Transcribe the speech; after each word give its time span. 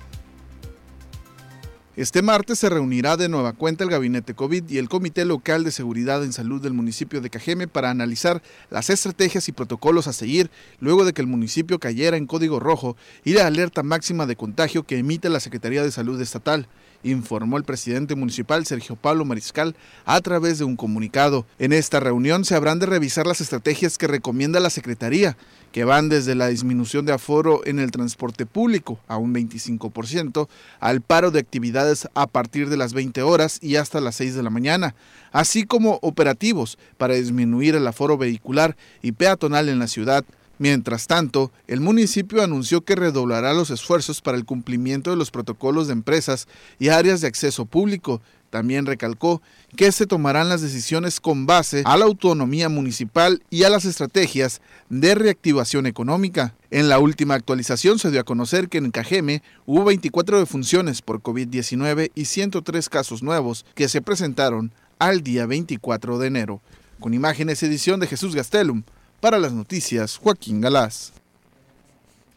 Este 1.98 2.22
martes 2.22 2.58
se 2.58 2.70
reunirá 2.70 3.18
de 3.18 3.28
nueva 3.28 3.52
cuenta 3.52 3.84
el 3.84 3.90
Gabinete 3.90 4.34
COVID 4.34 4.70
y 4.70 4.78
el 4.78 4.88
Comité 4.88 5.26
Local 5.26 5.66
de 5.66 5.72
Seguridad 5.72 6.24
en 6.24 6.32
Salud 6.32 6.62
del 6.62 6.72
municipio 6.72 7.20
de 7.20 7.30
Cajeme 7.30 7.68
para 7.68 7.90
analizar 7.90 8.42
las 8.70 8.90
estrategias 8.90 9.50
y 9.50 9.52
protocolos 9.52 10.08
a 10.08 10.14
seguir 10.14 10.50
luego 10.80 11.04
de 11.04 11.12
que 11.12 11.20
el 11.20 11.28
municipio 11.28 11.80
cayera 11.80 12.16
en 12.16 12.28
código 12.28 12.62
rojo 12.62 12.96
y 13.26 13.34
la 13.34 13.46
alerta 13.46 13.84
máxima 13.84 14.26
de 14.26 14.38
contagio 14.38 14.84
que 14.84 15.00
emite 15.00 15.28
la 15.28 15.42
Secretaría 15.42 15.84
de 15.84 15.92
Salud 15.92 16.22
Estatal 16.22 16.70
informó 17.04 17.58
el 17.58 17.64
presidente 17.64 18.16
municipal 18.16 18.66
Sergio 18.66 18.96
Pablo 18.96 19.26
Mariscal 19.26 19.76
a 20.06 20.22
través 20.22 20.60
de 20.60 20.66
un 20.66 20.76
comunicado. 20.76 21.46
En 21.60 21.74
esta 21.74 22.00
reunión 22.00 22.46
se 22.46 22.56
habrán 22.56 22.80
de 22.80 22.86
revisar 22.86 23.28
las 23.28 23.42
estrategias 23.42 23.98
que 23.98 24.08
recomienda 24.08 24.60
la 24.60 24.70
Secretaría, 24.70 25.38
que 25.72 25.84
van 25.84 26.10
desde 26.10 26.36
la 26.36 26.48
disminución 26.48 27.06
de 27.06 27.14
aforo 27.14 27.62
en 27.66 27.80
el 27.80 27.92
transporte 27.92 28.46
público 28.46 29.00
a 29.08 29.18
un 29.18 29.34
25%, 29.34 30.48
al 30.80 31.02
paro 31.02 31.32
de 31.32 31.40
actividades 31.40 32.08
a 32.14 32.28
partir 32.28 32.70
de 32.70 32.78
las 32.78 32.94
20 32.94 33.22
horas 33.22 33.60
y 33.62 33.78
hasta 33.78 34.02
las 34.02 34.16
6 34.16 34.36
de 34.36 34.44
la 34.44 34.50
mañana, 34.50 34.96
así 35.32 35.66
como 35.66 36.00
operativos 36.02 36.78
para 36.98 37.16
disminuir 37.16 37.76
el 37.76 37.88
aforo 37.88 38.18
vehicular 38.18 38.76
y 39.02 39.14
peatonal 39.14 39.70
en 39.70 39.80
la 39.80 39.88
ciudad 39.88 40.26
Mientras 40.62 41.08
tanto, 41.08 41.52
el 41.66 41.80
municipio 41.80 42.44
anunció 42.44 42.82
que 42.82 42.96
redoblará 42.96 43.52
los 43.52 43.72
esfuerzos 43.72 44.22
para 44.22 44.38
el 44.38 44.46
cumplimiento 44.46 45.10
de 45.10 45.16
los 45.16 45.32
protocolos 45.32 45.88
de 45.88 45.94
empresas 45.94 46.48
y 46.78 46.90
áreas 46.90 47.20
de 47.20 47.28
acceso 47.28 47.66
público. 47.66 48.22
También 48.52 48.86
recalcó 48.86 49.42
que 49.76 49.92
se 49.92 50.06
tomarán 50.06 50.50
las 50.50 50.62
decisiones 50.62 51.20
con 51.20 51.48
base 51.48 51.82
a 51.84 51.98
la 51.98 52.06
autonomía 52.06 52.70
municipal 52.70 53.42
y 53.50 53.64
a 53.64 53.72
las 53.72 53.86
estrategias 53.86 54.62
de 54.88 55.16
reactivación 55.16 55.88
económica. 55.88 56.54
En 56.70 56.90
la 56.90 57.00
última 57.00 57.34
actualización 57.34 57.98
se 57.98 58.12
dio 58.12 58.22
a 58.22 58.24
conocer 58.24 58.70
que 58.70 58.78
en 58.78 58.92
Cajeme 58.92 59.42
hubo 59.66 59.86
24 59.86 60.38
defunciones 60.38 61.02
por 61.02 61.24
COVID-19 61.24 62.12
y 62.14 62.26
103 62.26 62.88
casos 62.88 63.24
nuevos 63.24 63.66
que 63.74 63.90
se 63.90 64.04
presentaron 64.04 64.72
al 65.00 65.24
día 65.24 65.48
24 65.48 66.20
de 66.20 66.28
enero. 66.28 66.62
Con 67.00 67.16
imágenes 67.16 67.64
edición 67.64 68.00
de 68.00 68.06
Jesús 68.06 68.36
Gastelum, 68.36 68.84
para 69.22 69.38
las 69.40 69.54
noticias, 69.54 70.18
Joaquín 70.18 70.60
Galás. 70.60 71.14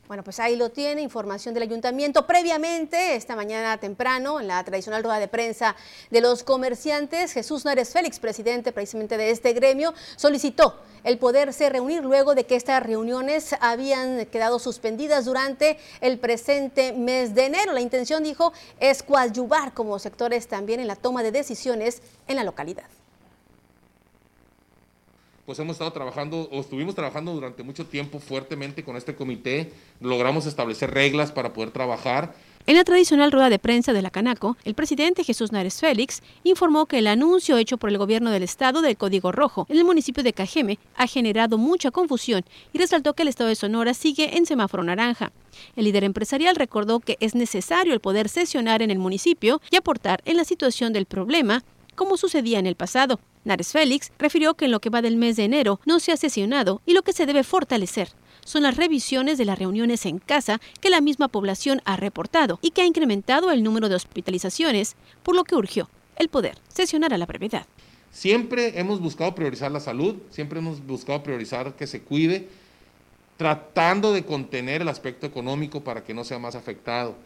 Bueno, 0.06 0.22
pues 0.22 0.38
ahí 0.38 0.54
lo 0.54 0.68
tiene, 0.68 1.00
información 1.00 1.54
del 1.54 1.62
ayuntamiento. 1.62 2.26
Previamente, 2.26 3.16
esta 3.16 3.34
mañana 3.34 3.78
temprano, 3.78 4.38
en 4.38 4.48
la 4.48 4.62
tradicional 4.62 5.02
rueda 5.02 5.18
de 5.18 5.28
prensa 5.28 5.74
de 6.10 6.20
los 6.20 6.44
comerciantes, 6.44 7.32
Jesús 7.32 7.64
Nares 7.64 7.90
Félix, 7.90 8.18
presidente 8.18 8.70
precisamente 8.70 9.16
de 9.16 9.30
este 9.30 9.54
gremio, 9.54 9.94
solicitó 10.16 10.78
el 11.04 11.16
poderse 11.16 11.70
reunir 11.70 12.04
luego 12.04 12.34
de 12.34 12.44
que 12.44 12.54
estas 12.54 12.82
reuniones 12.82 13.54
habían 13.60 14.26
quedado 14.26 14.58
suspendidas 14.58 15.24
durante 15.24 15.78
el 16.02 16.18
presente 16.18 16.92
mes 16.92 17.34
de 17.34 17.46
enero. 17.46 17.72
La 17.72 17.80
intención, 17.80 18.22
dijo, 18.22 18.52
es 18.80 19.02
coadyuvar 19.02 19.72
como 19.72 19.98
sectores 19.98 20.48
también 20.48 20.80
en 20.80 20.86
la 20.86 20.96
toma 20.96 21.22
de 21.22 21.32
decisiones 21.32 22.02
en 22.28 22.36
la 22.36 22.44
localidad 22.44 22.84
pues 25.46 25.58
hemos 25.58 25.74
estado 25.74 25.92
trabajando 25.92 26.48
o 26.50 26.60
estuvimos 26.60 26.94
trabajando 26.94 27.32
durante 27.32 27.62
mucho 27.62 27.86
tiempo 27.86 28.18
fuertemente 28.18 28.82
con 28.82 28.96
este 28.96 29.14
comité, 29.14 29.72
logramos 30.00 30.46
establecer 30.46 30.92
reglas 30.92 31.32
para 31.32 31.52
poder 31.52 31.70
trabajar. 31.70 32.34
En 32.66 32.76
la 32.76 32.84
tradicional 32.84 33.30
rueda 33.30 33.50
de 33.50 33.58
prensa 33.58 33.92
de 33.92 34.00
la 34.00 34.08
Canaco, 34.08 34.56
el 34.64 34.72
presidente 34.72 35.22
Jesús 35.22 35.52
Nares 35.52 35.80
Félix 35.80 36.22
informó 36.44 36.86
que 36.86 36.98
el 36.98 37.06
anuncio 37.08 37.58
hecho 37.58 37.76
por 37.76 37.90
el 37.90 37.98
gobierno 37.98 38.30
del 38.30 38.42
estado 38.42 38.80
del 38.80 38.96
Código 38.96 39.32
Rojo 39.32 39.66
en 39.68 39.76
el 39.76 39.84
municipio 39.84 40.22
de 40.22 40.32
Cajeme 40.32 40.78
ha 40.96 41.06
generado 41.06 41.58
mucha 41.58 41.90
confusión 41.90 42.42
y 42.72 42.78
resaltó 42.78 43.12
que 43.12 43.20
el 43.20 43.28
estado 43.28 43.50
de 43.50 43.56
Sonora 43.56 43.92
sigue 43.92 44.38
en 44.38 44.46
semáforo 44.46 44.82
naranja. 44.82 45.30
El 45.76 45.84
líder 45.84 46.04
empresarial 46.04 46.56
recordó 46.56 47.00
que 47.00 47.18
es 47.20 47.34
necesario 47.34 47.92
el 47.92 48.00
poder 48.00 48.30
sesionar 48.30 48.80
en 48.80 48.90
el 48.90 48.98
municipio 48.98 49.60
y 49.70 49.76
aportar 49.76 50.22
en 50.24 50.38
la 50.38 50.44
situación 50.44 50.94
del 50.94 51.04
problema 51.04 51.62
como 51.94 52.16
sucedía 52.16 52.58
en 52.58 52.66
el 52.66 52.76
pasado. 52.76 53.20
Nares 53.44 53.72
Félix 53.72 54.10
refirió 54.18 54.54
que 54.54 54.64
en 54.64 54.70
lo 54.70 54.80
que 54.80 54.90
va 54.90 55.02
del 55.02 55.16
mes 55.16 55.36
de 55.36 55.44
enero 55.44 55.80
no 55.84 56.00
se 56.00 56.12
ha 56.12 56.16
sesionado 56.16 56.80
y 56.86 56.94
lo 56.94 57.02
que 57.02 57.12
se 57.12 57.26
debe 57.26 57.44
fortalecer 57.44 58.08
son 58.44 58.62
las 58.62 58.76
revisiones 58.76 59.38
de 59.38 59.44
las 59.44 59.58
reuniones 59.58 60.06
en 60.06 60.18
casa 60.18 60.60
que 60.80 60.90
la 60.90 61.00
misma 61.00 61.28
población 61.28 61.80
ha 61.84 61.96
reportado 61.96 62.58
y 62.62 62.70
que 62.70 62.82
ha 62.82 62.86
incrementado 62.86 63.50
el 63.50 63.62
número 63.62 63.88
de 63.88 63.94
hospitalizaciones, 63.94 64.96
por 65.22 65.34
lo 65.34 65.44
que 65.44 65.56
urgió 65.56 65.88
el 66.16 66.28
poder 66.28 66.58
sesionar 66.68 67.12
a 67.12 67.18
la 67.18 67.26
brevedad. 67.26 67.66
Siempre 68.10 68.78
hemos 68.78 69.00
buscado 69.00 69.34
priorizar 69.34 69.72
la 69.72 69.80
salud, 69.80 70.16
siempre 70.30 70.60
hemos 70.60 70.84
buscado 70.86 71.22
priorizar 71.22 71.74
que 71.74 71.86
se 71.86 72.02
cuide, 72.02 72.48
tratando 73.36 74.12
de 74.12 74.24
contener 74.24 74.82
el 74.82 74.88
aspecto 74.88 75.26
económico 75.26 75.82
para 75.82 76.04
que 76.04 76.14
no 76.14 76.22
sea 76.22 76.38
más 76.38 76.54
afectado. 76.54 77.16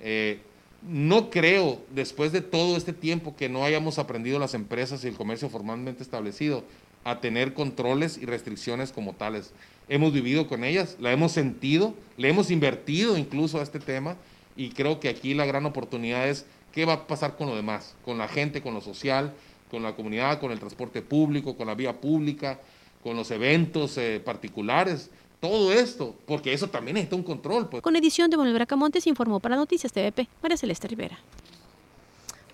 Eh, 0.00 0.40
no 0.88 1.30
creo, 1.30 1.80
después 1.94 2.32
de 2.32 2.40
todo 2.40 2.76
este 2.76 2.92
tiempo 2.92 3.36
que 3.36 3.48
no 3.48 3.64
hayamos 3.64 3.98
aprendido 3.98 4.38
las 4.38 4.54
empresas 4.54 5.04
y 5.04 5.08
el 5.08 5.14
comercio 5.14 5.48
formalmente 5.48 6.02
establecido, 6.02 6.64
a 7.04 7.20
tener 7.20 7.54
controles 7.54 8.18
y 8.18 8.26
restricciones 8.26 8.92
como 8.92 9.14
tales. 9.14 9.52
Hemos 9.88 10.12
vivido 10.12 10.46
con 10.48 10.64
ellas, 10.64 10.96
la 11.00 11.12
hemos 11.12 11.32
sentido, 11.32 11.94
le 12.16 12.28
hemos 12.28 12.50
invertido 12.50 13.16
incluso 13.16 13.58
a 13.58 13.62
este 13.62 13.80
tema 13.80 14.16
y 14.56 14.70
creo 14.70 15.00
que 15.00 15.08
aquí 15.08 15.34
la 15.34 15.46
gran 15.46 15.66
oportunidad 15.66 16.28
es 16.28 16.46
qué 16.72 16.84
va 16.84 16.92
a 16.94 17.06
pasar 17.06 17.36
con 17.36 17.48
lo 17.48 17.56
demás, 17.56 17.94
con 18.04 18.18
la 18.18 18.28
gente, 18.28 18.62
con 18.62 18.74
lo 18.74 18.80
social, 18.80 19.34
con 19.70 19.82
la 19.82 19.94
comunidad, 19.94 20.40
con 20.40 20.52
el 20.52 20.60
transporte 20.60 21.02
público, 21.02 21.56
con 21.56 21.66
la 21.66 21.74
vía 21.74 22.00
pública, 22.00 22.60
con 23.02 23.16
los 23.16 23.30
eventos 23.30 23.98
eh, 23.98 24.20
particulares 24.24 25.10
todo 25.42 25.72
esto, 25.72 26.14
porque 26.24 26.52
eso 26.52 26.68
también 26.68 26.94
necesita 26.94 27.16
un 27.16 27.24
control. 27.24 27.68
Pues. 27.68 27.82
Con 27.82 27.96
edición 27.96 28.30
de 28.30 28.36
Manuel 28.36 28.54
Bracamontes 28.54 29.08
informó 29.08 29.40
para 29.40 29.56
Noticias 29.56 29.92
TVP, 29.92 30.28
María 30.40 30.56
Celeste 30.56 30.86
Rivera. 30.86 31.18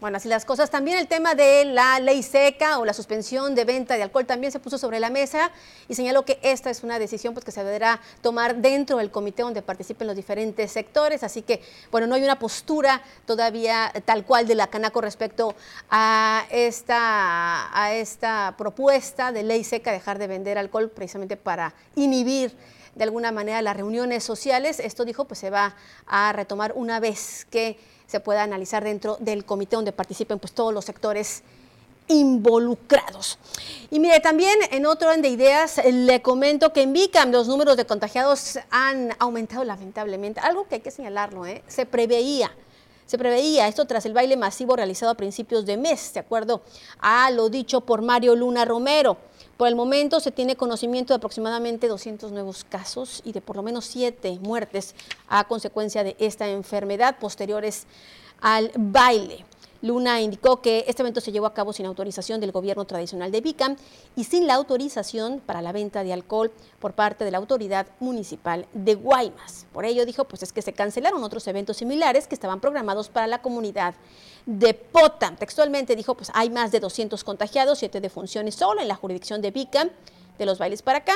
Bueno, 0.01 0.17
así 0.17 0.29
las 0.29 0.47
cosas. 0.47 0.71
También 0.71 0.97
el 0.97 1.07
tema 1.07 1.35
de 1.35 1.67
la 1.67 2.01
ley 2.01 2.23
seca 2.23 2.79
o 2.79 2.87
la 2.87 2.95
suspensión 2.95 3.55
de 3.55 3.65
venta 3.67 3.97
de 3.97 4.05
alcohol 4.05 4.25
también 4.25 4.53
se 4.53 4.59
puso 4.59 4.79
sobre 4.79 5.01
la 5.01 5.11
mesa 5.11 5.51
y 5.87 5.97
señaló 5.97 6.25
que 6.25 6.39
esta 6.43 6.71
es 6.71 6.83
una 6.83 6.99
decisión 6.99 7.35
pues, 7.35 7.45
que 7.45 7.51
se 7.51 7.63
deberá 7.63 8.01
tomar 8.23 8.57
dentro 8.57 8.99
del 8.99 9.11
comité 9.11 9.43
donde 9.43 9.61
participen 9.61 10.07
los 10.07 10.17
diferentes 10.17 10.73
sectores. 10.73 11.23
Así 11.25 11.43
que, 11.43 11.61
bueno, 11.91 12.07
no 12.07 12.15
hay 12.15 12.23
una 12.23 12.39
postura 12.39 13.03
todavía 13.27 13.93
tal 14.07 14.25
cual 14.25 14.47
de 14.47 14.55
la 14.55 14.69
Canaco 14.69 15.03
respecto 15.03 15.55
a 15.91 16.47
esta, 16.51 17.69
a 17.79 17.93
esta 17.93 18.55
propuesta 18.57 19.31
de 19.31 19.43
ley 19.43 19.63
seca, 19.63 19.93
dejar 19.93 20.19
de 20.19 20.29
vender 20.29 20.57
alcohol 20.57 20.89
precisamente 20.89 21.37
para 21.37 21.75
inhibir 21.97 22.57
de 22.99 23.05
alguna 23.05 23.33
manera 23.33 23.63
las 23.63 23.77
reuniones 23.77 24.25
sociales. 24.25 24.81
Esto 24.81 25.05
dijo, 25.05 25.25
pues 25.25 25.39
se 25.39 25.51
va 25.51 25.77
a 26.07 26.33
retomar 26.33 26.73
una 26.75 26.99
vez 27.01 27.47
que 27.49 27.79
se 28.07 28.21
pueda 28.21 28.43
analizar 28.43 28.83
dentro 28.83 29.17
del 29.21 29.45
comité 29.45 29.77
donde 29.77 29.93
participen 29.93 30.39
pues 30.39 30.53
todos 30.53 30.75
los 30.75 30.85
sectores 30.85 31.43
involucrados. 32.09 33.39
Y 33.91 34.01
mire, 34.01 34.19
también 34.21 34.59
en 34.71 34.87
otro 34.87 35.09
orden 35.09 35.23
de 35.23 35.29
ideas, 35.29 35.81
le 35.85 36.23
comento 36.23 36.73
que 36.73 36.83
en 36.83 36.93
VICAM 36.93 37.31
los 37.31 37.47
números 37.47 37.77
de 37.77 37.87
contagiados 37.87 38.59
han 38.71 39.15
aumentado 39.19 39.63
lamentablemente, 39.63 40.41
algo 40.41 40.67
que 40.67 40.77
hay 40.77 40.81
que 40.81 40.91
señalarlo, 40.91 41.47
¿eh? 41.47 41.63
se 41.69 41.87
preveía. 41.87 42.51
Se 43.09 43.17
preveía 43.17 43.67
esto 43.69 43.87
tras 43.87 44.05
el 44.05 44.13
baile 44.13 44.37
masivo 44.37 44.77
realizado 44.77 45.11
a 45.11 45.15
principios 45.15 45.65
de 45.65 45.79
mes, 45.79 46.13
de 46.13 46.21
acuerdo 46.21 46.61
a 46.99 47.31
lo 47.31 47.49
dicho 47.49 47.81
por 47.81 48.03
Mario 48.03 48.37
Luna 48.37 48.67
Romero. 48.67 49.17
Por 49.57 49.67
el 49.67 49.75
momento 49.75 50.21
se 50.21 50.31
tiene 50.31 50.57
conocimiento 50.57 51.15
de 51.15 51.17
aproximadamente 51.17 51.89
200 51.89 52.33
nuevos 52.33 52.65
casos 52.65 53.23
y 53.25 53.33
de 53.33 53.41
por 53.41 53.57
lo 53.57 53.63
menos 53.63 53.87
7 53.87 54.41
muertes 54.43 54.95
a 55.27 55.45
consecuencia 55.45 56.05
de 56.05 56.17
esta 56.19 56.49
enfermedad 56.49 57.17
posteriores 57.19 57.87
al 58.43 58.71
baile. 58.77 59.47
Luna 59.81 60.21
indicó 60.21 60.61
que 60.61 60.85
este 60.89 61.03
evento 61.03 61.21
se 61.21 61.31
llevó 61.31 61.47
a 61.47 61.55
cabo 61.55 61.73
sin 61.73 61.87
autorización 61.87 62.41
del 62.41 62.53
gobierno 62.53 62.85
tradicional 62.85 63.31
de 63.31 63.41
Vicam 63.41 63.77
y 64.17 64.25
sin 64.25 64.47
la 64.47 64.55
autorización 64.55 65.41
para 65.45 65.63
la 65.63 65.73
venta 65.73 66.03
de 66.03 66.13
alcohol 66.13 66.51
por 66.81 66.95
parte 66.95 67.25
de 67.25 67.31
la 67.31 67.39
autoridad 67.39 67.87
municipal 68.01 68.67
de 68.73 68.95
Guaymas. 68.95 69.67
Por 69.73 69.85
ello 69.85 70.05
dijo, 70.05 70.25
pues 70.25 70.43
es 70.43 70.53
que 70.53 70.63
se 70.63 70.73
cancelaron 70.73 71.23
otros 71.23 71.47
eventos 71.47 71.77
similares 71.77 72.27
que 72.27 72.35
estaban 72.35 72.61
programados 72.61 73.09
para 73.09 73.27
la 73.27 73.41
comunidad 73.41 73.95
de 74.47 74.75
Potam. 74.75 75.37
Textualmente 75.37 75.95
dijo, 75.95 76.15
pues 76.15 76.31
hay 76.35 76.51
más 76.51 76.73
de 76.73 76.81
200 76.81 77.23
contagiados, 77.23 77.79
7 77.79 78.01
defunciones 78.01 78.57
solo 78.57 78.81
en 78.81 78.89
la 78.89 78.97
jurisdicción 78.97 79.41
de 79.43 79.51
Vicam, 79.53 79.91
de 80.39 80.47
los 80.47 80.59
bailes 80.59 80.83
para 80.83 80.99
acá, 80.99 81.15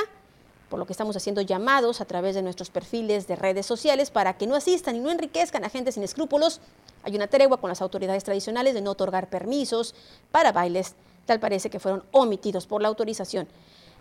por 0.73 0.79
lo 0.79 0.87
que 0.87 0.93
estamos 0.93 1.15
haciendo 1.15 1.41
llamados 1.41 2.01
a 2.01 2.05
través 2.05 2.33
de 2.33 2.41
nuestros 2.41 2.71
perfiles 2.71 3.27
de 3.27 3.35
redes 3.35 3.63
sociales 3.63 4.09
para 4.09 4.39
que 4.39 4.47
no 4.47 4.55
asistan 4.55 4.95
y 4.95 4.99
no 5.01 5.11
enriquezcan 5.11 5.63
a 5.63 5.69
gente 5.69 5.91
sin 5.91 6.01
escrúpulos. 6.01 6.61
Hay 7.03 7.15
una 7.15 7.27
tregua 7.27 7.57
con 7.57 7.69
las 7.69 7.79
autoridades 7.83 8.23
tradicionales 8.23 8.73
de 8.73 8.81
no 8.81 8.89
otorgar 8.89 9.29
permisos 9.29 9.93
para 10.31 10.51
bailes, 10.51 10.95
tal 11.27 11.39
parece 11.39 11.69
que 11.69 11.79
fueron 11.79 12.01
omitidos 12.11 12.65
por 12.65 12.81
la 12.81 12.87
autorización, 12.87 13.47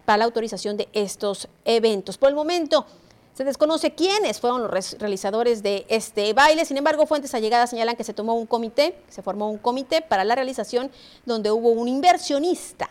para 0.07 0.17
la 0.17 0.25
autorización 0.25 0.79
de 0.79 0.89
estos 0.95 1.47
eventos. 1.67 2.17
Por 2.17 2.31
el 2.31 2.35
momento, 2.35 2.87
se 3.35 3.45
desconoce 3.45 3.95
quiénes 3.95 4.41
fueron 4.41 4.63
los 4.63 4.99
realizadores 4.99 5.63
de 5.63 5.85
este 5.91 6.33
baile, 6.33 6.65
sin 6.65 6.79
embargo, 6.79 7.05
fuentes 7.05 7.35
allegadas 7.35 7.69
señalan 7.69 7.97
que 7.97 8.05
se 8.05 8.15
tomó 8.15 8.35
un 8.35 8.47
comité, 8.47 8.97
se 9.11 9.21
formó 9.21 9.51
un 9.51 9.59
comité 9.59 10.01
para 10.01 10.25
la 10.25 10.35
realización 10.35 10.91
donde 11.27 11.51
hubo 11.51 11.69
un 11.69 11.87
inversionista 11.87 12.89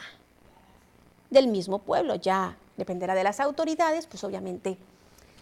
del 1.32 1.48
mismo 1.48 1.80
pueblo, 1.80 2.14
ya 2.14 2.58
dependerá 2.78 3.16
de 3.16 3.24
las 3.24 3.40
autoridades, 3.40 4.08
pues 4.08 4.24
obviamente 4.24 4.78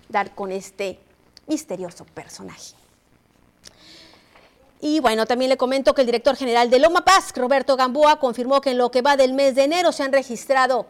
dar 0.09 0.33
con 0.35 0.51
este 0.51 0.99
misterioso 1.47 2.05
personaje. 2.05 2.75
Y 4.81 5.01
bueno, 5.01 5.25
también 5.25 5.49
le 5.49 5.57
comento 5.57 5.93
que 5.93 6.01
el 6.01 6.07
director 6.07 6.35
general 6.37 6.69
de 6.69 6.79
Loma 6.79 7.03
Paz, 7.03 7.33
Roberto 7.35 7.75
Gamboa, 7.75 8.19
confirmó 8.19 8.61
que 8.61 8.71
en 8.71 8.77
lo 8.77 8.91
que 8.91 9.01
va 9.01 9.17
del 9.17 9.33
mes 9.33 9.55
de 9.55 9.63
enero 9.63 9.91
se 9.91 10.03
han 10.03 10.13
registrado 10.13 10.85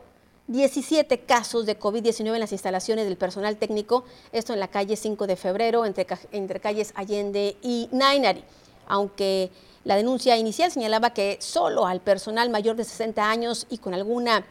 17 0.47 1.21
casos 1.21 1.65
de 1.65 1.79
COVID-19 1.79 2.33
en 2.33 2.39
las 2.39 2.51
instalaciones 2.51 3.05
del 3.05 3.17
personal 3.17 3.57
técnico, 3.57 4.03
esto 4.31 4.53
en 4.53 4.59
la 4.59 4.67
calle 4.67 4.95
5 4.95 5.25
de 5.25 5.35
febrero, 5.35 5.85
entre, 5.85 6.05
entre 6.31 6.59
calles 6.59 6.91
Allende 6.95 7.57
y 7.61 7.89
Nainari, 7.91 8.43
aunque 8.87 9.51
la 9.85 9.95
denuncia 9.95 10.37
inicial 10.37 10.71
señalaba 10.71 11.11
que 11.11 11.37
solo 11.39 11.87
al 11.87 12.01
personal 12.01 12.49
mayor 12.49 12.75
de 12.75 12.83
60 12.83 13.27
años 13.29 13.65
y 13.69 13.77
con 13.79 13.93
alguna 13.93 14.45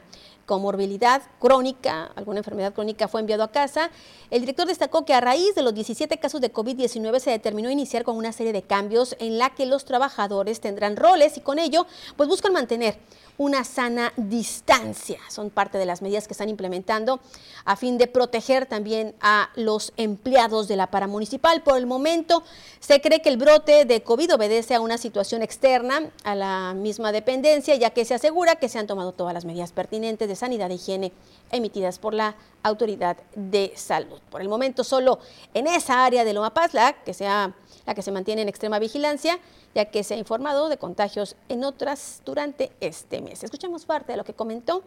comorbilidad 0.49 1.21
crónica, 1.39 2.11
alguna 2.17 2.39
enfermedad 2.39 2.73
crónica 2.73 3.07
fue 3.07 3.21
enviado 3.21 3.43
a 3.43 3.53
casa. 3.53 3.91
El 4.31 4.41
director 4.41 4.67
destacó 4.67 5.05
que 5.05 5.13
a 5.13 5.21
raíz 5.21 5.55
de 5.55 5.61
los 5.61 5.75
17 5.75 6.17
casos 6.19 6.41
de 6.41 6.51
COVID-19 6.51 7.21
se 7.21 7.31
determinó 7.31 7.71
iniciar 7.71 8.03
con 8.03 8.17
una 8.17 8.33
serie 8.33 8.55
de 8.55 8.63
cambios 8.63 9.15
en 9.21 9.37
la 9.37 9.51
que 9.51 9.67
los 9.67 9.85
trabajadores 9.85 10.61
tendrán 10.61 10.97
roles 10.97 11.37
y 11.37 11.43
con 11.43 11.59
ello 11.59 11.87
pues 12.17 12.31
buscan 12.31 12.55
mantener 12.55 12.99
una 13.37 13.63
sana 13.63 14.13
distancia. 14.17 15.21
Son 15.29 15.51
parte 15.51 15.79
de 15.79 15.87
las 15.87 16.03
medidas 16.03 16.27
que 16.27 16.35
están 16.35 16.49
implementando 16.49 17.21
a 17.65 17.77
fin 17.77 17.97
de 17.97 18.09
proteger 18.09 18.67
también 18.67 19.15
a 19.21 19.51
los 19.55 19.93
empleados 19.97 20.67
de 20.67 20.77
la 20.77 20.89
paramunicipal. 20.89 21.63
Por 21.63 21.79
el 21.79 21.87
momento 21.87 22.43
se 22.81 23.01
cree 23.01 23.23
que 23.23 23.29
el 23.29 23.37
brote 23.37 23.85
de 23.85 24.03
COVID 24.03 24.35
obedece 24.35 24.75
a 24.75 24.81
una 24.81 24.99
situación 24.99 25.43
externa 25.43 26.11
a 26.25 26.35
la 26.35 26.75
misma 26.75 27.13
dependencia, 27.13 27.77
ya 27.77 27.91
que 27.91 28.05
se 28.05 28.15
asegura 28.15 28.57
que 28.57 28.69
se 28.69 28.79
han 28.81 28.89
tomado 28.89 29.13
todas 29.13 29.35
las 29.35 29.45
medidas 29.45 29.73
pertinentes 29.73 30.29
sanidad 30.39 30.71
e 30.71 30.75
higiene 30.75 31.13
emitidas 31.51 31.99
por 31.99 32.15
la 32.15 32.35
autoridad 32.63 33.17
de 33.35 33.73
salud. 33.77 34.21
Por 34.31 34.41
el 34.41 34.49
momento 34.49 34.85
solo 34.85 35.19
en 35.55 35.67
esa 35.67 36.05
área 36.05 36.25
de 36.25 36.33
Loma 36.33 36.55
Paz, 36.55 36.75
la 36.75 36.93
que, 36.93 37.15
sea, 37.15 37.53
la 37.87 37.95
que 37.95 38.03
se 38.03 38.13
mantiene 38.13 38.43
en 38.43 38.49
extrema 38.49 38.79
vigilancia, 38.79 39.39
ya 39.75 39.87
que 39.87 40.05
se 40.05 40.15
ha 40.15 40.17
informado 40.17 40.69
de 40.69 40.79
contagios 40.79 41.37
en 41.49 41.65
otras 41.65 42.23
durante 42.25 42.73
este 42.81 43.21
mes. 43.21 43.43
Escuchemos 43.43 43.85
parte 43.87 44.13
de 44.13 44.19
lo 44.19 44.25
que 44.25 44.35
comentó 44.35 44.83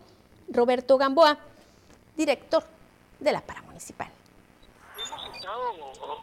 Roberto 0.50 0.98
Gamboa, 0.98 1.38
director 2.16 2.64
de 3.20 3.32
la 3.32 3.42
Paramunicipal. 3.42 4.10
Hemos 4.98 5.36
estado 5.36 5.74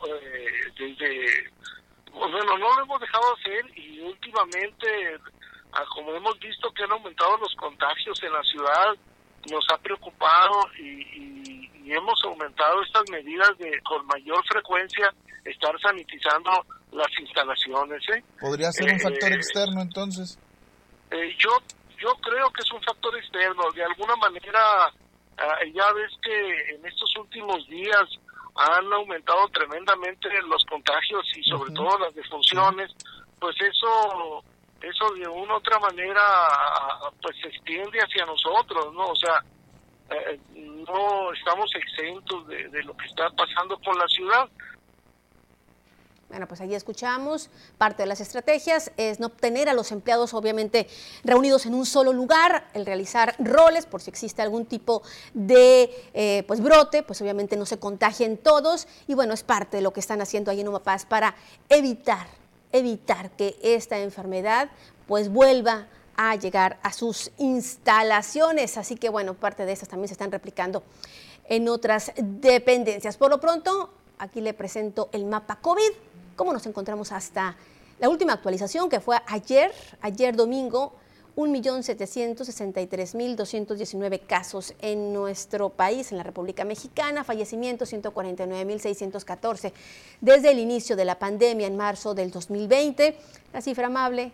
eh, 0.06 0.72
desde, 0.78 1.50
bueno, 2.12 2.44
no 2.44 2.56
lo 2.56 2.82
hemos 2.82 3.00
dejado 3.00 3.24
hacer 3.34 3.78
y 3.78 4.00
últimamente, 4.00 5.18
ah, 5.72 5.84
como 5.94 6.12
hemos 6.12 6.38
visto 6.38 6.70
que 6.72 6.84
han 6.84 6.92
aumentado 6.92 7.36
los 7.38 7.54
contagios 7.56 8.22
en 8.22 8.32
la 8.32 8.42
ciudad, 8.42 8.96
nos 9.50 9.64
ha 9.72 9.78
preocupado 9.78 10.68
y, 10.78 11.68
hemos 11.90 12.22
aumentado 12.24 12.82
estas 12.82 13.08
medidas 13.10 13.56
de 13.56 13.80
con 13.80 14.04
mayor 14.04 14.44
frecuencia 14.46 15.10
estar 15.42 15.74
sanitizando 15.80 16.50
las 16.92 17.08
instalaciones. 17.18 18.02
¿eh? 18.14 18.22
¿Podría 18.38 18.70
ser 18.72 18.92
un 18.92 19.00
factor 19.00 19.32
eh, 19.32 19.36
externo 19.36 19.80
entonces? 19.80 20.38
Eh, 21.10 21.34
yo, 21.38 21.48
yo 21.96 22.14
creo 22.20 22.50
que 22.50 22.60
es 22.60 22.70
un 22.72 22.82
factor 22.82 23.16
externo. 23.16 23.70
De 23.74 23.82
alguna 23.82 24.16
manera, 24.16 24.60
ah, 25.38 25.58
ya 25.72 25.90
ves 25.94 26.12
que 26.20 26.74
en 26.74 26.84
estos 26.84 27.16
últimos 27.16 27.66
días 27.68 28.04
han 28.54 28.92
aumentado 28.92 29.48
tremendamente 29.48 30.28
los 30.46 30.62
contagios 30.66 31.24
y 31.36 31.42
sobre 31.44 31.72
todo 31.72 31.98
las 32.00 32.14
defunciones. 32.14 32.90
Pues 33.40 33.56
eso 33.62 34.44
eso 34.80 35.12
de 35.14 35.26
una 35.26 35.54
u 35.54 35.56
otra 35.56 35.78
manera 35.78 36.22
pues 37.22 37.36
se 37.40 37.48
extiende 37.48 37.98
hacia 37.98 38.24
nosotros, 38.26 38.92
¿no? 38.94 39.08
O 39.08 39.16
sea, 39.16 39.42
eh, 40.10 40.40
no 40.54 41.32
estamos 41.32 41.70
exentos 41.74 42.46
de, 42.46 42.68
de, 42.68 42.82
lo 42.84 42.96
que 42.96 43.06
está 43.06 43.28
pasando 43.30 43.78
con 43.78 43.98
la 43.98 44.06
ciudad. 44.08 44.48
Bueno, 46.28 46.46
pues 46.46 46.60
ahí 46.60 46.74
escuchamos, 46.74 47.48
parte 47.78 48.02
de 48.02 48.06
las 48.06 48.20
estrategias 48.20 48.92
es 48.98 49.18
no 49.18 49.30
tener 49.30 49.70
a 49.70 49.72
los 49.72 49.92
empleados 49.92 50.34
obviamente 50.34 50.86
reunidos 51.24 51.64
en 51.64 51.72
un 51.72 51.86
solo 51.86 52.12
lugar, 52.12 52.68
el 52.74 52.84
realizar 52.84 53.34
roles 53.38 53.86
por 53.86 54.02
si 54.02 54.10
existe 54.10 54.42
algún 54.42 54.66
tipo 54.66 55.02
de 55.32 55.90
eh, 56.12 56.44
pues 56.46 56.60
brote, 56.60 57.02
pues 57.02 57.22
obviamente 57.22 57.56
no 57.56 57.64
se 57.64 57.80
contagien 57.80 58.36
todos 58.36 58.88
y 59.06 59.14
bueno, 59.14 59.32
es 59.32 59.42
parte 59.42 59.78
de 59.78 59.82
lo 59.82 59.94
que 59.94 60.00
están 60.00 60.20
haciendo 60.20 60.50
ahí 60.50 60.60
en 60.60 60.68
Humapaz 60.68 61.06
para 61.06 61.34
evitar, 61.70 62.26
evitar 62.72 63.30
que 63.30 63.56
esta 63.62 63.98
enfermedad 63.98 64.68
pues 65.06 65.28
vuelva 65.30 65.86
a 66.16 66.34
llegar 66.36 66.78
a 66.82 66.92
sus 66.92 67.30
instalaciones. 67.38 68.76
Así 68.76 68.96
que 68.96 69.08
bueno, 69.08 69.34
parte 69.34 69.64
de 69.64 69.72
estas 69.72 69.88
también 69.88 70.08
se 70.08 70.14
están 70.14 70.32
replicando 70.32 70.82
en 71.48 71.68
otras 71.68 72.12
dependencias. 72.16 73.16
Por 73.16 73.30
lo 73.30 73.40
pronto, 73.40 73.90
aquí 74.18 74.40
le 74.40 74.52
presento 74.54 75.08
el 75.12 75.24
mapa 75.24 75.56
COVID 75.56 76.08
cómo 76.38 76.52
nos 76.52 76.64
encontramos 76.66 77.10
hasta 77.10 77.56
la 77.98 78.08
última 78.08 78.32
actualización 78.32 78.88
que 78.88 79.00
fue 79.00 79.18
ayer, 79.26 79.72
ayer 80.00 80.36
domingo, 80.36 80.94
1.763.219 81.38 84.20
casos 84.26 84.74
en 84.82 85.12
nuestro 85.12 85.68
país, 85.70 86.10
en 86.10 86.18
la 86.18 86.24
República 86.24 86.64
Mexicana, 86.64 87.22
fallecimientos 87.22 87.92
149.614 87.92 89.72
desde 90.20 90.50
el 90.50 90.58
inicio 90.58 90.96
de 90.96 91.04
la 91.04 91.20
pandemia 91.20 91.68
en 91.68 91.76
marzo 91.76 92.12
del 92.12 92.32
2020. 92.32 93.16
La 93.52 93.60
cifra 93.60 93.86
amable 93.86 94.32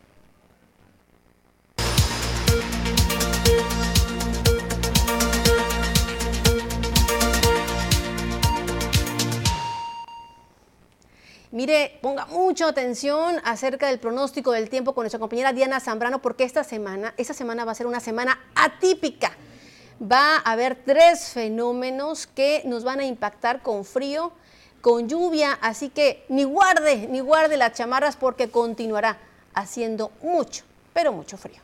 Mire, 11.55 12.01
ponga 12.03 12.27
mucha 12.27 12.67
atención 12.67 13.37
acerca 13.45 13.87
del 13.87 14.01
pronóstico 14.01 14.51
del 14.51 14.69
tiempo 14.69 14.93
con 14.93 15.05
nuestra 15.05 15.21
compañera 15.21 15.53
Diana 15.53 15.79
Zambrano, 15.79 16.21
porque 16.21 16.43
esta 16.43 16.65
semana, 16.65 17.15
esta 17.17 17.33
semana 17.33 17.65
va 17.65 17.71
a 17.71 17.77
ser 17.77 17.87
una 17.87 18.01
semana 18.01 18.41
atípica. 18.57 19.31
Va 20.03 20.39
a 20.39 20.51
haber 20.51 20.75
tres 20.75 21.29
fenómenos 21.29 22.27
que 22.27 22.63
nos 22.65 22.83
van 22.83 22.99
a 22.99 23.05
impactar 23.05 23.63
con 23.63 23.85
frío, 23.85 24.33
con 24.81 25.09
lluvia, 25.09 25.57
así 25.63 25.91
que 25.91 26.25
ni 26.29 26.43
guarde, 26.43 27.07
ni 27.07 27.21
guarde 27.21 27.57
las 27.57 27.75
chamarras 27.75 28.17
porque 28.17 28.51
continuará 28.51 29.19
haciendo 29.55 30.11
mucho, 30.23 30.65
pero 30.93 31.13
mucho 31.13 31.37
frío. 31.37 31.61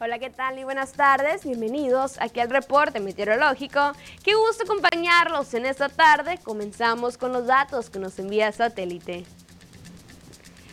Hola, 0.00 0.20
¿qué 0.20 0.30
tal 0.30 0.56
y 0.60 0.62
buenas 0.62 0.92
tardes? 0.92 1.44
Bienvenidos 1.44 2.20
aquí 2.20 2.38
al 2.38 2.50
reporte 2.50 3.00
meteorológico. 3.00 3.80
Qué 4.22 4.32
gusto 4.36 4.62
acompañarlos 4.62 5.52
en 5.54 5.66
esta 5.66 5.88
tarde. 5.88 6.38
Comenzamos 6.44 7.18
con 7.18 7.32
los 7.32 7.48
datos 7.48 7.90
que 7.90 7.98
nos 7.98 8.16
envía 8.20 8.52
satélite. 8.52 9.24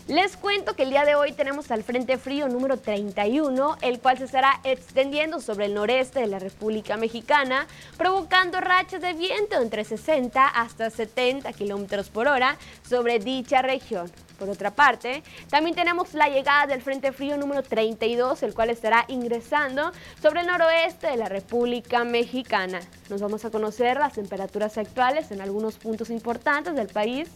Les 0.08 0.38
cuento 0.38 0.76
que 0.76 0.84
el 0.84 0.92
día 0.92 1.04
de 1.04 1.16
hoy 1.16 1.32
tenemos 1.32 1.72
al 1.72 1.82
Frente 1.82 2.20
Frío 2.20 2.48
número 2.48 2.78
31, 2.78 3.78
el 3.82 4.00
cual 4.00 4.20
se 4.20 4.26
estará 4.26 4.62
extendiendo 4.64 5.42
sobre 5.42 5.66
el 5.66 5.74
noreste 5.74 6.20
de 6.20 6.28
la 6.28 6.38
República 6.38 6.96
Mexicana, 6.96 7.66
provocando 7.98 8.62
rachas 8.62 9.02
de 9.02 9.14
viento 9.14 9.60
entre 9.60 9.84
60 9.84 10.46
hasta 10.46 10.92
70 10.92 11.52
kilómetros 11.54 12.10
por 12.10 12.28
hora 12.28 12.56
sobre 12.88 13.18
dicha 13.18 13.64
región. 13.64 14.12
Por 14.38 14.48
otra 14.48 14.70
parte, 14.70 15.24
también 15.50 15.76
tenemos 15.76 16.14
la 16.14 16.30
llegada 16.30 16.68
del 16.68 16.84
Frente 16.84 17.12
Frío 17.12 17.36
número 17.38 17.64
32, 17.64 18.44
el 18.44 18.54
cual 18.54 18.70
estará 18.70 19.06
ingresando 19.08 19.92
sobre 20.22 20.42
el 20.42 20.48
noroeste 20.48 21.08
de 21.08 21.18
la 21.18 21.30
República 21.30 22.04
Mexicana. 22.04 22.80
Nos 23.10 23.22
vamos 23.22 23.44
a 23.44 23.50
conocer 23.50 23.98
las 23.98 24.14
temperaturas 24.14 24.78
actuales 24.78 25.32
en 25.32 25.42
algunos 25.42 25.78
puntos 25.78 26.12
importantes 26.12 26.76
del 26.76 26.90
país. 26.90 27.28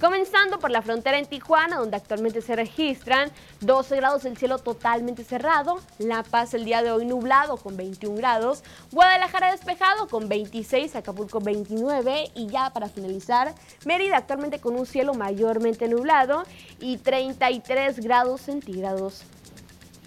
Comenzando 0.00 0.58
por 0.58 0.70
la 0.70 0.80
frontera 0.80 1.18
en 1.18 1.26
Tijuana, 1.26 1.76
donde 1.76 1.98
actualmente 1.98 2.40
se 2.40 2.56
registran 2.56 3.30
12 3.60 3.96
grados 3.96 4.24
el 4.24 4.38
cielo 4.38 4.58
totalmente 4.58 5.24
cerrado, 5.24 5.78
La 5.98 6.22
Paz 6.22 6.54
el 6.54 6.64
día 6.64 6.82
de 6.82 6.90
hoy 6.90 7.04
nublado 7.04 7.58
con 7.58 7.76
21 7.76 8.16
grados, 8.16 8.64
Guadalajara 8.92 9.50
despejado 9.50 10.08
con 10.08 10.26
26, 10.26 10.96
Acapulco 10.96 11.40
29 11.40 12.30
y 12.34 12.46
ya 12.46 12.70
para 12.70 12.88
finalizar, 12.88 13.54
Mérida 13.84 14.16
actualmente 14.16 14.58
con 14.58 14.74
un 14.74 14.86
cielo 14.86 15.12
mayormente 15.12 15.86
nublado 15.86 16.44
y 16.80 16.96
33 16.96 18.00
grados 18.00 18.40
centígrados. 18.40 19.24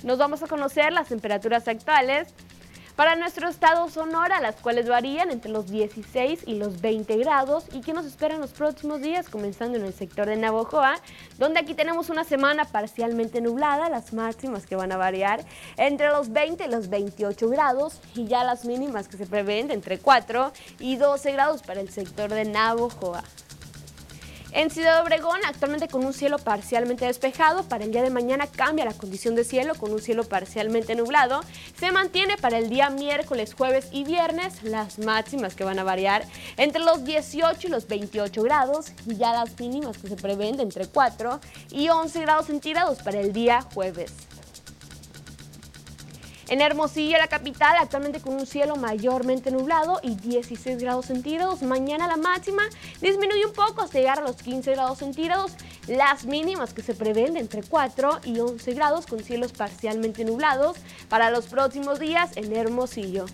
Nos 0.02 0.18
vamos 0.18 0.42
a 0.42 0.48
conocer 0.48 0.92
las 0.92 1.08
temperaturas 1.08 1.68
actuales 1.68 2.34
para 2.96 3.16
nuestro 3.16 3.50
estado 3.50 3.90
Sonora, 3.90 4.40
las 4.40 4.56
cuales 4.56 4.88
varían 4.88 5.32
entre 5.32 5.52
los 5.52 5.70
16 5.70 6.42
y 6.46 6.56
los 6.56 6.82
20 6.82 7.18
grados 7.18 7.66
y 7.72 7.82
que 7.82 7.94
nos 7.94 8.06
esperan 8.06 8.40
los 8.40 8.52
próximos 8.52 9.02
días, 9.02 9.30
comenzando 9.30 9.78
en 9.78 9.86
el 9.86 9.94
sector 9.94 10.28
de 10.28 10.36
Navojoa, 10.36 10.96
donde 11.38 11.60
aquí 11.60 11.74
tenemos 11.74 12.10
una 12.10 12.24
semana 12.24 12.66
parcialmente 12.66 13.42
nublada, 13.42 13.90
las 13.90 14.14
máximas 14.14 14.66
que 14.66 14.76
van 14.76 14.92
a 14.92 14.98
variar 14.98 15.44
entre 15.78 16.10
los 16.10 16.32
20 16.32 16.66
y 16.66 16.70
los 16.70 16.90
28 16.90 17.50
grados 17.50 18.00
y 18.16 18.28
ya 18.28 18.44
las 18.44 18.66
mínimas 18.66 19.08
que 19.08 19.18
se 19.18 19.26
prevén 19.26 19.72
entre 19.72 19.98
4 19.98 20.52
y 20.80 20.98
12 20.98 21.32
grados 21.32 21.64
para 21.64 21.82
el 21.82 21.90
sector 21.90 22.30
de 22.30 22.46
Navojoa. 22.46 23.24
En 24.56 24.70
Ciudad 24.70 25.02
Obregón, 25.02 25.40
actualmente 25.48 25.88
con 25.88 26.06
un 26.06 26.14
cielo 26.14 26.38
parcialmente 26.38 27.06
despejado, 27.06 27.64
para 27.64 27.86
el 27.86 27.92
día 27.92 28.04
de 28.04 28.12
mañana 28.12 28.46
cambia 28.46 28.86
la 28.86 28.94
condición 28.94 29.34
de 29.34 29.44
cielo 29.44 29.74
con 29.74 29.92
un 29.92 30.00
cielo 30.00 30.26
parcialmente 30.26 30.94
nublado. 30.94 31.42
Se 31.80 31.92
mantiene 31.92 32.38
para 32.38 32.60
el 32.60 32.70
día 32.70 32.92
miércoles, 32.92 33.56
jueves 33.56 33.88
y 33.92 34.04
viernes 34.04 34.62
las 34.62 35.00
máximas 35.00 35.56
que 35.56 35.64
van 35.64 35.80
a 35.80 35.84
variar 35.84 36.28
entre 36.58 36.84
los 36.84 37.04
18 37.04 37.66
y 37.66 37.72
los 37.72 37.88
28 37.88 38.44
grados 38.44 38.92
y 39.08 39.16
ya 39.16 39.34
las 39.34 39.60
mínimas 39.60 39.98
que 39.98 40.08
se 40.08 40.18
prevén 40.18 40.56
de 40.56 40.64
entre 40.64 40.86
4 40.86 41.40
y 41.72 41.90
11 41.90 42.22
grados 42.22 42.46
centígrados 42.46 43.02
para 43.02 43.22
el 43.22 43.34
día 43.34 43.64
jueves. 43.74 44.12
En 46.50 46.62
Hermosillo, 46.62 47.18
la 47.18 47.28
capital, 47.28 47.76
actualmente 47.80 48.20
con 48.20 48.34
un 48.34 48.46
cielo 48.46 48.76
mayormente 48.76 49.50
nublado 49.50 50.00
y 50.04 50.16
16 50.16 50.78
grados 50.78 51.06
centígrados. 51.06 51.62
Mañana 51.62 52.08
la 52.08 52.18
máxima 52.18 52.64
disminuye 53.02 53.46
un 53.46 53.54
poco 53.54 53.82
hasta 53.82 54.00
llegar 54.00 54.20
a 54.20 54.24
los 54.24 54.36
15 54.36 54.72
grados 54.72 55.00
centígrados. 55.00 55.54
Las 55.88 56.26
mínimas 56.26 56.74
que 56.74 56.82
se 56.82 56.96
prevén 56.96 57.34
de 57.34 57.40
entre 57.40 57.64
4 57.64 58.20
y 58.26 58.40
11 58.40 58.74
grados 58.74 59.06
con 59.06 59.24
cielos 59.24 59.54
parcialmente 59.54 60.26
nublados 60.26 60.78
para 61.08 61.30
los 61.30 61.46
próximos 61.48 62.00
días 62.00 62.36
en 62.36 62.54
Hermosillo. 62.54 63.26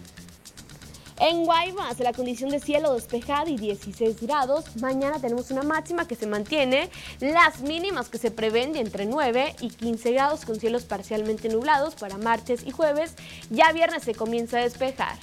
En 1.21 1.43
Guaymas, 1.43 1.99
la 1.99 2.13
condición 2.13 2.49
de 2.49 2.61
cielo 2.61 2.93
despejado 2.93 3.49
y 3.49 3.57
16 3.57 4.21
grados. 4.21 4.77
Mañana 4.77 5.19
tenemos 5.19 5.51
una 5.51 5.63
máxima 5.63 6.07
que 6.07 6.15
se 6.15 6.27
mantiene. 6.27 6.89
Las 7.19 7.59
mínimas 7.59 8.07
que 8.07 8.17
se 8.17 8.31
prevén 8.31 8.71
de 8.71 8.79
entre 8.79 9.05
9 9.05 9.57
y 9.59 9.67
15 9.67 10.13
grados 10.13 10.45
con 10.45 10.61
cielos 10.61 10.85
parcialmente 10.85 11.49
nublados 11.49 11.95
para 11.95 12.17
martes 12.17 12.63
y 12.65 12.71
jueves. 12.71 13.15
Ya 13.49 13.73
viernes 13.73 14.03
se 14.03 14.15
comienza 14.15 14.59
a 14.59 14.61
despejar. 14.61 15.17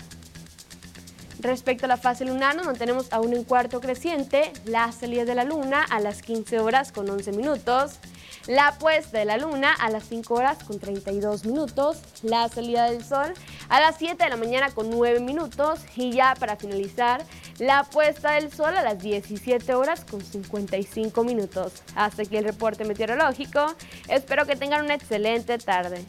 Respecto 1.38 1.86
a 1.86 1.88
la 1.88 1.96
fase 1.96 2.26
lunar, 2.26 2.56
nos 2.56 2.66
mantenemos 2.66 3.10
aún 3.10 3.32
en 3.32 3.44
cuarto 3.44 3.80
creciente. 3.80 4.52
La 4.66 4.92
salida 4.92 5.24
de 5.24 5.34
la 5.34 5.44
luna 5.44 5.82
a 5.82 5.98
las 6.00 6.20
15 6.20 6.60
horas 6.60 6.92
con 6.92 7.08
11 7.08 7.32
minutos. 7.32 7.92
La 8.46 8.78
puesta 8.78 9.18
de 9.18 9.24
la 9.24 9.38
luna 9.38 9.72
a 9.72 9.90
las 9.90 10.04
5 10.04 10.32
horas 10.32 10.62
con 10.62 10.78
32 10.78 11.46
minutos. 11.46 11.98
La 12.22 12.48
salida 12.48 12.88
del 12.88 13.04
sol 13.04 13.34
a 13.68 13.80
las 13.80 13.96
7 13.96 14.22
de 14.22 14.30
la 14.30 14.36
mañana 14.36 14.70
con 14.70 14.88
9 14.88 15.18
minutos. 15.18 15.80
Y 15.96 16.12
ya 16.12 16.34
para 16.38 16.56
finalizar, 16.56 17.24
La 17.58 17.84
puesta 17.84 18.32
del 18.32 18.52
sol 18.52 18.76
a 18.76 18.82
las 18.82 19.02
17 19.02 19.74
horas 19.74 20.04
con 20.04 20.20
55 20.20 21.24
minutos. 21.24 21.82
Hasta 21.96 22.22
aquí 22.22 22.36
el 22.36 22.44
reporte 22.44 22.84
meteorológico. 22.84 23.74
Espero 24.08 24.46
que 24.46 24.56
tengan 24.56 24.84
una 24.84 24.94
excelente 24.94 25.58
tarde. 25.58 26.04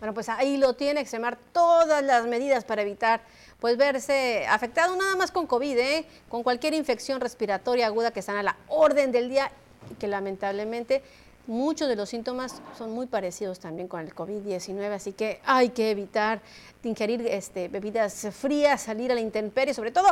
Bueno, 0.00 0.14
pues 0.14 0.30
ahí 0.30 0.56
lo 0.56 0.72
tiene, 0.74 1.02
extremar 1.02 1.38
todas 1.52 2.02
las 2.02 2.26
medidas 2.26 2.64
para 2.64 2.80
evitar 2.80 3.20
pues 3.60 3.76
verse 3.76 4.46
afectado 4.48 4.96
nada 4.96 5.14
más 5.14 5.30
con 5.30 5.46
COVID, 5.46 5.78
¿eh? 5.78 6.06
con 6.30 6.42
cualquier 6.42 6.72
infección 6.72 7.20
respiratoria 7.20 7.86
aguda 7.86 8.10
que 8.10 8.20
están 8.20 8.38
a 8.38 8.42
la 8.42 8.56
orden 8.68 9.12
del 9.12 9.28
día 9.28 9.52
y 9.90 9.94
que 9.96 10.08
lamentablemente 10.08 11.02
muchos 11.46 11.86
de 11.86 11.96
los 11.96 12.08
síntomas 12.08 12.62
son 12.78 12.92
muy 12.92 13.08
parecidos 13.08 13.60
también 13.60 13.88
con 13.88 14.00
el 14.00 14.14
COVID-19, 14.14 14.90
así 14.90 15.12
que 15.12 15.42
hay 15.44 15.68
que 15.68 15.90
evitar 15.90 16.40
ingerir 16.82 17.26
este, 17.26 17.68
bebidas 17.68 18.26
frías, 18.32 18.80
salir 18.80 19.12
a 19.12 19.14
la 19.14 19.20
intemperie, 19.20 19.74
sobre 19.74 19.90
todo 19.90 20.08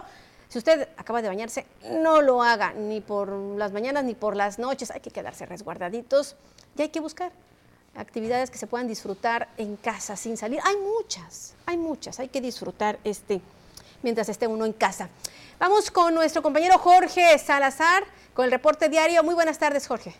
si 0.49 0.59
usted 0.59 0.87
acaba 0.99 1.23
de 1.23 1.29
bañarse, 1.29 1.65
no 1.91 2.21
lo 2.21 2.43
haga 2.43 2.75
ni 2.75 3.01
por 3.01 3.31
las 3.31 3.73
mañanas 3.73 4.05
ni 4.05 4.15
por 4.15 4.37
las 4.37 4.59
noches, 4.59 4.91
hay 4.91 5.01
que 5.01 5.11
quedarse 5.11 5.47
resguardaditos 5.47 6.37
y 6.77 6.83
hay 6.83 6.89
que 6.91 7.01
buscar 7.01 7.33
actividades 7.99 8.51
que 8.51 8.59
se 8.59 8.67
puedan 8.67 8.89
disfrutar 8.89 9.49
en 9.59 9.77
casa 9.77 10.17
sin 10.17 10.37
salir. 10.37 10.61
Hay 10.65 10.77
muchas, 10.77 11.55
hay 11.67 11.77
muchas, 11.77 12.21
hay 12.21 12.29
que 12.29 12.41
disfrutar 12.41 12.99
este 13.05 13.41
mientras 14.03 14.29
esté 14.29 14.47
uno 14.47 14.65
en 14.65 14.73
casa. 14.73 15.11
Vamos 15.59 15.91
con 15.91 16.15
nuestro 16.15 16.41
compañero 16.41 16.79
Jorge 16.79 17.37
Salazar 17.39 18.05
con 18.33 18.45
el 18.45 18.51
reporte 18.51 18.89
diario. 18.89 19.23
Muy 19.25 19.35
buenas 19.35 19.59
tardes, 19.59 19.87
Jorge. 19.89 20.15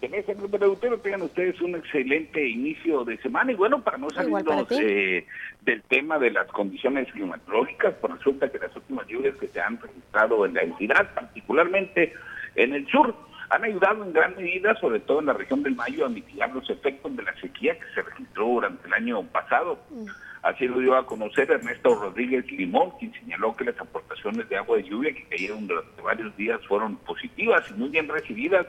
En 0.00 0.14
este 0.14 0.34
productor 0.36 1.00
tengan 1.00 1.22
ustedes 1.22 1.60
un 1.60 1.74
excelente 1.74 2.46
inicio 2.46 3.04
de 3.04 3.16
semana 3.18 3.50
y 3.50 3.56
bueno, 3.56 3.82
para 3.82 3.98
no 3.98 4.08
salirnos 4.10 4.70
eh, 4.70 5.26
del 5.62 5.82
tema 5.82 6.20
de 6.20 6.30
las 6.30 6.46
condiciones 6.48 7.10
climatológicas, 7.10 7.94
pues 8.00 8.12
resulta 8.12 8.48
que 8.48 8.58
las 8.58 8.76
últimas 8.76 9.08
lluvias 9.08 9.34
que 9.36 9.48
se 9.48 9.60
han 9.60 9.80
registrado 9.80 10.46
en 10.46 10.54
la 10.54 10.62
entidad, 10.62 11.14
particularmente 11.14 12.12
en 12.54 12.74
el 12.74 12.86
sur, 12.86 13.12
han 13.50 13.64
ayudado 13.64 14.04
en 14.04 14.12
gran 14.12 14.36
medida, 14.36 14.74
sobre 14.76 15.00
todo 15.00 15.20
en 15.20 15.26
la 15.26 15.32
región 15.32 15.62
del 15.62 15.74
Mayo, 15.74 16.06
a 16.06 16.08
mitigar 16.08 16.54
los 16.54 16.68
efectos 16.68 17.16
de 17.16 17.22
la 17.22 17.34
sequía 17.40 17.78
que 17.78 17.86
se 17.94 18.02
registró 18.02 18.46
durante 18.46 18.86
el 18.86 18.92
año 18.92 19.22
pasado. 19.24 19.78
Mm. 19.90 20.06
Así 20.42 20.68
lo 20.68 20.78
dio 20.78 20.96
a 20.96 21.06
conocer 21.06 21.50
Ernesto 21.50 21.94
Rodríguez 21.94 22.50
Limón, 22.52 22.92
quien 22.98 23.12
señaló 23.14 23.56
que 23.56 23.64
las 23.64 23.80
aportaciones 23.80 24.48
de 24.48 24.56
agua 24.56 24.76
de 24.76 24.84
lluvia 24.84 25.12
que 25.12 25.24
cayeron 25.24 25.66
durante 25.66 26.00
varios 26.00 26.36
días 26.36 26.60
fueron 26.66 26.96
positivas 26.96 27.64
y 27.70 27.74
muy 27.74 27.88
bien 27.88 28.08
recibidas 28.08 28.66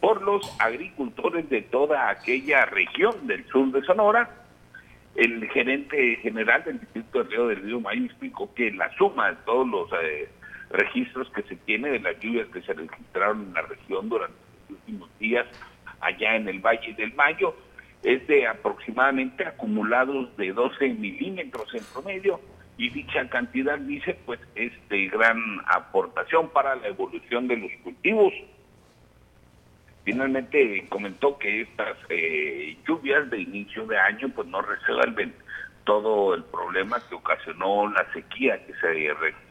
por 0.00 0.22
los 0.22 0.42
agricultores 0.60 1.48
de 1.50 1.62
toda 1.62 2.08
aquella 2.10 2.64
región 2.66 3.26
del 3.26 3.46
sur 3.48 3.70
de 3.72 3.82
Sonora. 3.82 4.30
El 5.16 5.48
gerente 5.50 6.16
general 6.16 6.62
del 6.64 6.80
Distrito 6.80 7.24
de 7.24 7.30
Río 7.30 7.48
del 7.48 7.62
Río 7.62 7.80
Mayo 7.80 8.04
explicó 8.04 8.54
que 8.54 8.70
la 8.70 8.94
suma 8.96 9.30
de 9.30 9.36
todos 9.44 9.68
los 9.68 9.90
eh, 10.02 10.28
registros 10.70 11.28
que 11.30 11.42
se 11.42 11.56
tiene 11.56 11.90
de 11.90 12.00
las 12.00 12.18
lluvias 12.20 12.48
que 12.48 12.62
se 12.62 12.72
registraron 12.72 13.42
en 13.42 13.54
la 13.54 13.62
región 13.62 14.08
durante 14.08 14.36
los 14.68 14.78
últimos 14.78 15.18
días 15.18 15.46
allá 16.00 16.36
en 16.36 16.48
el 16.48 16.60
Valle 16.60 16.94
del 16.94 17.12
Mayo 17.14 17.54
es 18.02 18.26
de 18.26 18.46
aproximadamente 18.46 19.46
acumulados 19.46 20.34
de 20.36 20.52
12 20.52 20.88
milímetros 20.88 21.74
en 21.74 21.84
promedio 21.92 22.40
y 22.78 22.88
dicha 22.88 23.28
cantidad 23.28 23.78
dice 23.78 24.18
pues 24.24 24.40
es 24.54 24.72
de 24.88 25.08
gran 25.08 25.38
aportación 25.66 26.48
para 26.50 26.76
la 26.76 26.88
evolución 26.88 27.46
de 27.46 27.56
los 27.56 27.72
cultivos. 27.82 28.32
Finalmente 30.04 30.86
comentó 30.88 31.36
que 31.36 31.62
estas 31.62 31.96
eh, 32.08 32.78
lluvias 32.88 33.28
de 33.28 33.42
inicio 33.42 33.86
de 33.86 33.98
año 33.98 34.30
pues 34.34 34.48
no 34.48 34.62
resuelven 34.62 35.34
todo 35.84 36.34
el 36.34 36.44
problema 36.44 36.98
que 37.06 37.16
ocasionó 37.16 37.90
la 37.90 38.10
sequía 38.14 38.64
que 38.64 38.72
se 38.74 39.12
registró 39.14 39.49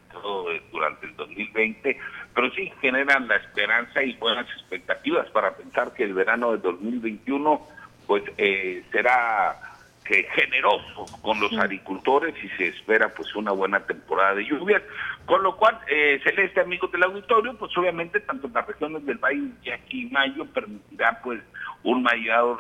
durante 0.72 1.06
el 1.06 1.16
2020, 1.16 1.98
pero 2.34 2.51
sí 2.51 2.72
generan 2.82 3.28
la 3.28 3.36
esperanza 3.36 4.04
y 4.04 4.13
buenas 4.16 4.48
expectativas 4.51 5.30
para 5.32 5.56
pensar 5.56 5.94
que 5.94 6.04
el 6.04 6.13
verano 6.13 6.51
del 6.51 6.62
2021 6.62 7.68
pues 8.08 8.24
eh, 8.38 8.84
será 8.92 9.60
que 10.04 10.24
generoso 10.34 11.06
con 11.22 11.39
los 11.39 11.54
agricultores 11.54 12.34
y 12.44 12.50
se 12.58 12.70
espera 12.70 13.10
pues 13.10 13.36
una 13.36 13.51
buena 13.51 13.82
temporada 13.82 14.34
de 14.34 14.46
lluvias, 14.46 14.82
con 15.28 15.44
lo 15.44 15.56
cual 15.56 15.78
eh, 15.88 16.20
Celeste 16.24 16.62
amigos 16.62 16.92
del 16.92 17.03
auditorio 17.03 17.55
pues 17.55 17.77
obviamente 17.77 18.20
tanto 18.22 18.48
en 18.48 18.53
las 18.53 18.66
regiones 18.66 19.05
del 19.05 19.20
país 19.20 19.44
y 19.62 19.70
aquí 19.70 20.05
mayo 20.07 20.46
permitirá 20.46 21.22
pues 21.24 21.40
un 21.83 22.01
mayor 22.01 22.60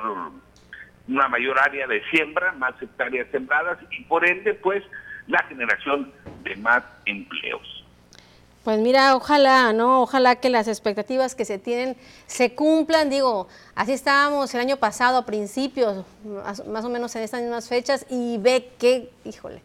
una 1.07 1.27
mayor 1.27 1.57
área 1.59 1.87
de 1.87 2.03
siembra, 2.11 2.51
más 2.51 2.79
hectáreas 2.79 3.27
sembradas 3.31 3.79
y 3.89 4.03
por 4.03 4.27
ende 4.27 4.53
pues 4.53 4.83
la 5.29 5.43
generación 5.43 6.11
de 6.43 6.55
más 6.57 6.83
empleos. 7.05 7.85
Pues 8.63 8.79
mira, 8.79 9.15
ojalá, 9.15 9.71
¿no? 9.71 10.01
Ojalá 10.01 10.35
que 10.35 10.49
las 10.49 10.67
expectativas 10.67 11.33
que 11.33 11.45
se 11.45 11.59
tienen 11.59 11.95
se 12.27 12.55
cumplan. 12.55 13.09
Digo, 13.09 13.47
así 13.73 13.93
estábamos 13.93 14.53
el 14.53 14.59
año 14.59 14.77
pasado 14.77 15.17
a 15.17 15.25
principios, 15.25 16.05
más 16.67 16.85
o 16.85 16.89
menos 16.89 17.15
en 17.15 17.23
estas 17.23 17.41
mismas 17.41 17.69
fechas, 17.69 18.05
y 18.09 18.37
ve 18.37 18.71
que, 18.77 19.11
híjole, 19.23 19.61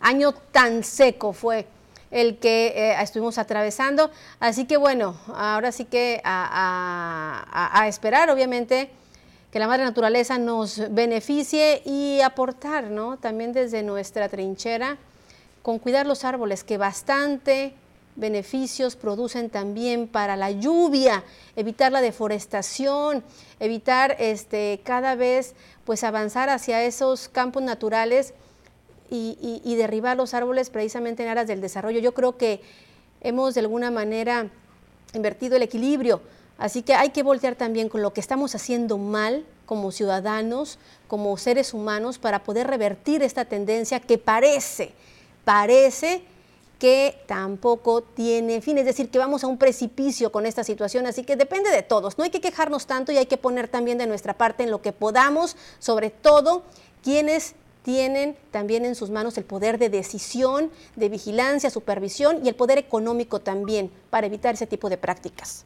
año 0.00 0.32
tan 0.32 0.82
seco 0.82 1.32
fue 1.32 1.66
el 2.10 2.38
que 2.38 2.72
eh, 2.74 2.96
estuvimos 3.00 3.38
atravesando. 3.38 4.10
Así 4.40 4.66
que 4.66 4.76
bueno, 4.76 5.16
ahora 5.34 5.70
sí 5.70 5.84
que 5.84 6.20
a 6.24 7.84
esperar, 7.86 8.28
obviamente, 8.28 8.90
que 9.52 9.58
la 9.58 9.68
madre 9.68 9.84
naturaleza 9.84 10.38
nos 10.38 10.80
beneficie 10.94 11.82
y 11.84 12.22
aportar, 12.22 12.84
¿no? 12.84 13.18
También 13.18 13.52
desde 13.52 13.82
nuestra 13.82 14.30
trinchera, 14.30 14.96
con 15.60 15.78
cuidar 15.78 16.06
los 16.06 16.24
árboles, 16.24 16.64
que 16.64 16.78
bastante 16.78 17.74
beneficios 18.16 18.96
producen 18.96 19.50
también 19.50 20.08
para 20.08 20.36
la 20.36 20.50
lluvia, 20.50 21.22
evitar 21.54 21.92
la 21.92 22.00
deforestación, 22.00 23.22
evitar 23.60 24.16
este, 24.18 24.80
cada 24.84 25.16
vez 25.16 25.54
pues 25.84 26.02
avanzar 26.02 26.48
hacia 26.48 26.82
esos 26.82 27.28
campos 27.28 27.62
naturales 27.62 28.32
y, 29.10 29.60
y 29.62 29.74
derribar 29.74 30.16
los 30.16 30.32
árboles 30.32 30.70
precisamente 30.70 31.24
en 31.24 31.28
aras 31.28 31.46
del 31.46 31.60
desarrollo. 31.60 32.00
Yo 32.00 32.14
creo 32.14 32.38
que 32.38 32.62
hemos 33.20 33.52
de 33.52 33.60
alguna 33.60 33.90
manera 33.90 34.48
invertido 35.12 35.56
el 35.56 35.62
equilibrio 35.62 36.22
Así 36.58 36.82
que 36.82 36.94
hay 36.94 37.10
que 37.10 37.22
voltear 37.22 37.56
también 37.56 37.88
con 37.88 38.02
lo 38.02 38.12
que 38.12 38.20
estamos 38.20 38.54
haciendo 38.54 38.98
mal 38.98 39.44
como 39.66 39.90
ciudadanos, 39.90 40.78
como 41.08 41.36
seres 41.36 41.74
humanos, 41.74 42.18
para 42.18 42.44
poder 42.44 42.66
revertir 42.66 43.22
esta 43.22 43.44
tendencia 43.44 44.00
que 44.00 44.18
parece, 44.18 44.92
parece 45.44 46.22
que 46.78 47.16
tampoco 47.26 48.02
tiene 48.02 48.60
fin, 48.60 48.76
es 48.76 48.84
decir, 48.84 49.08
que 49.08 49.18
vamos 49.18 49.44
a 49.44 49.46
un 49.46 49.56
precipicio 49.56 50.32
con 50.32 50.46
esta 50.46 50.64
situación, 50.64 51.06
así 51.06 51.22
que 51.22 51.36
depende 51.36 51.70
de 51.70 51.82
todos, 51.82 52.18
no 52.18 52.24
hay 52.24 52.30
que 52.30 52.40
quejarnos 52.40 52.86
tanto 52.86 53.12
y 53.12 53.18
hay 53.18 53.26
que 53.26 53.36
poner 53.36 53.68
también 53.68 53.98
de 53.98 54.06
nuestra 54.08 54.36
parte 54.36 54.64
en 54.64 54.70
lo 54.72 54.82
que 54.82 54.92
podamos, 54.92 55.56
sobre 55.78 56.10
todo 56.10 56.64
quienes 57.02 57.54
tienen 57.82 58.36
también 58.50 58.84
en 58.84 58.94
sus 58.94 59.10
manos 59.10 59.38
el 59.38 59.44
poder 59.44 59.78
de 59.78 59.90
decisión, 59.90 60.70
de 60.96 61.08
vigilancia, 61.08 61.70
supervisión 61.70 62.44
y 62.44 62.48
el 62.48 62.56
poder 62.56 62.78
económico 62.78 63.40
también 63.40 63.90
para 64.10 64.26
evitar 64.26 64.54
ese 64.54 64.66
tipo 64.66 64.88
de 64.88 64.98
prácticas. 64.98 65.64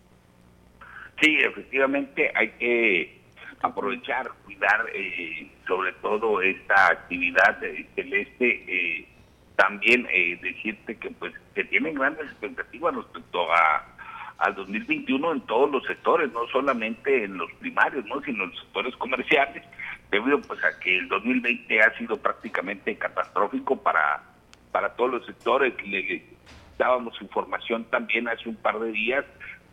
Sí, 1.20 1.38
efectivamente 1.40 2.30
hay 2.34 2.50
que 2.50 3.20
aprovechar, 3.60 4.30
cuidar 4.44 4.86
eh, 4.94 5.50
sobre 5.66 5.92
todo 5.94 6.42
esta 6.42 6.88
actividad 6.88 7.58
celeste. 7.94 8.64
Eh, 8.66 9.08
también 9.56 10.06
eh, 10.12 10.38
decirte 10.42 10.96
que 10.96 11.10
pues 11.12 11.32
que 11.54 11.64
tienen 11.64 11.94
grandes 11.94 12.26
expectativas 12.26 12.94
respecto 12.94 13.50
a 13.52 13.92
al 14.38 14.54
2021 14.54 15.32
en 15.32 15.40
todos 15.42 15.70
los 15.70 15.82
sectores, 15.86 16.30
no 16.32 16.46
solamente 16.48 17.24
en 17.24 17.38
los 17.38 17.50
primarios, 17.54 18.04
no, 18.04 18.20
sino 18.20 18.44
en 18.44 18.50
los 18.50 18.60
sectores 18.60 18.94
comerciales, 18.96 19.62
debido 20.10 20.38
pues 20.42 20.62
a 20.62 20.78
que 20.78 20.98
el 20.98 21.08
2020 21.08 21.80
ha 21.80 21.96
sido 21.96 22.18
prácticamente 22.18 22.96
catastrófico 22.96 23.82
para 23.82 24.22
para 24.72 24.90
todos 24.94 25.12
los 25.12 25.26
sectores. 25.26 25.72
Le 25.86 26.22
dábamos 26.76 27.18
información 27.22 27.84
también 27.84 28.28
hace 28.28 28.46
un 28.48 28.56
par 28.56 28.78
de 28.78 28.92
días 28.92 29.24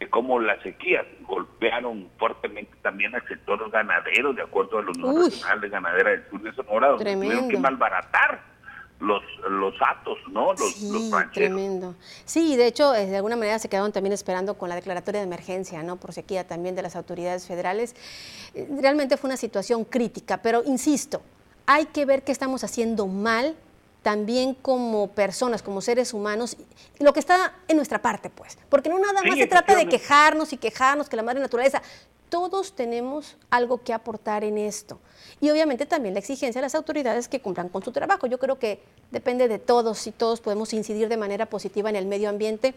cómo 0.10 0.40
las 0.40 0.62
sequías 0.64 1.06
golpearon 1.28 2.10
fuertemente 2.18 2.74
también 2.82 3.14
al 3.16 3.28
sector 3.28 3.70
ganadero, 3.72 4.34
de 4.34 4.42
acuerdo 4.42 4.80
a 4.80 4.82
los 4.82 4.98
números 4.98 5.30
nacionales 5.32 5.62
de 5.62 5.70
ganadera 5.70 6.12
del 6.12 6.30
sur 6.30 6.42
de 6.42 6.54
Sonora, 6.54 6.88
donde 6.90 7.14
tuvieron 7.14 7.50
que 7.50 7.58
malbaratar 7.58 8.54
los, 9.00 9.22
los 9.50 9.74
atos, 9.82 10.18
¿no? 10.32 10.54
Los, 10.54 10.74
sí, 10.76 11.12
tremendo. 11.34 11.96
Sí, 12.26 12.56
de 12.56 12.68
hecho, 12.68 12.96
eh, 12.96 13.06
de 13.06 13.18
alguna 13.18 13.36
manera 13.36 13.60
se 13.60 13.68
quedaron 13.68 13.92
también 13.92 14.14
esperando 14.14 14.54
con 14.56 14.70
la 14.70 14.76
declaratoria 14.76 15.20
de 15.20 15.28
emergencia, 15.28 15.84
¿no? 15.84 15.98
Por 15.98 16.14
sequía 16.14 16.48
también 16.48 16.76
de 16.76 16.82
las 16.82 16.96
autoridades 16.96 17.46
federales. 17.46 17.96
Eh, 18.54 18.68
realmente 18.82 19.18
fue 19.18 19.28
una 19.28 19.38
situación 19.38 19.84
crítica, 19.84 20.42
pero 20.42 20.64
insisto, 20.64 21.22
hay 21.66 21.86
que 21.88 22.06
ver 22.06 22.24
qué 22.24 22.32
estamos 22.32 22.64
haciendo 22.64 23.08
mal 23.08 23.56
también 24.04 24.54
como 24.54 25.08
personas, 25.08 25.64
como 25.64 25.82
seres 25.82 26.14
humanos, 26.14 26.58
lo 27.00 27.14
que 27.14 27.20
está 27.20 27.54
en 27.68 27.78
nuestra 27.78 28.02
parte, 28.02 28.30
pues. 28.30 28.58
Porque 28.70 28.90
no 28.90 29.00
nada 29.00 29.14
más 29.14 29.36
se 29.36 29.48
trata 29.48 29.76
de 29.76 29.88
quejarnos 29.88 30.54
y 30.54 30.58
quejarnos 30.58 31.10
que 31.10 31.16
la 31.16 31.24
madre 31.24 31.40
naturaleza, 31.40 31.82
todos 32.30 32.76
tenemos 32.76 33.38
algo 33.50 33.82
que 33.82 33.94
aportar 33.94 34.44
en 34.44 34.58
esto. 34.58 35.00
Y 35.40 35.50
obviamente 35.50 35.86
también 35.86 36.14
la 36.14 36.20
exigencia 36.20 36.60
de 36.60 36.66
las 36.66 36.76
autoridades 36.76 37.28
que 37.28 37.40
cumplan 37.40 37.70
con 37.70 37.82
su 37.84 37.92
trabajo. 37.92 38.28
Yo 38.28 38.40
creo 38.40 38.60
que 38.60 38.82
depende 39.12 39.48
de 39.48 39.60
todos 39.60 40.06
y 40.06 40.12
todos 40.12 40.42
podemos 40.42 40.74
incidir 40.74 41.10
de 41.10 41.18
manera 41.18 41.46
positiva 41.46 41.90
en 41.90 41.96
el 41.96 42.06
medio 42.06 42.30
ambiente 42.30 42.76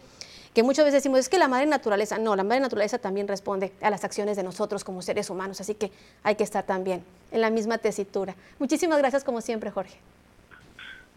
que 0.55 0.63
muchas 0.63 0.87
veces 0.87 1.03
decimos, 1.03 1.21
es 1.21 1.29
que 1.29 1.39
la 1.39 1.49
madre 1.49 1.67
naturaleza, 1.67 2.17
no, 2.17 2.35
la 2.35 2.43
madre 2.43 2.61
naturaleza 2.61 2.99
también 2.99 3.29
responde 3.29 3.75
a 3.83 3.91
las 3.91 4.05
acciones 4.05 4.39
de 4.39 4.43
nosotros 4.43 4.85
como 4.85 5.03
seres 5.03 5.29
humanos, 5.29 5.61
así 5.61 5.75
que 5.75 5.93
hay 6.23 6.35
que 6.35 6.45
estar 6.45 6.65
también 6.65 7.05
en 7.31 7.43
la 7.43 7.51
misma 7.51 7.77
tesitura. 7.77 8.35
Muchísimas 8.59 8.97
gracias 8.97 9.23
como 9.23 9.43
siempre, 9.43 9.71
Jorge. 9.71 9.99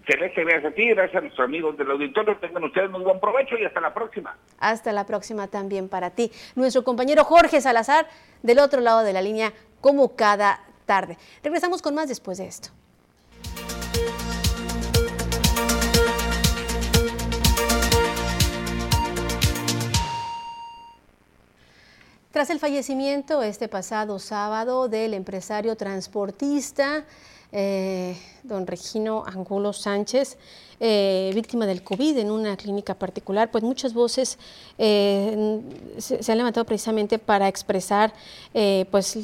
Celeste, 0.10 0.44
gracias 0.44 0.72
a 0.72 0.76
ti, 0.76 0.90
gracias 0.90 1.18
a 1.18 1.22
nuestros 1.22 1.46
amigos 1.46 1.78
del 1.78 1.92
auditorio. 1.92 2.36
Tengan 2.40 2.64
ustedes 2.64 2.90
muy 2.90 3.02
buen 3.02 3.20
provecho 3.20 3.56
y 3.60 3.66
hasta 3.66 3.80
la 3.80 3.94
próxima. 3.94 4.36
Hasta 4.58 4.92
la 4.92 5.06
próxima 5.06 5.48
también 5.48 5.88
para 5.88 6.10
ti. 6.10 6.32
Nuestro 6.56 6.84
compañero 6.84 7.24
Jorge 7.24 7.62
Salazar, 7.62 8.08
del 8.42 8.58
otro 8.58 8.82
lado 8.82 9.04
de 9.04 9.14
la 9.14 9.22
línea, 9.22 9.54
como 9.82 10.16
cada 10.16 10.62
tarde. 10.88 11.18
Regresamos 11.44 11.84
con 11.84 11.94
más 11.94 12.10
después 12.10 12.40
de 12.40 12.48
esto. 12.48 12.70
Tras 22.32 22.50
el 22.50 22.60
fallecimiento 22.60 23.44
este 23.44 23.68
pasado 23.68 24.18
sábado 24.18 24.88
del 24.88 25.14
empresario 25.14 25.76
transportista 25.76 27.06
eh, 27.52 28.16
don 28.44 28.68
Regino 28.68 29.24
Angulo 29.26 29.74
Sánchez, 29.74 30.38
eh, 30.80 31.32
víctima 31.34 31.66
del 31.66 31.84
COVID 31.84 32.18
en 32.20 32.30
una 32.30 32.56
clínica 32.56 32.94
particular, 32.94 33.50
pues 33.50 33.64
muchas 33.64 33.94
voces 33.94 34.38
eh, 34.78 35.60
se, 35.98 36.32
han 36.32 36.38
levantado 36.38 36.64
precisamente 36.66 37.18
para 37.18 37.48
expresar, 37.48 38.14
pues 38.92 39.18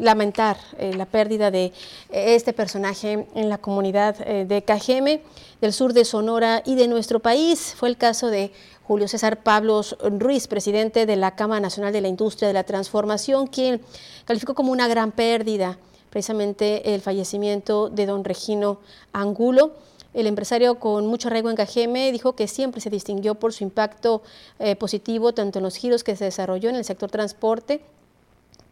lamentar 0.00 0.56
la 0.78 1.06
pérdida 1.06 1.50
de 1.50 1.72
este 2.10 2.52
personaje 2.52 3.26
en 3.34 3.48
la 3.48 3.58
comunidad 3.58 4.16
de 4.18 4.62
Cajeme, 4.62 5.22
del 5.60 5.72
sur 5.72 5.92
de 5.92 6.04
Sonora 6.04 6.62
y 6.66 6.74
de 6.74 6.88
nuestro 6.88 7.20
país. 7.20 7.74
Fue 7.76 7.88
el 7.88 7.96
caso 7.96 8.28
de 8.28 8.52
Julio 8.82 9.08
César 9.08 9.42
Pablos 9.42 9.96
Ruiz, 10.02 10.48
presidente 10.48 11.06
de 11.06 11.16
la 11.16 11.34
Cámara 11.34 11.60
Nacional 11.60 11.92
de 11.92 12.00
la 12.00 12.08
Industria 12.08 12.48
de 12.48 12.54
la 12.54 12.64
Transformación, 12.64 13.46
quien 13.46 13.80
calificó 14.24 14.54
como 14.54 14.72
una 14.72 14.88
gran 14.88 15.12
pérdida 15.12 15.78
precisamente 16.14 16.94
el 16.94 17.00
fallecimiento 17.00 17.90
de 17.90 18.06
don 18.06 18.22
Regino 18.22 18.78
Angulo. 19.12 19.72
El 20.14 20.28
empresario 20.28 20.78
con 20.78 21.08
mucho 21.08 21.26
arraigo 21.26 21.50
en 21.50 21.56
Cajeme 21.56 22.12
dijo 22.12 22.36
que 22.36 22.46
siempre 22.46 22.80
se 22.80 22.88
distinguió 22.88 23.34
por 23.34 23.52
su 23.52 23.64
impacto 23.64 24.22
eh, 24.60 24.76
positivo 24.76 25.34
tanto 25.34 25.58
en 25.58 25.64
los 25.64 25.74
giros 25.74 26.04
que 26.04 26.14
se 26.14 26.26
desarrolló 26.26 26.70
en 26.70 26.76
el 26.76 26.84
sector 26.84 27.10
transporte 27.10 27.80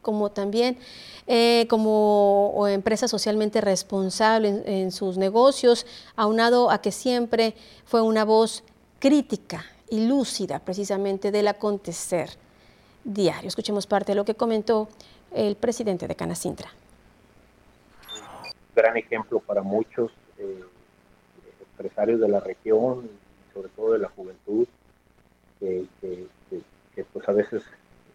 como 0.02 0.30
también 0.30 0.78
eh, 1.26 1.66
como 1.68 2.64
empresa 2.68 3.08
socialmente 3.08 3.60
responsable 3.60 4.62
en, 4.64 4.92
sus 4.92 5.18
negocios, 5.18 5.84
aunado 6.14 6.70
a 6.70 6.80
que 6.80 6.92
siempre 6.92 7.56
fue 7.84 8.02
una 8.02 8.24
voz 8.24 8.62
crítica 9.00 9.64
y 9.90 10.06
lúcida 10.06 10.60
precisamente 10.60 11.32
del 11.32 11.48
acontecer 11.48 12.30
diario. 13.02 13.48
Escuchemos 13.48 13.88
parte 13.88 14.12
de 14.12 14.16
lo 14.16 14.24
que 14.24 14.36
comentó 14.36 14.86
el 15.32 15.56
presidente 15.56 16.06
de 16.06 16.14
Canacintra 16.14 16.72
gran 18.74 18.96
ejemplo 18.96 19.40
para 19.40 19.62
muchos 19.62 20.10
eh, 20.38 20.64
empresarios 21.60 22.20
de 22.20 22.28
la 22.28 22.40
región, 22.40 23.08
sobre 23.52 23.68
todo 23.70 23.92
de 23.92 23.98
la 23.98 24.08
juventud, 24.08 24.66
que, 25.60 25.86
pues 27.12 27.28
a 27.28 27.32
veces 27.32 27.62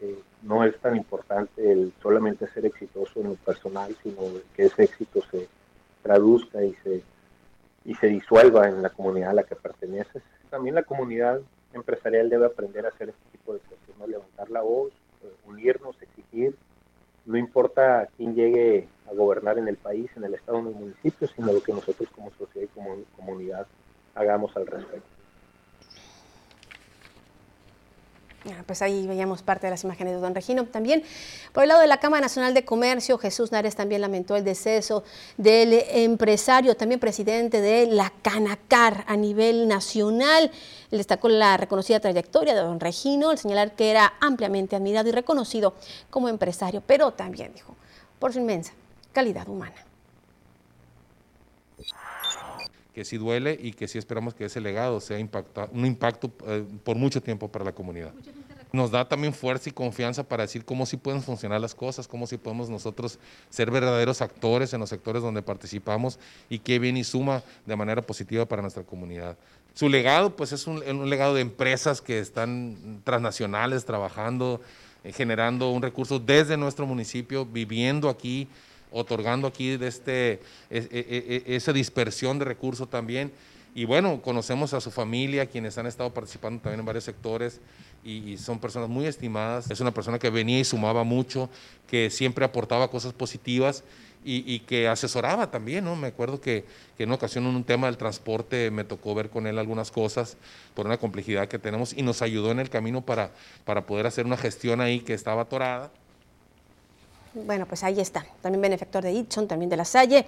eh, 0.02 0.20
no 0.44 0.64
es 0.64 0.78
tan 0.80 0.96
importante 0.96 1.72
el 1.72 1.94
solamente 2.02 2.48
ser 2.48 2.66
exitoso 2.66 3.22
en 3.22 3.30
lo 3.30 3.36
personal, 3.36 3.96
sino 4.04 4.22
que 4.56 4.66
ese 4.66 4.84
éxito 4.84 5.22
se 5.32 5.48
traduzca 6.04 6.64
y 6.64 6.74
se, 6.84 7.02
y 7.86 7.96
se 7.96 8.08
disuelva 8.08 8.68
en 8.68 8.82
la 8.82 8.90
comunidad 8.90 9.32
a 9.32 9.36
la 9.36 9.44
que 9.44 9.56
perteneces. 9.56 10.22
También 10.50 10.76
la 10.76 10.84
comunidad 10.84 11.42
empresarial 11.74 12.30
debe 12.30 12.46
aprender 12.46 12.86
a 12.86 12.90
hacer 12.90 13.10
este 13.10 13.32
tipo 13.32 13.54
de 13.54 13.60
cosas, 13.60 13.78
levantar 14.08 14.50
la 14.50 14.62
voz, 14.62 14.92
eh, 15.24 15.34
unirnos, 15.48 16.02
exigir, 16.02 16.56
no 17.28 17.38
importa 17.38 18.08
quién 18.16 18.34
llegue 18.34 18.88
a 19.10 19.14
gobernar 19.14 19.58
en 19.58 19.68
el 19.68 19.76
país, 19.76 20.10
en 20.16 20.24
el 20.24 20.34
Estado, 20.34 20.60
en 20.60 20.68
el 20.68 20.74
municipio, 20.74 21.28
sino 21.28 21.52
lo 21.52 21.62
que 21.62 21.74
nosotros 21.74 22.10
como 22.16 22.32
sociedad 22.32 22.68
y 22.68 22.74
como 22.74 22.96
comunidad 23.16 23.68
hagamos 24.16 24.56
al 24.56 24.66
respecto. 24.66 25.17
Pues 28.66 28.82
ahí 28.82 29.08
veíamos 29.08 29.42
parte 29.42 29.68
de 29.68 29.72
las 29.72 29.84
imágenes 29.84 30.14
de 30.14 30.20
don 30.20 30.36
Regino. 30.36 30.66
También 30.66 31.04
por 31.54 31.64
el 31.64 31.70
lado 31.70 31.82
de 31.82 31.88
la 31.88 32.00
Cámara 32.00 32.22
Nacional 32.22 32.54
de 32.54 32.66
Comercio, 32.66 33.18
Jesús 33.18 33.52
Nares 33.52 33.76
también 33.76 34.02
lamentó 34.02 34.36
el 34.36 34.44
deceso 34.44 35.04
del 35.38 35.74
empresario, 35.74 36.76
también 36.76 37.00
presidente 37.00 37.62
de 37.62 37.88
la 37.88 38.12
Canacar 38.22 39.04
a 39.08 39.16
nivel 39.16 39.68
nacional. 39.68 40.52
Él 40.92 40.98
destacó 40.98 41.30
la 41.30 41.58
reconocida 41.58 42.00
trayectoria 42.00 42.54
de 42.54 42.62
don 42.62 42.80
Regino, 42.80 43.30
al 43.30 43.38
señalar 43.38 43.76
que 43.76 43.90
era 43.92 44.14
ampliamente 44.20 44.76
admirado 44.76 45.10
y 45.10 45.12
reconocido 45.12 45.74
como 46.10 46.30
empresario, 46.30 46.82
pero 46.86 47.12
también 47.12 47.54
dijo, 47.54 47.76
por 48.20 48.34
su 48.34 48.40
inmensa 48.40 48.74
calidad 49.14 49.50
humana. 49.50 49.87
Que 52.98 53.06
sí 53.06 53.18
duele 53.18 53.60
y 53.62 53.74
que 53.74 53.88
sí 53.88 54.00
esperamos 54.00 54.34
que 54.34 54.46
ese 54.46 54.60
legado 54.60 55.00
sea 55.00 55.18
un 55.18 55.86
impacto 55.86 56.32
eh, 56.48 56.66
por 56.84 56.96
mucho 56.96 57.22
tiempo 57.22 57.48
para 57.48 57.64
la 57.64 57.72
comunidad. 57.72 58.12
Nos 58.72 58.90
da 58.90 59.08
también 59.08 59.36
fuerza 59.36 59.70
y 59.70 59.72
confianza 59.72 60.24
para 60.24 60.42
decir 60.42 60.66
cómo 60.66 60.84
sí 60.88 60.98
pueden 60.98 61.22
funcionar 61.22 61.62
las 61.62 61.76
cosas, 61.76 62.08
cómo 62.08 62.26
sí 62.26 62.38
podemos 62.38 62.72
nosotros 62.72 63.20
ser 63.52 63.70
verdaderos 63.70 64.24
actores 64.24 64.74
en 64.74 64.80
los 64.80 64.90
sectores 64.90 65.22
donde 65.22 65.44
participamos 65.44 66.18
y 66.50 66.58
qué 66.58 66.80
bien 66.80 66.98
y 66.98 67.04
suma 67.04 67.44
de 67.68 67.76
manera 67.76 68.02
positiva 68.02 68.48
para 68.48 68.64
nuestra 68.64 68.82
comunidad. 68.82 69.38
Su 69.76 69.90
legado, 69.90 70.36
pues 70.36 70.52
es 70.52 70.66
un, 70.66 70.82
un 70.82 71.08
legado 71.08 71.36
de 71.36 71.42
empresas 71.42 72.02
que 72.02 72.18
están 72.18 73.02
transnacionales 73.04 73.86
trabajando, 73.86 74.60
eh, 75.04 75.14
generando 75.14 75.70
un 75.70 75.84
recurso 75.84 76.18
desde 76.18 76.58
nuestro 76.58 76.88
municipio, 76.88 77.46
viviendo 77.46 78.10
aquí, 78.10 78.48
otorgando 78.92 79.48
aquí 79.48 79.78
de 79.78 79.88
este, 79.88 80.34
e, 80.70 80.88
e, 80.92 81.44
e, 81.48 81.56
esa 81.56 81.74
dispersión 81.74 82.40
de 82.40 82.46
recursos 82.46 82.90
también. 82.90 83.32
Y 83.76 83.86
bueno, 83.86 84.22
conocemos 84.22 84.74
a 84.74 84.82
su 84.82 84.90
familia, 84.90 85.46
quienes 85.46 85.78
han 85.78 85.86
estado 85.86 86.12
participando 86.14 86.62
también 86.62 86.80
en 86.80 86.86
varios 86.86 87.04
sectores 87.04 87.62
y, 88.04 88.32
y, 88.32 88.38
son 88.38 88.60
personas 88.60 88.90
muy 88.90 89.06
estimadas. 89.06 89.70
Es 89.70 89.80
una 89.80 89.94
persona 89.94 90.18
que 90.18 90.30
venía 90.32 90.60
y 90.60 90.64
sumaba 90.64 91.04
mucho, 91.04 91.50
que 91.86 92.10
siempre 92.10 92.44
aportaba 92.44 92.90
cosas 92.90 93.14
positivas 93.14 93.84
y, 94.30 94.60
que 94.60 94.90
asesoraba 94.90 95.52
también, 95.52 95.86
¿no? 95.86 95.96
Me 95.96 96.08
acuerdo 96.08 96.42
que, 96.42 96.66
en 96.98 97.08
una 97.10 97.16
ocasión 97.16 97.46
en 97.46 97.56
un 97.56 97.64
tema 97.64 97.88
del 97.88 97.98
transporte 97.98 98.72
me 98.72 98.84
tocó 98.84 99.16
ver 99.16 99.30
con 99.30 99.48
él 99.48 99.58
algunas 99.58 99.90
cosas 99.90 100.36
por 100.74 100.86
una 100.86 100.98
complejidad 100.98 101.48
que 101.48 101.60
tenemos 101.60 101.94
y 101.94 102.02
nos 102.02 102.22
ayudó 102.22 102.52
en 102.52 102.60
el 102.60 102.70
camino 102.70 103.02
para, 103.02 103.32
para 103.64 103.86
poder 103.86 104.06
hacer 104.06 104.26
una 104.26 104.36
gestión 104.36 104.82
ahí 104.82 105.00
que 105.00 105.14
estaba 105.14 105.44
atorada 105.44 105.92
bueno, 107.34 107.66
pues 107.66 107.84
ahí 107.84 108.00
está. 108.00 108.26
También 108.42 108.62
benefactor 108.62 109.04
de 109.04 109.12
Itson, 109.12 109.48
también 109.48 109.70
de 109.70 109.78
la 109.78 109.86
Salle. 109.86 110.26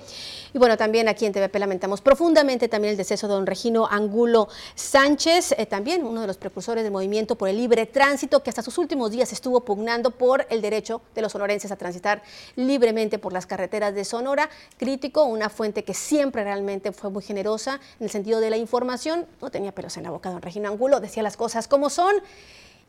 Y 0.54 0.58
bueno, 0.58 0.78
también 0.78 1.08
aquí 1.08 1.26
en 1.26 1.34
TVP 1.34 1.60
lamentamos 1.60 2.02
profundamente 2.02 2.68
también 2.68 2.92
el 2.92 2.98
deceso 2.98 3.28
de 3.28 3.34
don 3.34 3.46
Regino 3.46 3.88
Angulo 3.88 4.48
Sánchez, 4.76 5.56
eh, 5.58 5.66
también 5.66 6.06
uno 6.06 6.22
de 6.22 6.28
los 6.28 6.38
precursores 6.38 6.84
del 6.84 6.92
movimiento 6.92 7.38
por 7.38 7.50
el 7.50 7.58
libre 7.58 7.86
tránsito, 7.86 8.44
que 8.44 8.50
hasta 8.50 8.62
sus 8.62 8.78
últimos 8.78 9.12
días 9.12 9.32
estuvo 9.34 9.62
pugnando 9.62 10.12
por 10.12 10.46
el 10.50 10.62
derecho 10.62 11.02
de 11.16 11.22
los 11.22 11.32
sonorenses 11.32 11.72
a 11.72 11.76
transitar 11.76 12.22
libremente 12.56 13.20
por 13.20 13.34
las 13.34 13.46
carreteras 13.46 13.94
de 13.94 14.06
Sonora. 14.06 14.50
Crítico, 14.78 15.24
una 15.24 15.50
fuente 15.50 15.84
que 15.84 15.94
siempre 15.94 16.44
realmente 16.44 16.92
fue 16.92 17.10
muy 17.10 17.24
generosa 17.24 17.80
en 18.00 18.06
el 18.06 18.10
sentido 18.10 18.40
de 18.40 18.50
la 18.50 18.58
información. 18.58 19.26
No 19.42 19.50
tenía 19.52 19.74
pelos 19.74 19.98
en 19.98 20.04
la 20.04 20.12
boca 20.12 20.30
don 20.30 20.42
Regino 20.42 20.70
Angulo, 20.70 21.00
decía 21.00 21.24
las 21.24 21.38
cosas 21.38 21.68
como 21.68 21.90
son. 21.90 22.16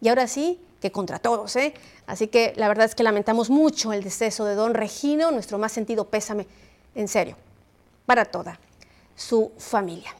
Y 0.00 0.08
ahora 0.08 0.26
sí, 0.26 0.60
que 0.80 0.90
contra 0.90 1.18
todos. 1.18 1.54
¿eh? 1.56 1.74
Así 2.06 2.28
que 2.28 2.52
la 2.56 2.68
verdad 2.68 2.86
es 2.86 2.94
que 2.94 3.02
lamentamos 3.02 3.50
mucho 3.50 3.92
el 3.92 4.02
deceso 4.02 4.44
de 4.44 4.54
don 4.54 4.74
Regino, 4.74 5.30
nuestro 5.30 5.58
más 5.58 5.72
sentido 5.72 6.06
pésame, 6.06 6.46
en 6.94 7.08
serio, 7.08 7.36
para 8.06 8.24
toda 8.24 8.58
su 9.14 9.52
familia. 9.58 10.14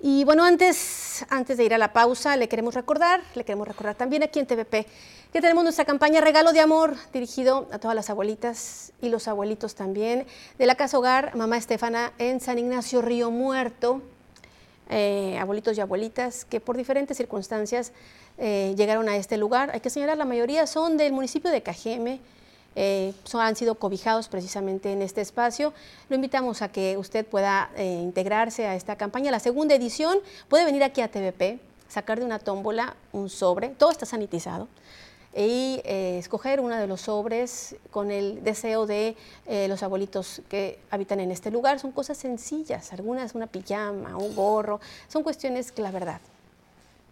Y 0.00 0.24
bueno, 0.24 0.44
antes, 0.44 1.24
antes 1.30 1.56
de 1.56 1.64
ir 1.64 1.74
a 1.74 1.78
la 1.78 1.92
pausa, 1.92 2.36
le 2.36 2.48
queremos 2.48 2.74
recordar, 2.74 3.22
le 3.36 3.44
queremos 3.44 3.68
recordar 3.68 3.94
también 3.94 4.24
aquí 4.24 4.40
en 4.40 4.46
TVP 4.46 4.86
que 5.32 5.40
tenemos 5.40 5.62
nuestra 5.62 5.86
campaña 5.86 6.20
Regalo 6.20 6.52
de 6.52 6.60
Amor, 6.60 6.94
dirigido 7.12 7.68
a 7.72 7.78
todas 7.78 7.94
las 7.94 8.10
abuelitas 8.10 8.92
y 9.00 9.08
los 9.08 9.28
abuelitos 9.28 9.74
también, 9.74 10.26
de 10.58 10.66
la 10.66 10.74
Casa 10.74 10.98
Hogar 10.98 11.34
Mamá 11.36 11.56
Estefana 11.56 12.12
en 12.18 12.40
San 12.40 12.58
Ignacio 12.58 13.00
Río 13.00 13.30
Muerto. 13.30 14.02
Eh, 14.90 15.38
abuelitos 15.38 15.78
y 15.78 15.80
abuelitas 15.80 16.44
que 16.44 16.60
por 16.60 16.76
diferentes 16.76 17.16
circunstancias 17.16 17.92
eh, 18.38 18.74
llegaron 18.76 19.08
a 19.08 19.16
este 19.16 19.36
lugar. 19.36 19.70
Hay 19.72 19.80
que 19.80 19.90
señalar, 19.90 20.18
la 20.18 20.24
mayoría 20.24 20.66
son 20.66 20.96
del 20.96 21.12
municipio 21.12 21.50
de 21.50 21.62
Cajeme, 21.62 22.20
eh, 22.74 23.14
han 23.32 23.56
sido 23.56 23.76
cobijados 23.76 24.28
precisamente 24.28 24.92
en 24.92 25.00
este 25.00 25.20
espacio. 25.20 25.72
Lo 26.08 26.16
invitamos 26.16 26.62
a 26.62 26.68
que 26.68 26.96
usted 26.96 27.24
pueda 27.24 27.70
integrarse 27.78 28.66
a 28.66 28.74
esta 28.74 28.96
campaña. 28.96 29.30
La 29.30 29.40
segunda 29.40 29.74
edición 29.74 30.18
puede 30.48 30.64
venir 30.64 30.82
aquí 30.82 31.00
a 31.00 31.10
TVP, 31.10 31.58
sacar 31.88 32.18
de 32.18 32.24
una 32.24 32.38
tómbola 32.38 32.96
un 33.12 33.28
sobre, 33.28 33.68
todo 33.68 33.90
está 33.90 34.04
sanitizado. 34.06 34.68
Y 35.34 35.80
eh, 35.84 36.18
escoger 36.18 36.60
uno 36.60 36.76
de 36.76 36.86
los 36.86 37.02
sobres 37.02 37.76
con 37.90 38.10
el 38.10 38.44
deseo 38.44 38.86
de 38.86 39.16
eh, 39.46 39.66
los 39.68 39.82
abuelitos 39.82 40.42
que 40.48 40.78
habitan 40.90 41.20
en 41.20 41.30
este 41.30 41.50
lugar. 41.50 41.80
Son 41.80 41.92
cosas 41.92 42.18
sencillas, 42.18 42.92
algunas 42.92 43.34
una 43.34 43.46
pijama, 43.46 44.16
un 44.16 44.34
gorro, 44.34 44.80
son 45.08 45.22
cuestiones 45.22 45.72
que 45.72 45.80
la 45.80 45.90
verdad, 45.90 46.20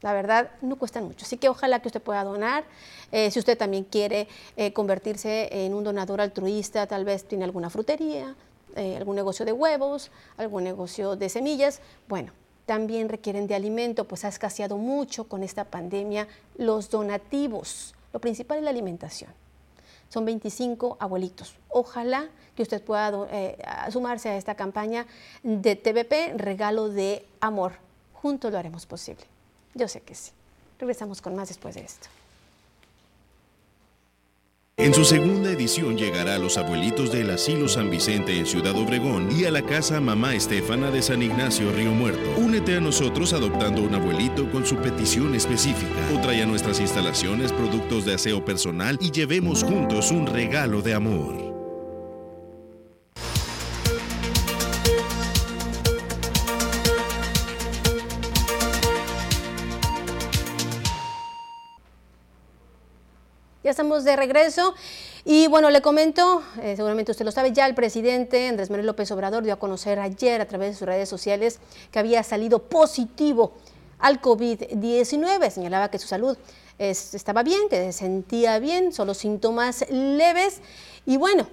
la 0.02 0.12
verdad 0.12 0.50
no 0.60 0.76
cuestan 0.76 1.04
mucho. 1.04 1.24
Así 1.24 1.38
que 1.38 1.48
ojalá 1.48 1.80
que 1.80 1.88
usted 1.88 2.02
pueda 2.02 2.22
donar. 2.24 2.64
Eh, 3.10 3.30
si 3.30 3.38
usted 3.38 3.56
también 3.56 3.84
quiere 3.84 4.28
convertirse 4.74 5.64
en 5.64 5.74
un 5.74 5.82
donador 5.82 6.20
altruista, 6.20 6.86
tal 6.86 7.04
vez 7.04 7.24
tiene 7.24 7.44
alguna 7.44 7.70
frutería, 7.70 8.34
algún 8.76 9.16
negocio 9.16 9.44
de 9.44 9.52
huevos, 9.52 10.10
algún 10.36 10.62
negocio 10.62 11.16
de 11.16 11.28
semillas, 11.28 11.80
bueno, 12.08 12.32
también 12.66 13.08
requieren 13.08 13.48
de 13.48 13.56
alimento, 13.56 14.06
pues 14.06 14.24
ha 14.24 14.28
escaseado 14.28 14.76
mucho 14.76 15.24
con 15.24 15.42
esta 15.42 15.64
pandemia 15.64 16.28
los 16.56 16.88
donativos. 16.88 17.94
Lo 18.12 18.20
principal 18.20 18.58
es 18.58 18.64
la 18.64 18.70
alimentación. 18.70 19.32
Son 20.08 20.24
25 20.24 20.96
abuelitos. 20.98 21.54
Ojalá 21.68 22.28
que 22.56 22.62
usted 22.62 22.82
pueda 22.82 23.12
eh, 23.30 23.56
sumarse 23.90 24.28
a 24.28 24.36
esta 24.36 24.56
campaña 24.56 25.06
de 25.42 25.76
TVP, 25.76 26.34
regalo 26.36 26.88
de 26.88 27.26
amor. 27.40 27.74
Juntos 28.14 28.50
lo 28.50 28.58
haremos 28.58 28.86
posible. 28.86 29.24
Yo 29.74 29.86
sé 29.86 30.00
que 30.00 30.14
sí. 30.14 30.32
Regresamos 30.78 31.22
con 31.22 31.36
más 31.36 31.48
después 31.48 31.74
de 31.76 31.82
esto. 31.82 32.08
En 34.82 34.94
su 34.94 35.04
segunda 35.04 35.50
edición 35.50 35.98
llegará 35.98 36.36
a 36.36 36.38
los 36.38 36.56
abuelitos 36.56 37.12
del 37.12 37.28
Asilo 37.28 37.68
San 37.68 37.90
Vicente 37.90 38.38
en 38.38 38.46
Ciudad 38.46 38.74
Obregón 38.76 39.28
y 39.30 39.44
a 39.44 39.50
la 39.50 39.60
casa 39.60 40.00
Mamá 40.00 40.34
Estefana 40.34 40.90
de 40.90 41.02
San 41.02 41.20
Ignacio 41.20 41.70
Río 41.70 41.92
Muerto. 41.92 42.22
Únete 42.38 42.78
a 42.78 42.80
nosotros 42.80 43.34
adoptando 43.34 43.82
un 43.82 43.94
abuelito 43.94 44.50
con 44.50 44.64
su 44.64 44.76
petición 44.76 45.34
específica 45.34 45.92
o 46.14 46.20
trae 46.22 46.42
a 46.42 46.46
nuestras 46.46 46.80
instalaciones 46.80 47.52
productos 47.52 48.06
de 48.06 48.14
aseo 48.14 48.42
personal 48.42 48.96
y 49.02 49.10
llevemos 49.10 49.62
juntos 49.62 50.10
un 50.12 50.26
regalo 50.26 50.80
de 50.80 50.94
amor. 50.94 51.49
Ya 63.70 63.72
estamos 63.72 64.02
de 64.02 64.16
regreso 64.16 64.74
y 65.24 65.46
bueno, 65.46 65.70
le 65.70 65.80
comento, 65.80 66.42
eh, 66.60 66.74
seguramente 66.74 67.12
usted 67.12 67.24
lo 67.24 67.30
sabe, 67.30 67.52
ya 67.52 67.66
el 67.66 67.76
presidente 67.76 68.48
Andrés 68.48 68.68
Manuel 68.68 68.88
López 68.88 69.08
Obrador 69.12 69.44
dio 69.44 69.52
a 69.52 69.60
conocer 69.60 70.00
ayer 70.00 70.40
a 70.40 70.46
través 70.46 70.70
de 70.70 70.74
sus 70.74 70.88
redes 70.88 71.08
sociales 71.08 71.60
que 71.92 72.00
había 72.00 72.24
salido 72.24 72.64
positivo 72.64 73.52
al 74.00 74.20
COVID-19. 74.20 75.50
Señalaba 75.50 75.88
que 75.88 76.00
su 76.00 76.08
salud 76.08 76.36
estaba 76.80 77.44
bien, 77.44 77.68
que 77.70 77.76
se 77.76 77.92
sentía 77.92 78.58
bien, 78.58 78.92
solo 78.92 79.14
síntomas 79.14 79.88
leves 79.88 80.62
y 81.06 81.16
bueno, 81.16 81.46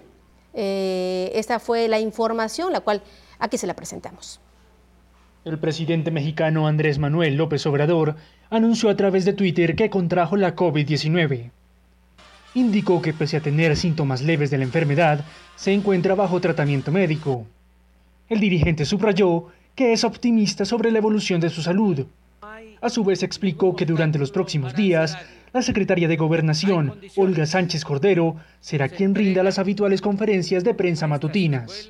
eh, 0.56 1.30
esta 1.36 1.60
fue 1.60 1.88
la 1.88 2.00
información, 2.00 2.74
la 2.74 2.80
cual 2.80 3.04
aquí 3.38 3.60
se 3.60 3.68
la 3.68 3.76
presentamos. 3.76 4.40
El 5.46 5.60
presidente 5.60 6.10
mexicano 6.10 6.68
Andrés 6.68 6.98
Manuel 6.98 7.36
López 7.36 7.64
Obrador 7.68 8.16
anunció 8.50 8.90
a 8.90 8.96
través 8.96 9.24
de 9.24 9.34
Twitter 9.34 9.76
que 9.76 9.92
contrajo 9.92 10.36
la 10.36 10.56
COVID-19 10.56 11.52
indicó 12.60 13.02
que 13.02 13.14
pese 13.14 13.38
a 13.38 13.42
tener 13.42 13.76
síntomas 13.78 14.22
leves 14.22 14.50
de 14.50 14.58
la 14.58 14.64
enfermedad, 14.64 15.24
se 15.56 15.74
encuentra 15.74 16.16
bajo 16.16 16.42
tratamiento 16.42 16.92
médico. 16.92 17.46
El 18.30 18.40
dirigente 18.40 18.84
subrayó 18.84 19.48
que 19.76 19.94
es 19.94 20.04
optimista 20.04 20.66
sobre 20.66 20.90
la 20.92 20.98
evolución 20.98 21.40
de 21.40 21.50
su 21.50 21.62
salud. 21.62 22.08
A 22.82 22.90
su 22.90 23.04
vez 23.04 23.22
explicó 23.22 23.76
que 23.76 23.86
durante 23.86 24.18
los 24.18 24.32
próximos 24.32 24.76
días, 24.76 25.18
la 25.54 25.62
secretaria 25.62 26.08
de 26.08 26.18
Gobernación, 26.18 26.96
Olga 27.16 27.46
Sánchez 27.46 27.86
Cordero, 27.86 28.38
será 28.60 28.90
quien 28.90 29.14
rinda 29.14 29.44
las 29.44 29.60
habituales 29.60 30.02
conferencias 30.02 30.64
de 30.64 30.74
prensa 30.74 31.08
matutinas. 31.08 31.90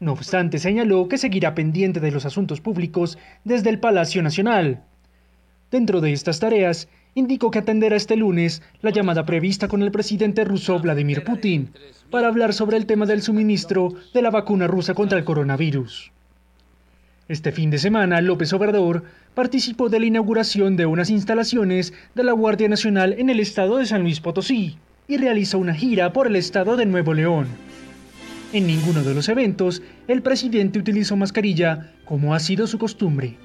No 0.00 0.12
obstante, 0.12 0.58
señaló 0.58 1.08
que 1.08 1.18
seguirá 1.18 1.54
pendiente 1.54 2.00
de 2.00 2.10
los 2.10 2.26
asuntos 2.26 2.60
públicos 2.60 3.16
desde 3.44 3.70
el 3.70 3.78
Palacio 3.78 4.22
Nacional. 4.22 4.82
Dentro 5.70 6.00
de 6.00 6.12
estas 6.12 6.38
tareas, 6.38 6.88
indicó 7.16 7.50
que 7.50 7.58
atenderá 7.58 7.96
este 7.96 8.14
lunes 8.14 8.62
la 8.82 8.90
llamada 8.90 9.24
prevista 9.24 9.68
con 9.68 9.82
el 9.82 9.90
presidente 9.90 10.44
ruso 10.44 10.78
Vladimir 10.78 11.24
Putin 11.24 11.70
para 12.10 12.28
hablar 12.28 12.52
sobre 12.52 12.76
el 12.76 12.84
tema 12.84 13.06
del 13.06 13.22
suministro 13.22 13.94
de 14.12 14.20
la 14.20 14.30
vacuna 14.30 14.66
rusa 14.66 14.92
contra 14.92 15.18
el 15.18 15.24
coronavirus. 15.24 16.12
Este 17.26 17.52
fin 17.52 17.70
de 17.70 17.78
semana, 17.78 18.20
López 18.20 18.52
Obrador 18.52 19.02
participó 19.34 19.88
de 19.88 19.98
la 19.98 20.06
inauguración 20.06 20.76
de 20.76 20.84
unas 20.84 21.08
instalaciones 21.08 21.94
de 22.14 22.22
la 22.22 22.32
Guardia 22.32 22.68
Nacional 22.68 23.14
en 23.18 23.30
el 23.30 23.40
estado 23.40 23.78
de 23.78 23.86
San 23.86 24.02
Luis 24.02 24.20
Potosí 24.20 24.76
y 25.08 25.16
realizó 25.16 25.58
una 25.58 25.74
gira 25.74 26.12
por 26.12 26.26
el 26.26 26.36
estado 26.36 26.76
de 26.76 26.84
Nuevo 26.84 27.14
León. 27.14 27.46
En 28.52 28.66
ninguno 28.66 29.02
de 29.02 29.14
los 29.14 29.30
eventos, 29.30 29.82
el 30.06 30.20
presidente 30.20 30.78
utilizó 30.78 31.16
mascarilla, 31.16 31.92
como 32.04 32.34
ha 32.34 32.40
sido 32.40 32.66
su 32.66 32.78
costumbre. 32.78 33.36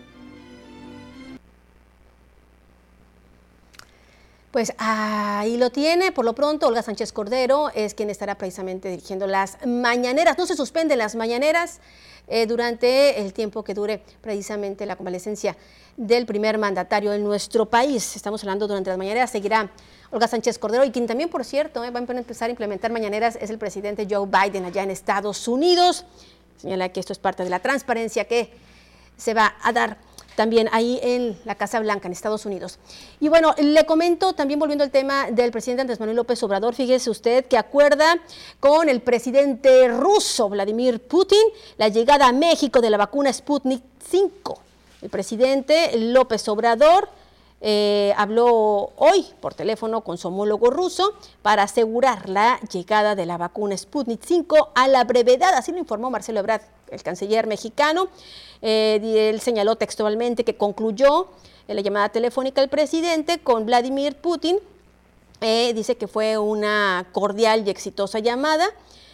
Pues 4.51 4.73
ahí 4.77 5.55
lo 5.55 5.69
tiene. 5.69 6.11
Por 6.11 6.25
lo 6.25 6.33
pronto, 6.33 6.67
Olga 6.67 6.83
Sánchez 6.83 7.13
Cordero 7.13 7.69
es 7.73 7.93
quien 7.93 8.09
estará 8.09 8.35
precisamente 8.35 8.89
dirigiendo 8.89 9.25
las 9.25 9.57
mañaneras. 9.65 10.37
No 10.37 10.45
se 10.45 10.57
suspenden 10.57 10.97
las 10.97 11.15
mañaneras 11.15 11.79
eh, 12.27 12.45
durante 12.47 13.21
el 13.21 13.31
tiempo 13.31 13.63
que 13.63 13.73
dure 13.73 14.03
precisamente 14.21 14.85
la 14.85 14.97
convalecencia 14.97 15.55
del 15.95 16.25
primer 16.25 16.57
mandatario 16.57 17.13
en 17.13 17.23
nuestro 17.23 17.65
país. 17.65 18.17
Estamos 18.17 18.43
hablando 18.43 18.67
durante 18.67 18.89
las 18.89 18.97
mañaneras. 18.97 19.31
Seguirá 19.31 19.71
Olga 20.11 20.27
Sánchez 20.27 20.59
Cordero 20.59 20.83
y 20.83 20.91
quien 20.91 21.07
también, 21.07 21.29
por 21.29 21.45
cierto, 21.45 21.81
eh, 21.85 21.89
va 21.89 22.01
a 22.01 22.03
empezar 22.03 22.47
a 22.47 22.51
implementar 22.51 22.91
mañaneras 22.91 23.37
es 23.39 23.49
el 23.51 23.57
presidente 23.57 24.05
Joe 24.09 24.27
Biden 24.27 24.65
allá 24.65 24.83
en 24.83 24.91
Estados 24.91 25.47
Unidos. 25.47 26.03
Señala 26.57 26.89
que 26.89 26.99
esto 26.99 27.13
es 27.13 27.19
parte 27.19 27.43
de 27.45 27.49
la 27.49 27.59
transparencia 27.59 28.25
que 28.25 28.51
se 29.15 29.33
va 29.33 29.55
a 29.61 29.71
dar 29.71 29.97
también 30.41 30.69
ahí 30.71 30.99
en 31.03 31.37
la 31.45 31.53
Casa 31.53 31.79
Blanca, 31.79 32.07
en 32.07 32.13
Estados 32.13 32.47
Unidos. 32.47 32.79
Y 33.19 33.29
bueno, 33.29 33.53
le 33.59 33.85
comento 33.85 34.33
también 34.33 34.59
volviendo 34.59 34.83
al 34.83 34.89
tema 34.89 35.29
del 35.29 35.51
presidente 35.51 35.81
Andrés 35.81 35.99
Manuel 35.99 36.15
López 36.15 36.41
Obrador, 36.41 36.73
fíjese 36.73 37.11
usted 37.11 37.45
que 37.45 37.59
acuerda 37.59 38.17
con 38.59 38.89
el 38.89 39.01
presidente 39.01 39.87
ruso 39.89 40.49
Vladimir 40.49 40.99
Putin 40.99 41.43
la 41.77 41.89
llegada 41.89 42.27
a 42.27 42.31
México 42.31 42.81
de 42.81 42.89
la 42.89 42.97
vacuna 42.97 43.31
Sputnik 43.31 43.83
5. 44.09 44.59
El 45.03 45.11
presidente 45.11 45.95
López 45.95 46.47
Obrador 46.47 47.07
eh, 47.61 48.11
habló 48.17 48.93
hoy 48.95 49.27
por 49.41 49.53
teléfono 49.53 50.01
con 50.01 50.17
su 50.17 50.29
homólogo 50.29 50.71
ruso 50.71 51.13
para 51.43 51.61
asegurar 51.61 52.27
la 52.29 52.59
llegada 52.61 53.13
de 53.13 53.27
la 53.27 53.37
vacuna 53.37 53.77
Sputnik 53.77 54.23
5 54.25 54.71
a 54.73 54.87
la 54.87 55.03
brevedad, 55.03 55.53
así 55.53 55.71
lo 55.71 55.77
informó 55.77 56.09
Marcelo 56.09 56.39
Ebrard, 56.39 56.63
el 56.91 57.03
canciller 57.03 57.47
mexicano. 57.47 58.09
Eh, 58.61 59.37
señaló 59.41 59.75
textualmente 59.75 60.43
que 60.43 60.55
concluyó 60.55 61.29
la 61.67 61.81
llamada 61.81 62.09
telefónica 62.09 62.61
del 62.61 62.69
presidente 62.69 63.39
con 63.39 63.65
Vladimir 63.65 64.15
Putin. 64.15 64.59
Eh, 65.41 65.73
dice 65.73 65.95
que 65.95 66.07
fue 66.07 66.37
una 66.37 67.07
cordial 67.11 67.67
y 67.67 67.71
exitosa 67.71 68.19
llamada. 68.19 68.69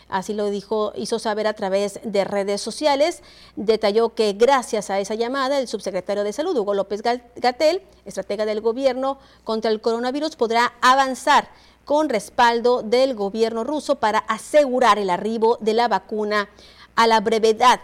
Así 0.10 0.34
lo 0.34 0.50
dijo, 0.50 0.94
hizo 0.96 1.20
saber 1.20 1.48
a 1.48 1.54
través 1.54 2.00
de 2.04 2.24
redes 2.24 2.62
sociales. 2.62 3.22
Detalló 3.56 4.16
que 4.16 4.34
gracias 4.34 4.90
a 4.90 5.00
esa 5.00 5.16
llamada, 5.16 5.60
el 5.60 5.68
subsecretario 5.68 6.24
de 6.24 6.32
Salud, 6.32 6.56
Hugo 6.58 6.74
López 6.74 7.02
Gatel, 7.02 7.82
estratega 8.06 8.46
del 8.46 8.62
gobierno 8.62 9.20
contra 9.44 9.70
el 9.70 9.82
coronavirus, 9.82 10.38
podrá 10.38 10.74
avanzar 10.82 11.50
con 11.84 12.10
respaldo 12.10 12.84
del 12.84 13.16
gobierno 13.16 13.64
ruso 13.64 13.96
para 13.96 14.20
asegurar 14.20 14.98
el 14.98 15.10
arribo 15.10 15.58
de 15.62 15.74
la 15.74 15.88
vacuna 15.88 16.50
a 16.98 17.08
la 17.08 17.22
brevedad 17.22 17.80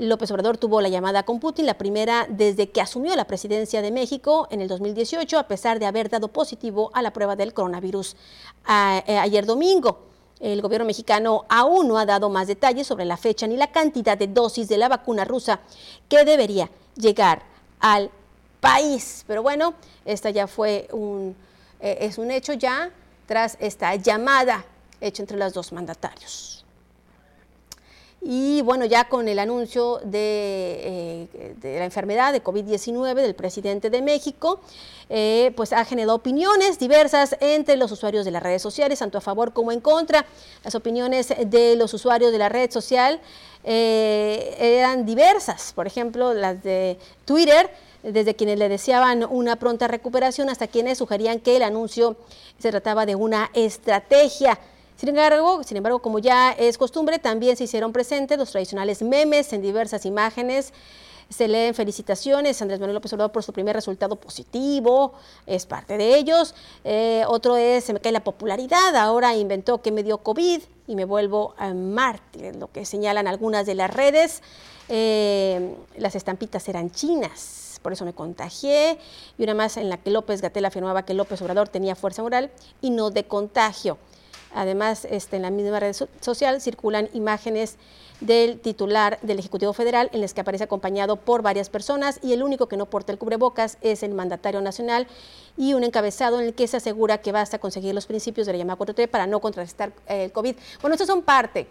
López 0.00 0.30
Obrador 0.30 0.56
tuvo 0.56 0.80
la 0.80 0.88
llamada 0.88 1.24
con 1.24 1.40
Putin, 1.40 1.66
la 1.66 1.76
primera 1.76 2.26
desde 2.28 2.70
que 2.70 2.80
asumió 2.80 3.14
la 3.16 3.26
presidencia 3.26 3.82
de 3.82 3.90
México 3.90 4.48
en 4.50 4.62
el 4.62 4.68
2018, 4.68 5.38
a 5.38 5.46
pesar 5.46 5.78
de 5.78 5.84
haber 5.84 6.08
dado 6.08 6.28
positivo 6.28 6.90
a 6.94 7.02
la 7.02 7.12
prueba 7.12 7.36
del 7.36 7.52
coronavirus 7.52 8.16
eh, 8.66 9.18
ayer 9.18 9.44
domingo. 9.44 10.06
El 10.40 10.62
gobierno 10.62 10.86
mexicano 10.86 11.44
aún 11.50 11.88
no 11.88 11.98
ha 11.98 12.06
dado 12.06 12.30
más 12.30 12.46
detalles 12.46 12.86
sobre 12.86 13.04
la 13.04 13.18
fecha 13.18 13.46
ni 13.46 13.58
la 13.58 13.72
cantidad 13.72 14.16
de 14.16 14.26
dosis 14.26 14.68
de 14.68 14.78
la 14.78 14.88
vacuna 14.88 15.26
rusa 15.26 15.60
que 16.08 16.24
debería 16.24 16.70
llegar 16.96 17.42
al 17.78 18.10
país. 18.60 19.24
Pero 19.26 19.42
bueno, 19.42 19.74
esta 20.06 20.30
ya 20.30 20.46
fue 20.46 20.88
un, 20.92 21.36
eh, 21.78 21.98
es 22.00 22.16
un 22.16 22.30
hecho 22.30 22.54
ya 22.54 22.90
tras 23.26 23.58
esta 23.60 23.94
llamada 23.96 24.64
hecha 24.98 25.22
entre 25.22 25.36
los 25.36 25.52
dos 25.52 25.72
mandatarios. 25.72 26.59
Y 28.22 28.60
bueno, 28.62 28.84
ya 28.84 29.08
con 29.08 29.28
el 29.28 29.38
anuncio 29.38 29.98
de, 30.04 31.28
de, 31.60 31.78
la 31.78 31.86
enfermedad 31.86 32.34
de 32.34 32.44
COVID-19 32.44 33.14
del 33.14 33.34
presidente 33.34 33.88
de 33.88 34.02
México, 34.02 34.60
eh, 35.08 35.52
pues 35.56 35.72
ha 35.72 35.84
generado 35.86 36.16
opiniones 36.16 36.78
diversas 36.78 37.34
entre 37.40 37.76
los 37.76 37.90
usuarios 37.92 38.26
de 38.26 38.30
las 38.30 38.42
redes 38.42 38.60
sociales, 38.60 38.98
tanto 38.98 39.16
a 39.18 39.22
favor 39.22 39.54
como 39.54 39.72
en 39.72 39.80
contra. 39.80 40.26
Las 40.62 40.74
opiniones 40.74 41.34
de 41.46 41.76
los 41.76 41.94
usuarios 41.94 42.30
de 42.30 42.38
la 42.38 42.50
red 42.50 42.70
social 42.70 43.20
eh, 43.64 44.54
eran 44.58 45.06
diversas, 45.06 45.72
por 45.72 45.86
ejemplo, 45.86 46.34
las 46.34 46.62
de 46.62 46.98
Twitter, 47.24 47.70
desde 48.02 48.36
quienes 48.36 48.58
le 48.58 48.68
deseaban 48.68 49.24
una 49.24 49.56
pronta 49.56 49.88
recuperación 49.88 50.48
hasta 50.48 50.66
quienes 50.66 50.98
sugerían 50.98 51.40
que 51.40 51.56
el 51.56 51.62
anuncio 51.62 52.16
se 52.58 52.70
trataba 52.70 53.06
de 53.06 53.14
una 53.14 53.50
estrategia. 53.54 54.58
Sin 55.00 55.08
embargo, 55.08 55.62
sin 55.64 55.78
embargo, 55.78 56.00
como 56.00 56.18
ya 56.18 56.52
es 56.52 56.76
costumbre, 56.76 57.18
también 57.18 57.56
se 57.56 57.64
hicieron 57.64 57.90
presentes 57.90 58.36
los 58.36 58.50
tradicionales 58.50 59.00
memes 59.00 59.50
en 59.54 59.62
diversas 59.62 60.04
imágenes. 60.04 60.74
Se 61.30 61.48
leen 61.48 61.72
felicitaciones 61.72 62.60
a 62.60 62.64
Andrés 62.64 62.80
Manuel 62.80 62.96
López 62.96 63.10
Obrador 63.14 63.32
por 63.32 63.42
su 63.42 63.54
primer 63.54 63.74
resultado 63.74 64.16
positivo, 64.16 65.14
es 65.46 65.64
parte 65.64 65.96
de 65.96 66.16
ellos. 66.16 66.54
Eh, 66.84 67.24
otro 67.28 67.56
es, 67.56 67.84
se 67.84 67.94
me 67.94 68.00
cae 68.00 68.12
la 68.12 68.22
popularidad, 68.22 68.94
ahora 68.94 69.34
inventó 69.34 69.80
que 69.80 69.90
me 69.90 70.02
dio 70.02 70.18
COVID 70.18 70.60
y 70.86 70.96
me 70.96 71.06
vuelvo 71.06 71.54
a 71.56 71.72
mártir, 71.72 72.56
lo 72.56 72.70
que 72.70 72.84
señalan 72.84 73.26
algunas 73.26 73.64
de 73.64 73.76
las 73.76 73.90
redes. 73.90 74.42
Eh, 74.90 75.76
las 75.96 76.14
estampitas 76.14 76.68
eran 76.68 76.90
chinas, 76.90 77.80
por 77.80 77.94
eso 77.94 78.04
me 78.04 78.12
contagié. 78.12 78.98
Y 79.38 79.44
una 79.44 79.54
más 79.54 79.78
en 79.78 79.88
la 79.88 79.96
que 79.96 80.10
López 80.10 80.42
Gatel 80.42 80.66
afirmaba 80.66 81.06
que 81.06 81.14
López 81.14 81.40
Obrador 81.40 81.70
tenía 81.70 81.94
fuerza 81.94 82.20
moral 82.20 82.50
y 82.82 82.90
no 82.90 83.08
de 83.10 83.24
contagio. 83.24 83.96
Además, 84.54 85.06
este, 85.08 85.36
en 85.36 85.42
la 85.42 85.50
misma 85.50 85.80
red 85.80 85.94
social 86.20 86.60
circulan 86.60 87.08
imágenes 87.12 87.76
del 88.20 88.60
titular 88.60 89.18
del 89.22 89.38
Ejecutivo 89.38 89.72
Federal 89.72 90.10
en 90.12 90.20
las 90.20 90.34
que 90.34 90.40
aparece 90.40 90.64
acompañado 90.64 91.16
por 91.16 91.42
varias 91.42 91.70
personas 91.70 92.18
y 92.22 92.32
el 92.32 92.42
único 92.42 92.68
que 92.68 92.76
no 92.76 92.86
porta 92.86 93.12
el 93.12 93.18
cubrebocas 93.18 93.78
es 93.80 94.02
el 94.02 94.12
mandatario 94.12 94.60
nacional 94.60 95.06
y 95.56 95.74
un 95.74 95.84
encabezado 95.84 96.40
en 96.40 96.46
el 96.46 96.54
que 96.54 96.66
se 96.66 96.76
asegura 96.76 97.18
que 97.18 97.32
basta 97.32 97.58
conseguir 97.58 97.94
los 97.94 98.06
principios 98.06 98.46
de 98.46 98.52
la 98.52 98.58
llamada 98.58 98.78
4T 98.78 99.08
para 99.08 99.26
no 99.26 99.40
contrarrestar 99.40 99.92
el 100.06 100.32
COVID. 100.32 100.56
Bueno, 100.82 100.94
estos 100.94 101.06
son 101.06 101.22
parte 101.22 101.66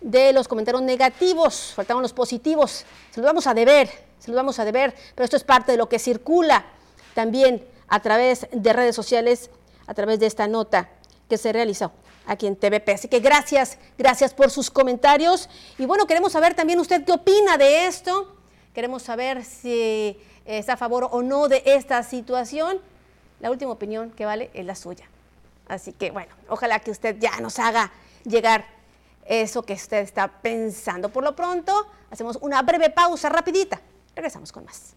de 0.00 0.32
los 0.32 0.48
comentarios 0.48 0.82
negativos, 0.82 1.72
faltaban 1.74 2.02
los 2.02 2.12
positivos, 2.12 2.84
se 3.10 3.20
los 3.20 3.26
vamos 3.26 3.46
a 3.46 3.54
deber, 3.54 3.88
se 4.18 4.30
los 4.30 4.36
vamos 4.36 4.58
a 4.58 4.64
deber, 4.64 4.94
pero 5.14 5.24
esto 5.24 5.36
es 5.36 5.44
parte 5.44 5.72
de 5.72 5.78
lo 5.78 5.88
que 5.88 5.98
circula 5.98 6.66
también 7.14 7.64
a 7.88 8.02
través 8.02 8.46
de 8.52 8.72
redes 8.74 8.94
sociales, 8.94 9.48
a 9.86 9.94
través 9.94 10.20
de 10.20 10.26
esta 10.26 10.46
nota 10.48 10.90
que 11.28 11.38
se 11.38 11.52
realizó 11.52 11.92
aquí 12.26 12.46
en 12.46 12.56
TVP. 12.56 12.92
Así 12.92 13.08
que 13.08 13.20
gracias, 13.20 13.78
gracias 13.96 14.34
por 14.34 14.50
sus 14.50 14.70
comentarios. 14.70 15.48
Y 15.78 15.86
bueno, 15.86 16.06
queremos 16.06 16.32
saber 16.32 16.54
también 16.54 16.78
usted 16.80 17.04
qué 17.04 17.12
opina 17.12 17.56
de 17.56 17.86
esto. 17.86 18.36
Queremos 18.74 19.02
saber 19.02 19.44
si 19.44 20.18
está 20.44 20.74
a 20.74 20.76
favor 20.76 21.08
o 21.10 21.22
no 21.22 21.48
de 21.48 21.62
esta 21.64 22.02
situación. 22.02 22.80
La 23.40 23.50
última 23.50 23.70
opinión 23.72 24.10
que 24.10 24.24
vale 24.24 24.50
es 24.54 24.64
la 24.64 24.74
suya. 24.74 25.08
Así 25.68 25.92
que 25.92 26.10
bueno, 26.10 26.34
ojalá 26.48 26.80
que 26.80 26.90
usted 26.90 27.16
ya 27.18 27.40
nos 27.40 27.58
haga 27.58 27.92
llegar 28.24 28.66
eso 29.24 29.62
que 29.62 29.72
usted 29.74 29.98
está 29.98 30.28
pensando. 30.28 31.08
Por 31.08 31.24
lo 31.24 31.34
pronto, 31.34 31.86
hacemos 32.10 32.38
una 32.40 32.62
breve 32.62 32.90
pausa 32.90 33.28
rapidita. 33.28 33.80
Regresamos 34.14 34.52
con 34.52 34.64
más. 34.64 34.94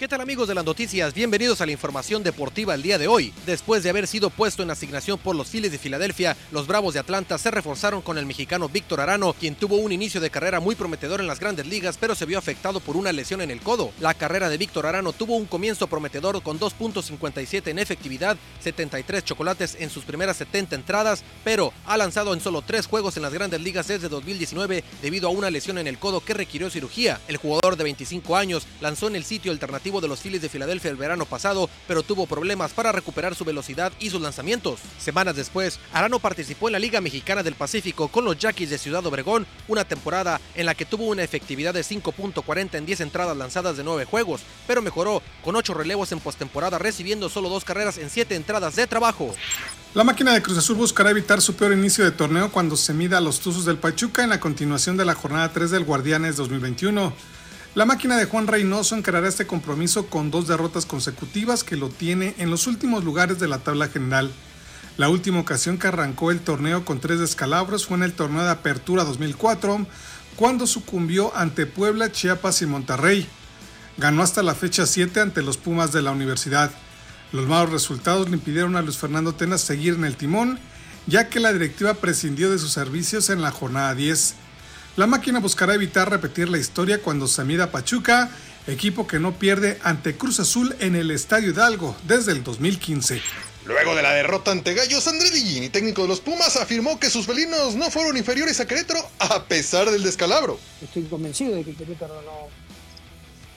¿Qué 0.00 0.08
tal 0.08 0.22
amigos 0.22 0.48
de 0.48 0.54
las 0.54 0.64
noticias? 0.64 1.12
Bienvenidos 1.12 1.60
a 1.60 1.66
la 1.66 1.72
información 1.72 2.22
deportiva 2.22 2.74
el 2.74 2.80
día 2.80 2.96
de 2.96 3.06
hoy. 3.06 3.34
Después 3.44 3.82
de 3.82 3.90
haber 3.90 4.06
sido 4.06 4.30
puesto 4.30 4.62
en 4.62 4.70
asignación 4.70 5.18
por 5.18 5.36
los 5.36 5.48
Phillies 5.50 5.72
de 5.72 5.78
Filadelfia, 5.78 6.38
los 6.52 6.66
Bravos 6.66 6.94
de 6.94 7.00
Atlanta 7.00 7.36
se 7.36 7.50
reforzaron 7.50 8.00
con 8.00 8.16
el 8.16 8.24
mexicano 8.24 8.70
Víctor 8.70 9.02
Arano, 9.02 9.34
quien 9.34 9.56
tuvo 9.56 9.76
un 9.76 9.92
inicio 9.92 10.18
de 10.18 10.30
carrera 10.30 10.58
muy 10.58 10.74
prometedor 10.74 11.20
en 11.20 11.26
las 11.26 11.38
grandes 11.38 11.66
ligas, 11.66 11.98
pero 12.00 12.14
se 12.14 12.24
vio 12.24 12.38
afectado 12.38 12.80
por 12.80 12.96
una 12.96 13.12
lesión 13.12 13.42
en 13.42 13.50
el 13.50 13.60
codo. 13.60 13.92
La 14.00 14.14
carrera 14.14 14.48
de 14.48 14.56
Víctor 14.56 14.86
Arano 14.86 15.12
tuvo 15.12 15.36
un 15.36 15.44
comienzo 15.44 15.86
prometedor 15.86 16.42
con 16.42 16.58
2.57 16.58 17.68
en 17.68 17.78
efectividad, 17.78 18.38
73 18.60 19.22
chocolates 19.22 19.76
en 19.78 19.90
sus 19.90 20.04
primeras 20.04 20.38
70 20.38 20.76
entradas, 20.76 21.24
pero 21.44 21.74
ha 21.84 21.98
lanzado 21.98 22.32
en 22.32 22.40
solo 22.40 22.62
3 22.62 22.86
juegos 22.86 23.18
en 23.18 23.22
las 23.22 23.34
grandes 23.34 23.60
ligas 23.60 23.88
desde 23.88 24.08
2019 24.08 24.82
debido 25.02 25.28
a 25.28 25.30
una 25.30 25.50
lesión 25.50 25.76
en 25.76 25.86
el 25.86 25.98
codo 25.98 26.24
que 26.24 26.32
requirió 26.32 26.70
cirugía. 26.70 27.20
El 27.28 27.36
jugador 27.36 27.76
de 27.76 27.84
25 27.84 28.34
años 28.34 28.66
lanzó 28.80 29.06
en 29.06 29.16
el 29.16 29.24
sitio 29.24 29.52
alternativo 29.52 29.89
de 29.98 30.08
los 30.08 30.20
Phillies 30.20 30.42
de 30.42 30.48
Filadelfia 30.48 30.90
el 30.90 30.96
verano 30.96 31.24
pasado, 31.24 31.68
pero 31.88 32.02
tuvo 32.02 32.26
problemas 32.26 32.72
para 32.72 32.92
recuperar 32.92 33.34
su 33.34 33.44
velocidad 33.44 33.92
y 33.98 34.10
sus 34.10 34.20
lanzamientos. 34.20 34.80
Semanas 34.98 35.34
después, 35.34 35.80
Arano 35.92 36.18
participó 36.18 36.68
en 36.68 36.74
la 36.74 36.78
Liga 36.78 37.00
Mexicana 37.00 37.42
del 37.42 37.54
Pacífico 37.54 38.08
con 38.08 38.24
los 38.24 38.38
Yaquis 38.38 38.70
de 38.70 38.78
Ciudad 38.78 39.04
Obregón, 39.06 39.46
una 39.66 39.84
temporada 39.84 40.40
en 40.54 40.66
la 40.66 40.74
que 40.74 40.84
tuvo 40.84 41.06
una 41.06 41.24
efectividad 41.24 41.74
de 41.74 41.80
5.40 41.80 42.74
en 42.74 42.86
10 42.86 43.00
entradas 43.00 43.36
lanzadas 43.36 43.76
de 43.76 43.84
9 43.84 44.04
juegos, 44.04 44.42
pero 44.66 44.82
mejoró 44.82 45.22
con 45.42 45.56
8 45.56 45.74
relevos 45.74 46.12
en 46.12 46.20
postemporada, 46.20 46.78
recibiendo 46.78 47.28
solo 47.28 47.48
2 47.48 47.64
carreras 47.64 47.98
en 47.98 48.10
7 48.10 48.34
entradas 48.34 48.76
de 48.76 48.86
trabajo. 48.86 49.34
La 49.94 50.04
máquina 50.04 50.32
de 50.32 50.42
Cruz 50.42 50.56
Azul 50.56 50.76
buscará 50.76 51.10
evitar 51.10 51.40
su 51.40 51.54
peor 51.54 51.72
inicio 51.72 52.04
de 52.04 52.12
torneo 52.12 52.52
cuando 52.52 52.76
se 52.76 52.94
mida 52.94 53.18
a 53.18 53.20
los 53.20 53.40
Tuzos 53.40 53.64
del 53.64 53.78
Pachuca 53.78 54.22
en 54.22 54.30
la 54.30 54.38
continuación 54.38 54.96
de 54.96 55.04
la 55.04 55.14
jornada 55.14 55.52
3 55.52 55.72
del 55.72 55.84
Guardianes 55.84 56.36
2021. 56.36 57.12
La 57.76 57.84
máquina 57.84 58.16
de 58.16 58.24
Juan 58.24 58.48
Reynoso 58.48 58.96
encarará 58.96 59.28
este 59.28 59.46
compromiso 59.46 60.06
con 60.06 60.32
dos 60.32 60.48
derrotas 60.48 60.86
consecutivas 60.86 61.62
que 61.62 61.76
lo 61.76 61.88
tiene 61.88 62.34
en 62.38 62.50
los 62.50 62.66
últimos 62.66 63.04
lugares 63.04 63.38
de 63.38 63.46
la 63.46 63.58
tabla 63.58 63.86
general. 63.86 64.32
La 64.96 65.08
última 65.08 65.38
ocasión 65.38 65.78
que 65.78 65.86
arrancó 65.86 66.32
el 66.32 66.40
torneo 66.40 66.84
con 66.84 66.98
tres 66.98 67.20
descalabros 67.20 67.86
fue 67.86 67.96
en 67.96 68.02
el 68.02 68.12
torneo 68.12 68.42
de 68.42 68.50
Apertura 68.50 69.04
2004, 69.04 69.86
cuando 70.34 70.66
sucumbió 70.66 71.34
ante 71.36 71.64
Puebla, 71.64 72.10
Chiapas 72.10 72.60
y 72.62 72.66
Monterrey. 72.66 73.28
Ganó 73.98 74.24
hasta 74.24 74.42
la 74.42 74.56
fecha 74.56 74.84
7 74.84 75.20
ante 75.20 75.40
los 75.42 75.56
Pumas 75.56 75.92
de 75.92 76.02
la 76.02 76.10
universidad. 76.10 76.72
Los 77.30 77.46
malos 77.46 77.70
resultados 77.70 78.28
le 78.30 78.36
impidieron 78.36 78.74
a 78.74 78.82
Luis 78.82 78.98
Fernando 78.98 79.32
Tenas 79.36 79.60
seguir 79.60 79.94
en 79.94 80.04
el 80.04 80.16
timón, 80.16 80.58
ya 81.06 81.28
que 81.28 81.38
la 81.38 81.52
directiva 81.52 81.94
prescindió 81.94 82.50
de 82.50 82.58
sus 82.58 82.72
servicios 82.72 83.30
en 83.30 83.42
la 83.42 83.52
jornada 83.52 83.94
10. 83.94 84.34
La 84.96 85.06
máquina 85.06 85.38
buscará 85.38 85.74
evitar 85.74 86.10
repetir 86.10 86.48
la 86.48 86.58
historia 86.58 87.00
cuando 87.00 87.28
se 87.28 87.44
mida 87.44 87.70
Pachuca, 87.70 88.28
equipo 88.66 89.06
que 89.06 89.20
no 89.20 89.32
pierde 89.38 89.78
ante 89.84 90.16
Cruz 90.16 90.40
Azul 90.40 90.74
en 90.80 90.96
el 90.96 91.12
Estadio 91.12 91.50
Hidalgo 91.50 91.96
desde 92.08 92.32
el 92.32 92.42
2015. 92.42 93.22
Luego 93.66 93.94
de 93.94 94.02
la 94.02 94.12
derrota 94.12 94.50
ante 94.50 94.74
Gallos, 94.74 95.06
André 95.06 95.30
Lillini, 95.30 95.68
técnico 95.68 96.02
de 96.02 96.08
los 96.08 96.20
Pumas, 96.20 96.56
afirmó 96.56 96.98
que 96.98 97.08
sus 97.08 97.24
felinos 97.24 97.76
no 97.76 97.88
fueron 97.90 98.16
inferiores 98.16 98.58
a 98.58 98.66
Querétaro 98.66 99.00
a 99.20 99.44
pesar 99.44 99.88
del 99.90 100.02
descalabro. 100.02 100.58
Estoy 100.82 101.04
convencido 101.04 101.54
de 101.54 101.64
que 101.64 101.74
Querétaro 101.74 102.20
no, 102.22 102.48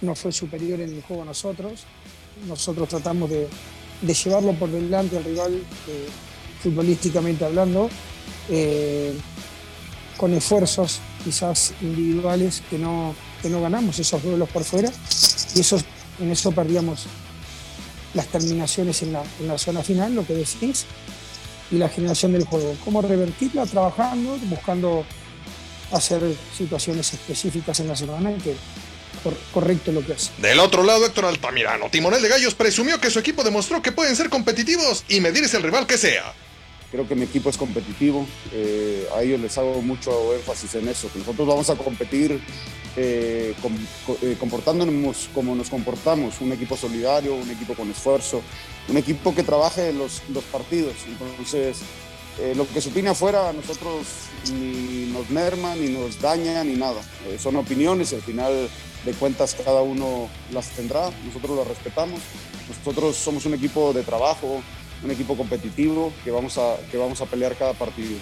no 0.02 0.16
fue 0.16 0.32
superior 0.32 0.82
en 0.82 0.94
el 0.94 1.02
juego 1.02 1.24
a 1.24 1.26
nosotros. 1.26 1.86
Nosotros 2.48 2.90
tratamos 2.90 3.30
de, 3.30 3.48
llevarlo 4.02 4.54
por 4.54 4.70
delante 4.70 5.18
al 5.18 5.24
rival, 5.24 5.54
eh, 5.88 6.08
futbolísticamente 6.62 7.44
hablando, 7.44 7.90
eh, 8.50 9.14
con 10.18 10.32
esfuerzos 10.34 11.00
quizás 11.24 11.74
individuales 11.82 12.62
que 12.70 12.78
no, 12.78 13.16
que 13.42 13.50
no 13.50 13.62
ganamos 13.62 14.00
esos 14.00 14.22
duelos 14.22 14.50
por 14.50 14.64
fuera 14.64 14.92
y 15.56 15.60
eso, 15.60 15.80
en 16.20 16.32
eso 16.32 16.52
perdíamos 16.52 17.06
las 18.14 18.28
terminaciones 18.28 19.02
en 19.02 19.14
la, 19.14 19.24
en 19.40 19.48
la 19.48 19.58
zona 19.58 19.82
final, 19.82 20.14
lo 20.14 20.26
que 20.26 20.34
decís, 20.34 20.86
y 21.72 21.78
la 21.78 21.90
generación 21.90 22.34
del 22.34 22.46
juego. 22.46 22.76
¿Cómo 22.84 23.02
revertirla? 23.02 23.66
Trabajando, 23.66 24.38
buscando 24.44 25.06
hacer 25.92 26.22
situaciones 26.56 27.14
específicas 27.14 27.80
en 27.80 27.88
la 27.88 27.96
semana 27.96 28.32
y 28.32 28.38
que 28.38 28.56
correcto 29.54 29.92
lo 29.92 30.06
que 30.06 30.14
hace. 30.14 30.32
Del 30.38 30.60
otro 30.60 30.84
lado, 30.84 31.06
Héctor 31.06 31.26
Altamirano, 31.26 31.90
timonel 31.90 32.22
de 32.22 32.30
Gallos, 32.30 32.56
presumió 32.56 33.00
que 33.00 33.10
su 33.10 33.20
equipo 33.20 33.44
demostró 33.44 33.82
que 33.82 33.92
pueden 33.92 34.16
ser 34.16 34.30
competitivos 34.30 35.06
y 35.08 35.22
medirse 35.22 35.58
el 35.58 35.64
rival 35.64 35.88
que 35.88 35.98
sea. 35.98 36.34
Creo 36.94 37.08
que 37.08 37.16
mi 37.16 37.24
equipo 37.24 37.50
es 37.50 37.58
competitivo, 37.58 38.28
eh, 38.52 39.08
a 39.16 39.24
ellos 39.24 39.40
les 39.42 39.58
hago 39.58 39.82
mucho 39.82 40.36
énfasis 40.36 40.76
en 40.76 40.88
eso, 40.88 41.12
que 41.12 41.18
nosotros 41.18 41.48
vamos 41.48 41.68
a 41.72 41.76
competir 41.76 42.40
eh, 42.96 43.56
eh, 44.22 44.38
comportándonos 44.40 45.28
como 45.34 45.56
nos 45.56 45.72
comportamos, 45.72 46.40
un 46.40 46.52
equipo 46.52 46.78
solidario, 46.78 47.34
un 47.34 47.50
equipo 47.50 47.74
con 47.74 47.90
esfuerzo, 47.90 48.44
un 48.88 48.98
equipo 48.98 49.34
que 49.34 49.42
trabaje 49.42 49.92
los, 49.92 50.22
los 50.30 50.44
partidos. 50.44 50.94
Entonces, 51.08 51.80
lo 52.56 52.68
que 52.68 52.80
se 52.80 52.90
opine 52.90 53.10
afuera 53.10 53.50
a 53.50 53.54
nosotros 53.54 54.06
ni 54.54 55.12
nos 55.12 55.32
merma, 55.32 55.74
ni 55.74 55.90
nos 55.90 56.22
daña, 56.22 56.64
ni 56.64 56.76
nada. 56.76 57.02
son 57.40 57.56
opiniones, 57.56 58.14
al 58.14 58.22
final 58.22 58.70
de 59.04 59.14
cuentas 59.14 59.56
cada 59.56 59.82
uno 59.82 60.30
las 60.52 60.70
tendrá, 60.70 61.10
nosotros 61.26 61.58
las 61.58 61.68
respetamos. 61.68 62.20
Nosotros 62.70 63.16
somos 63.16 63.46
un 63.48 63.56
equipo 63.56 63.94
de 63.94 64.04
trabajo, 64.04 64.62
un 65.04 65.12
equipo 65.12 65.36
competitivo 65.36 66.14
que 66.24 66.32
vamos 66.32 66.58
a, 66.58 66.78
que 66.92 66.98
vamos 66.98 67.22
a 67.22 67.26
pelear 67.26 67.56
cada 67.56 67.74
partido. 67.74 68.18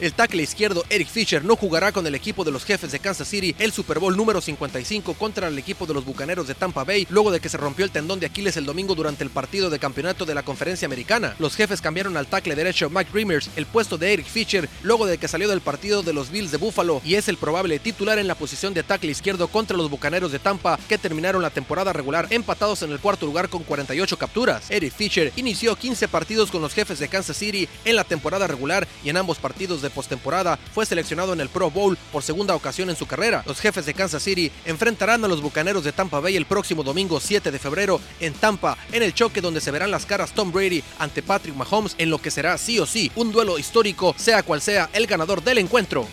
El 0.00 0.12
tackle 0.12 0.42
izquierdo 0.42 0.84
Eric 0.90 1.08
Fisher 1.08 1.44
no 1.44 1.54
jugará 1.54 1.92
con 1.92 2.04
el 2.04 2.16
equipo 2.16 2.42
de 2.42 2.50
los 2.50 2.64
jefes 2.64 2.90
de 2.90 2.98
Kansas 2.98 3.28
City 3.28 3.54
el 3.60 3.70
Super 3.70 4.00
Bowl 4.00 4.16
número 4.16 4.40
55 4.40 5.14
contra 5.14 5.46
el 5.46 5.56
equipo 5.56 5.86
de 5.86 5.94
los 5.94 6.04
Bucaneros 6.04 6.48
de 6.48 6.56
Tampa 6.56 6.82
Bay 6.82 7.06
luego 7.10 7.30
de 7.30 7.38
que 7.38 7.48
se 7.48 7.58
rompió 7.58 7.84
el 7.84 7.92
tendón 7.92 8.18
de 8.18 8.26
Aquiles 8.26 8.56
el 8.56 8.66
domingo 8.66 8.96
durante 8.96 9.22
el 9.22 9.30
partido 9.30 9.70
de 9.70 9.78
campeonato 9.78 10.24
de 10.26 10.34
la 10.34 10.42
conferencia 10.42 10.86
americana. 10.86 11.36
Los 11.38 11.54
jefes 11.54 11.80
cambiaron 11.80 12.16
al 12.16 12.26
tackle 12.26 12.56
derecho 12.56 12.90
Mike 12.90 13.10
Reimers 13.12 13.50
el 13.54 13.66
puesto 13.66 13.96
de 13.96 14.12
Eric 14.12 14.26
Fisher 14.26 14.68
luego 14.82 15.06
de 15.06 15.16
que 15.16 15.28
salió 15.28 15.48
del 15.48 15.60
partido 15.60 16.02
de 16.02 16.12
los 16.12 16.30
Bills 16.30 16.50
de 16.50 16.58
Buffalo 16.58 17.00
y 17.04 17.14
es 17.14 17.28
el 17.28 17.36
probable 17.36 17.78
titular 17.78 18.18
en 18.18 18.26
la 18.26 18.34
posición 18.34 18.74
de 18.74 18.82
tackle 18.82 19.12
izquierdo 19.12 19.46
contra 19.46 19.76
los 19.76 19.90
Bucaneros 19.90 20.32
de 20.32 20.40
Tampa 20.40 20.76
que 20.88 20.98
terminaron 20.98 21.40
la 21.40 21.50
temporada 21.50 21.92
regular 21.92 22.26
empatados 22.30 22.82
en 22.82 22.90
el 22.90 22.98
cuarto 22.98 23.26
lugar 23.26 23.48
con 23.48 23.62
48 23.62 24.18
capturas. 24.18 24.70
Eric 24.70 24.92
Fisher 24.92 25.32
inició 25.36 25.76
15 25.76 26.08
partidos 26.08 26.50
con 26.50 26.62
los 26.62 26.74
jefes 26.74 26.98
de 26.98 27.06
Kansas 27.06 27.36
City 27.36 27.68
en 27.84 27.94
la 27.94 28.02
temporada 28.02 28.48
regular 28.48 28.88
y 29.04 29.10
en 29.10 29.18
ambos 29.18 29.38
partidos 29.38 29.83
de 29.84 29.90
postemporada 29.90 30.58
fue 30.74 30.84
seleccionado 30.84 31.32
en 31.32 31.40
el 31.40 31.48
Pro 31.48 31.70
Bowl 31.70 31.96
por 32.10 32.24
segunda 32.24 32.56
ocasión 32.56 32.90
en 32.90 32.96
su 32.96 33.06
carrera. 33.06 33.44
Los 33.46 33.60
jefes 33.60 33.86
de 33.86 33.94
Kansas 33.94 34.22
City 34.22 34.50
enfrentarán 34.64 35.24
a 35.24 35.28
los 35.28 35.40
Bucaneros 35.40 35.84
de 35.84 35.92
Tampa 35.92 36.18
Bay 36.18 36.34
el 36.34 36.46
próximo 36.46 36.82
domingo 36.82 37.20
7 37.20 37.52
de 37.52 37.58
febrero 37.58 38.00
en 38.18 38.34
Tampa, 38.34 38.76
en 38.90 39.02
el 39.02 39.14
choque 39.14 39.40
donde 39.40 39.60
se 39.60 39.70
verán 39.70 39.92
las 39.92 40.06
caras 40.06 40.32
Tom 40.32 40.50
Brady 40.50 40.82
ante 40.98 41.22
Patrick 41.22 41.54
Mahomes 41.54 41.94
en 41.98 42.10
lo 42.10 42.20
que 42.20 42.32
será 42.32 42.58
sí 42.58 42.80
o 42.80 42.86
sí 42.86 43.12
un 43.14 43.30
duelo 43.30 43.58
histórico, 43.58 44.14
sea 44.18 44.42
cual 44.42 44.60
sea 44.60 44.90
el 44.92 45.06
ganador 45.06 45.42
del 45.42 45.58
encuentro. 45.58 46.06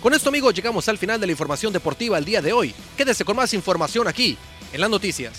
Con 0.00 0.12
esto 0.12 0.28
amigos 0.28 0.54
llegamos 0.54 0.88
al 0.88 0.98
final 0.98 1.18
de 1.18 1.26
la 1.26 1.32
información 1.32 1.72
deportiva 1.72 2.18
el 2.18 2.24
día 2.24 2.42
de 2.42 2.52
hoy. 2.52 2.74
Quédese 2.96 3.24
con 3.24 3.36
más 3.36 3.54
información 3.54 4.06
aquí, 4.06 4.36
en 4.72 4.80
las 4.80 4.90
noticias. 4.90 5.32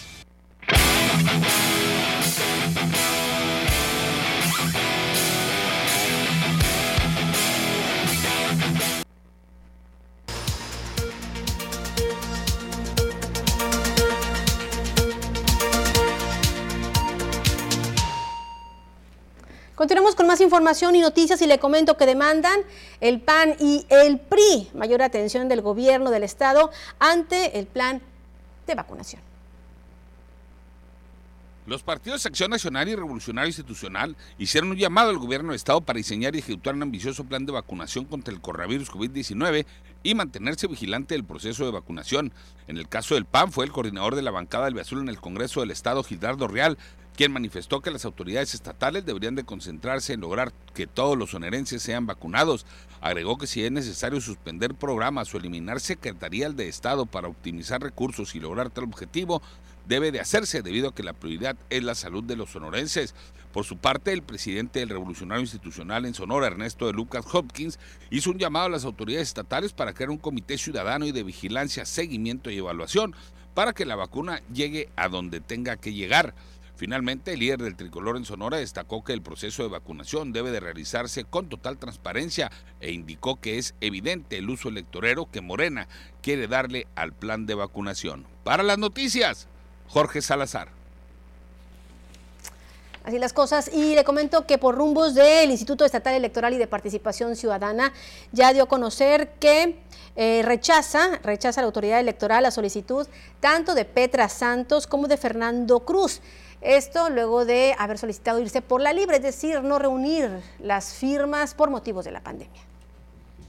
Continuamos 19.76 20.16
con 20.16 20.26
más 20.26 20.40
información 20.40 20.96
y 20.96 21.02
noticias 21.02 21.42
y 21.42 21.48
le 21.48 21.60
comento 21.60 21.98
que 21.98 22.06
demandan 22.06 22.62
el 23.02 23.20
PAN 23.20 23.58
y 23.60 23.86
el 23.90 24.20
PRI 24.20 24.70
mayor 24.74 25.02
atención 25.02 25.50
del 25.50 25.62
gobierno 25.62 26.12
del 26.12 26.24
estado 26.24 26.72
ante 26.98 27.60
el 27.60 27.68
plan 27.68 28.02
de 28.68 28.76
vacunación. 28.76 29.22
Los 31.68 31.84
partidos 31.84 32.26
Acción 32.26 32.52
Nacional 32.52 32.88
y 32.88 32.96
Revolucionario 32.96 33.48
Institucional 33.48 34.16
hicieron 34.38 34.70
un 34.70 34.78
llamado 34.78 35.10
al 35.10 35.18
gobierno 35.18 35.50
del 35.50 35.56
Estado 35.56 35.82
para 35.82 35.98
diseñar 35.98 36.36
y 36.36 36.40
ejecutar 36.40 36.76
un 36.76 36.84
ambicioso 36.84 37.24
plan 37.24 37.44
de 37.46 37.52
vacunación 37.52 38.06
contra 38.06 38.32
el 38.32 38.40
coronavirus 38.40 38.92
COVID-19 38.92 39.66
y 40.04 40.14
mantenerse 40.14 40.68
vigilante 40.68 41.16
del 41.16 41.24
proceso 41.24 41.66
de 41.66 41.72
vacunación. 41.72 42.32
En 42.68 42.78
el 42.78 42.88
caso 42.88 43.16
del 43.16 43.26
PAN 43.26 43.52
fue 43.52 43.66
el 43.66 43.72
coordinador 43.72 44.16
de 44.16 44.22
la 44.22 44.30
bancada 44.30 44.66
del 44.66 44.78
Azul 44.78 45.00
en 45.00 45.10
el 45.10 45.20
Congreso 45.20 45.62
del 45.62 45.72
Estado, 45.72 46.04
Gildardo 46.04 46.48
Real, 46.48 46.78
quien 47.16 47.32
manifestó 47.32 47.82
que 47.82 47.92
las 47.92 48.06
autoridades 48.06 48.54
estatales 48.54 49.06
deberían 49.06 49.36
de 49.36 49.46
concentrarse 49.46 50.14
en 50.14 50.22
lograr 50.22 50.52
que 50.74 50.88
todos 50.88 51.18
los 51.18 51.32
sonerenses 51.32 51.82
sean 51.82 52.06
vacunados. 52.06 52.66
Agregó 53.02 53.38
que 53.38 53.48
si 53.48 53.64
es 53.64 53.72
necesario 53.72 54.20
suspender 54.22 54.76
programas 54.76 55.34
o 55.34 55.38
eliminar 55.38 55.80
secretarías 55.80 56.56
de 56.56 56.68
Estado 56.68 57.06
para 57.06 57.28
optimizar 57.28 57.82
recursos 57.82 58.36
y 58.36 58.40
lograr 58.40 58.70
tal 58.70 58.84
objetivo, 58.84 59.42
debe 59.88 60.12
de 60.12 60.20
hacerse 60.20 60.62
debido 60.62 60.90
a 60.90 60.96
que 60.96 61.04
la 61.04 61.14
prioridad 61.14 61.56
es 61.70 61.84
la 61.84 61.96
salud 61.96 62.24
de 62.24 62.36
los 62.36 62.52
sonorenses. 62.52 63.16
Por 63.54 63.64
su 63.64 63.78
parte, 63.78 64.12
el 64.12 64.22
presidente 64.22 64.80
del 64.80 64.90
Revolucionario 64.90 65.42
Institucional 65.42 66.06
en 66.06 66.14
Sonora, 66.14 66.48
Ernesto 66.48 66.88
de 66.88 66.94
Lucas 66.94 67.26
Hopkins, 67.32 67.80
hizo 68.10 68.32
un 68.32 68.38
llamado 68.38 68.66
a 68.66 68.70
las 68.70 68.84
autoridades 68.84 69.30
estatales 69.30 69.72
para 69.72 69.94
crear 69.94 70.10
un 70.10 70.18
comité 70.18 70.58
ciudadano 70.58 71.06
y 71.06 71.14
de 71.14 71.24
vigilancia, 71.24 71.86
seguimiento 71.86 72.52
y 72.52 72.58
evaluación 72.58 73.16
para 73.54 73.72
que 73.72 73.86
la 73.86 73.96
vacuna 73.96 74.42
llegue 74.54 74.90
a 74.98 75.08
donde 75.08 75.40
tenga 75.40 75.78
que 75.78 75.94
llegar. 75.94 76.36
Finalmente, 76.78 77.34
el 77.34 77.40
líder 77.40 77.62
del 77.62 77.78
tricolor 77.78 78.18
en 78.18 78.26
Sonora 78.26 78.58
destacó 78.58 79.04
que 79.04 79.14
el 79.14 79.22
proceso 79.22 79.64
de 79.64 79.70
vacunación 79.70 80.34
debe 80.34 80.52
de 80.52 80.60
realizarse 80.60 81.24
con 81.24 81.48
total 81.48 81.78
transparencia 81.78 82.52
e 82.82 82.92
indicó 82.92 83.40
que 83.40 83.58
es 83.58 83.76
evidente 83.80 84.38
el 84.38 84.50
uso 84.50 84.68
electorero 84.68 85.30
que 85.32 85.40
Morena 85.40 85.88
quiere 86.22 86.48
darle 86.48 86.88
al 86.96 87.14
plan 87.14 87.46
de 87.46 87.56
vacunación. 87.56 88.26
Para 88.44 88.62
las 88.62 88.78
noticias, 88.78 89.48
Jorge 89.88 90.22
Salazar. 90.22 90.70
Así 93.06 93.20
las 93.20 93.34
cosas. 93.34 93.70
Y 93.72 93.96
le 93.96 94.04
comento 94.04 94.48
que 94.48 94.58
por 94.58 94.76
rumbos 94.76 95.14
del 95.14 95.52
Instituto 95.52 95.86
Estatal 95.86 96.16
Electoral 96.16 96.56
y 96.56 96.58
de 96.58 96.68
Participación 96.68 97.36
Ciudadana 97.36 97.94
ya 98.32 98.52
dio 98.52 98.64
a 98.64 98.68
conocer 98.68 99.34
que 99.40 99.80
eh, 100.16 100.42
rechaza, 100.44 101.20
rechaza 101.24 101.62
la 101.62 101.68
autoridad 101.68 102.00
electoral 102.00 102.44
la 102.44 102.52
solicitud 102.52 103.08
tanto 103.40 103.76
de 103.76 103.86
Petra 103.86 104.28
Santos 104.28 104.88
como 104.88 105.08
de 105.08 105.18
Fernando 105.18 105.82
Cruz. 105.82 106.20
Esto 106.66 107.12
luego 107.12 107.46
de 107.46 107.76
haber 107.78 108.00
solicitado 108.00 108.40
irse 108.40 108.64
por 108.64 108.82
la 108.82 108.92
libre, 108.92 109.18
es 109.18 109.22
decir, 109.22 109.62
no 109.62 109.78
reunir 109.78 110.32
las 110.58 110.96
firmas 110.96 111.54
por 111.54 111.70
motivos 111.70 112.06
de 112.06 112.12
la 112.12 112.22
pandemia. 112.22 112.65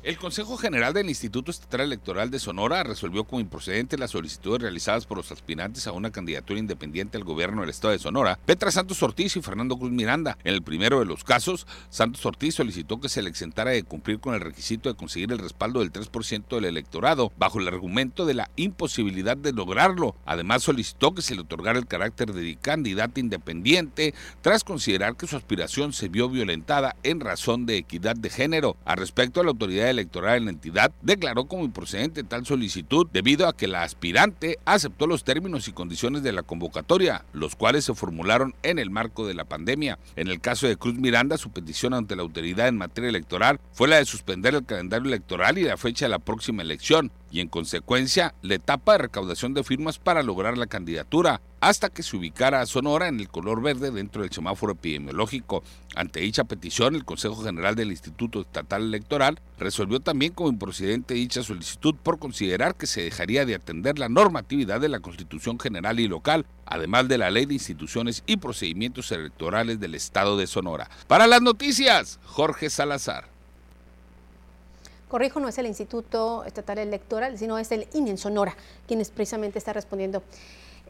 El 0.06 0.18
Consejo 0.18 0.56
General 0.56 0.94
del 0.94 1.08
Instituto 1.08 1.50
Estatal 1.50 1.80
Electoral 1.80 2.30
de 2.30 2.38
Sonora 2.38 2.84
resolvió 2.84 3.24
como 3.24 3.40
improcedente 3.40 3.98
las 3.98 4.12
solicitudes 4.12 4.62
realizadas 4.62 5.04
por 5.04 5.16
los 5.16 5.32
aspirantes 5.32 5.88
a 5.88 5.90
una 5.90 6.12
candidatura 6.12 6.60
independiente 6.60 7.16
al 7.16 7.24
gobierno 7.24 7.62
del 7.62 7.70
Estado 7.70 7.90
de 7.90 7.98
Sonora, 7.98 8.38
Petra 8.46 8.70
Santos 8.70 9.02
Ortiz 9.02 9.34
y 9.34 9.42
Fernando 9.42 9.76
Cruz 9.76 9.90
Miranda. 9.90 10.38
En 10.44 10.54
el 10.54 10.62
primero 10.62 11.00
de 11.00 11.06
los 11.06 11.24
casos, 11.24 11.66
Santos 11.90 12.24
Ortiz 12.24 12.54
solicitó 12.54 13.00
que 13.00 13.08
se 13.08 13.20
le 13.20 13.28
exentara 13.28 13.72
de 13.72 13.82
cumplir 13.82 14.20
con 14.20 14.36
el 14.36 14.42
requisito 14.42 14.88
de 14.88 14.94
conseguir 14.94 15.32
el 15.32 15.40
respaldo 15.40 15.80
del 15.80 15.92
3% 15.92 16.54
del 16.54 16.66
electorado, 16.66 17.32
bajo 17.36 17.58
el 17.58 17.66
argumento 17.66 18.26
de 18.26 18.34
la 18.34 18.48
imposibilidad 18.54 19.36
de 19.36 19.52
lograrlo. 19.52 20.14
Además, 20.24 20.62
solicitó 20.62 21.16
que 21.16 21.22
se 21.22 21.34
le 21.34 21.40
otorgara 21.40 21.80
el 21.80 21.88
carácter 21.88 22.32
de 22.32 22.54
candidata 22.54 23.18
independiente, 23.18 24.14
tras 24.40 24.62
considerar 24.62 25.16
que 25.16 25.26
su 25.26 25.36
aspiración 25.36 25.92
se 25.92 26.08
vio 26.08 26.28
violentada 26.28 26.94
en 27.02 27.18
razón 27.18 27.66
de 27.66 27.78
equidad 27.78 28.14
de 28.14 28.30
género. 28.30 28.76
Al 28.84 28.98
respecto, 28.98 29.42
la 29.42 29.50
autoridad 29.50 29.95
electoral 29.96 30.38
en 30.38 30.44
la 30.46 30.50
entidad 30.52 30.92
declaró 31.02 31.46
como 31.46 31.64
improcedente 31.64 32.22
tal 32.22 32.46
solicitud 32.46 33.06
debido 33.12 33.48
a 33.48 33.56
que 33.56 33.68
la 33.68 33.82
aspirante 33.82 34.58
aceptó 34.64 35.06
los 35.06 35.24
términos 35.24 35.68
y 35.68 35.72
condiciones 35.72 36.22
de 36.22 36.32
la 36.32 36.42
convocatoria, 36.42 37.24
los 37.32 37.56
cuales 37.56 37.84
se 37.84 37.94
formularon 37.94 38.54
en 38.62 38.78
el 38.78 38.90
marco 38.90 39.26
de 39.26 39.34
la 39.34 39.44
pandemia. 39.44 39.98
En 40.16 40.28
el 40.28 40.40
caso 40.40 40.66
de 40.66 40.76
Cruz 40.76 40.94
Miranda, 40.94 41.38
su 41.38 41.50
petición 41.50 41.94
ante 41.94 42.16
la 42.16 42.22
autoridad 42.22 42.68
en 42.68 42.78
materia 42.78 43.10
electoral 43.10 43.60
fue 43.72 43.88
la 43.88 43.96
de 43.96 44.04
suspender 44.04 44.54
el 44.54 44.64
calendario 44.64 45.08
electoral 45.08 45.58
y 45.58 45.64
la 45.64 45.76
fecha 45.76 46.06
de 46.06 46.10
la 46.10 46.18
próxima 46.18 46.62
elección, 46.62 47.10
y 47.30 47.40
en 47.40 47.48
consecuencia 47.48 48.34
la 48.42 48.54
etapa 48.54 48.92
de 48.92 48.98
recaudación 48.98 49.54
de 49.54 49.64
firmas 49.64 49.98
para 49.98 50.22
lograr 50.22 50.56
la 50.56 50.66
candidatura, 50.66 51.40
hasta 51.60 51.88
que 51.88 52.02
se 52.02 52.16
ubicara 52.16 52.60
a 52.60 52.66
Sonora 52.66 53.08
en 53.08 53.18
el 53.18 53.28
color 53.28 53.62
verde 53.62 53.90
dentro 53.90 54.22
del 54.22 54.30
semáforo 54.30 54.72
epidemiológico. 54.72 55.62
Ante 55.94 56.20
dicha 56.20 56.44
petición, 56.44 56.94
el 56.94 57.04
Consejo 57.04 57.42
General 57.42 57.74
del 57.74 57.90
Instituto 57.90 58.42
Estatal 58.42 58.82
Electoral 58.82 59.40
resolvió 59.58 60.00
también 60.00 60.32
como 60.32 60.50
improcedente 60.50 61.14
dicha 61.14 61.42
solicitud 61.42 61.94
por 62.02 62.18
considerar 62.18 62.74
que 62.74 62.86
se 62.86 63.02
dejaría 63.02 63.46
de 63.46 63.54
atender 63.54 63.98
la 63.98 64.08
normatividad 64.08 64.80
de 64.80 64.88
la 64.88 65.00
Constitución 65.00 65.58
General 65.58 65.98
y 65.98 66.08
Local, 66.08 66.46
además 66.66 67.08
de 67.08 67.18
la 67.18 67.30
Ley 67.30 67.46
de 67.46 67.54
Instituciones 67.54 68.22
y 68.26 68.36
Procedimientos 68.36 69.10
Electorales 69.12 69.80
del 69.80 69.94
Estado 69.94 70.36
de 70.36 70.46
Sonora. 70.46 70.90
Para 71.06 71.26
las 71.26 71.42
noticias, 71.42 72.20
Jorge 72.24 72.70
Salazar. 72.70 73.35
Corrijo, 75.08 75.38
no 75.38 75.48
es 75.48 75.58
el 75.58 75.66
Instituto 75.66 76.44
Estatal 76.44 76.78
Electoral, 76.78 77.38
sino 77.38 77.58
es 77.58 77.70
el 77.70 77.86
INE 77.94 78.10
en 78.10 78.18
Sonora, 78.18 78.56
quien 78.88 79.02
precisamente 79.14 79.58
está 79.58 79.72
respondiendo 79.72 80.22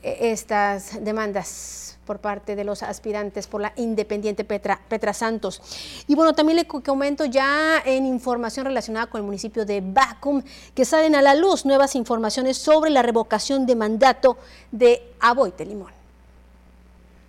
eh, 0.02 0.30
estas 0.32 1.04
demandas 1.04 1.98
por 2.06 2.20
parte 2.20 2.54
de 2.56 2.64
los 2.64 2.82
aspirantes 2.82 3.46
por 3.46 3.60
la 3.60 3.72
independiente 3.76 4.44
Petra, 4.44 4.80
Petra 4.88 5.12
Santos. 5.12 5.60
Y 6.06 6.14
bueno, 6.14 6.34
también 6.34 6.56
le 6.56 6.66
comento 6.66 7.24
ya 7.24 7.82
en 7.84 8.06
información 8.06 8.64
relacionada 8.64 9.06
con 9.08 9.20
el 9.20 9.24
municipio 9.26 9.66
de 9.66 9.82
Bacum 9.82 10.42
que 10.74 10.84
salen 10.84 11.14
a 11.16 11.22
la 11.22 11.34
luz 11.34 11.66
nuevas 11.66 11.96
informaciones 11.96 12.56
sobre 12.56 12.90
la 12.90 13.02
revocación 13.02 13.66
de 13.66 13.74
mandato 13.74 14.38
de 14.70 15.12
Aboite 15.20 15.66
Limón. 15.66 15.95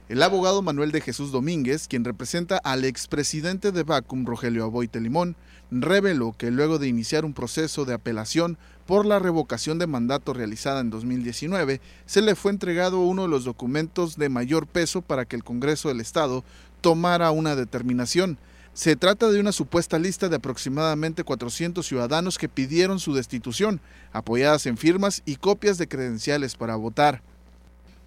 El 0.09 0.23
abogado 0.23 0.61
Manuel 0.61 0.93
de 0.93 1.01
Jesús 1.01 1.33
Domínguez, 1.33 1.89
quien 1.89 2.05
representa 2.05 2.57
al 2.59 2.85
expresidente 2.85 3.73
de 3.73 3.83
Bacum, 3.83 4.25
Rogelio 4.25 4.63
Aboite 4.63 5.01
Limón, 5.01 5.35
reveló 5.69 6.33
que 6.37 6.49
luego 6.49 6.79
de 6.79 6.87
iniciar 6.87 7.25
un 7.25 7.33
proceso 7.33 7.83
de 7.83 7.93
apelación 7.93 8.57
por 8.85 9.05
la 9.05 9.19
revocación 9.19 9.79
de 9.79 9.87
mandato 9.87 10.33
realizada 10.33 10.79
en 10.79 10.91
2019, 10.91 11.81
se 12.05 12.21
le 12.21 12.35
fue 12.35 12.51
entregado 12.53 13.01
uno 13.01 13.23
de 13.23 13.27
los 13.27 13.43
documentos 13.43 14.15
de 14.15 14.29
mayor 14.29 14.65
peso 14.65 15.01
para 15.01 15.25
que 15.25 15.35
el 15.35 15.43
Congreso 15.43 15.89
del 15.89 15.99
Estado 15.99 16.45
tomara 16.79 17.31
una 17.31 17.57
determinación. 17.57 18.37
Se 18.73 18.95
trata 18.95 19.29
de 19.29 19.41
una 19.41 19.51
supuesta 19.51 19.99
lista 19.99 20.29
de 20.29 20.37
aproximadamente 20.37 21.25
400 21.25 21.85
ciudadanos 21.85 22.37
que 22.37 22.47
pidieron 22.47 23.01
su 23.01 23.13
destitución, 23.13 23.81
apoyadas 24.13 24.67
en 24.67 24.77
firmas 24.77 25.21
y 25.25 25.35
copias 25.35 25.77
de 25.77 25.89
credenciales 25.89 26.55
para 26.55 26.77
votar. 26.77 27.21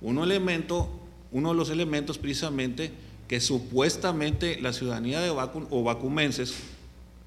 Uno, 0.00 0.24
elemento, 0.24 0.88
uno 1.32 1.50
de 1.50 1.54
los 1.54 1.70
elementos 1.70 2.18
precisamente 2.18 2.92
que 3.28 3.40
supuestamente 3.40 4.60
la 4.60 4.72
ciudadanía 4.72 5.20
de 5.20 5.30
Vacum 5.30 5.66
o 5.70 5.84
vacumenses 5.84 6.54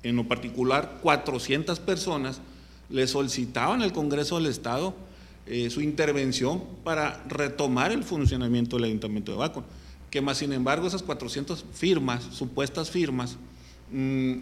en 0.03 0.17
lo 0.17 0.27
particular 0.27 0.99
400 1.01 1.79
personas, 1.79 2.41
le 2.89 3.07
solicitaban 3.07 3.81
al 3.81 3.93
Congreso 3.93 4.35
del 4.35 4.47
Estado 4.47 4.93
eh, 5.45 5.69
su 5.69 5.81
intervención 5.81 6.63
para 6.83 7.23
retomar 7.27 7.91
el 7.91 8.03
funcionamiento 8.03 8.75
del 8.75 8.85
Ayuntamiento 8.85 9.31
de 9.31 9.37
Bacon. 9.37 9.63
Que 10.09 10.21
más 10.21 10.37
sin 10.37 10.53
embargo 10.53 10.87
esas 10.87 11.01
400 11.01 11.65
firmas, 11.73 12.23
supuestas 12.31 12.91
firmas, 12.91 13.37
mm, 13.91 14.33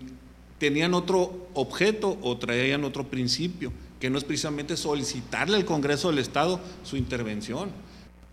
tenían 0.57 0.93
otro 0.93 1.47
objeto 1.53 2.17
o 2.21 2.37
traían 2.37 2.83
otro 2.83 3.07
principio, 3.07 3.71
que 3.99 4.09
no 4.09 4.17
es 4.17 4.23
precisamente 4.23 4.75
solicitarle 4.77 5.57
al 5.57 5.65
Congreso 5.65 6.09
del 6.09 6.19
Estado 6.19 6.59
su 6.83 6.97
intervención. 6.97 7.69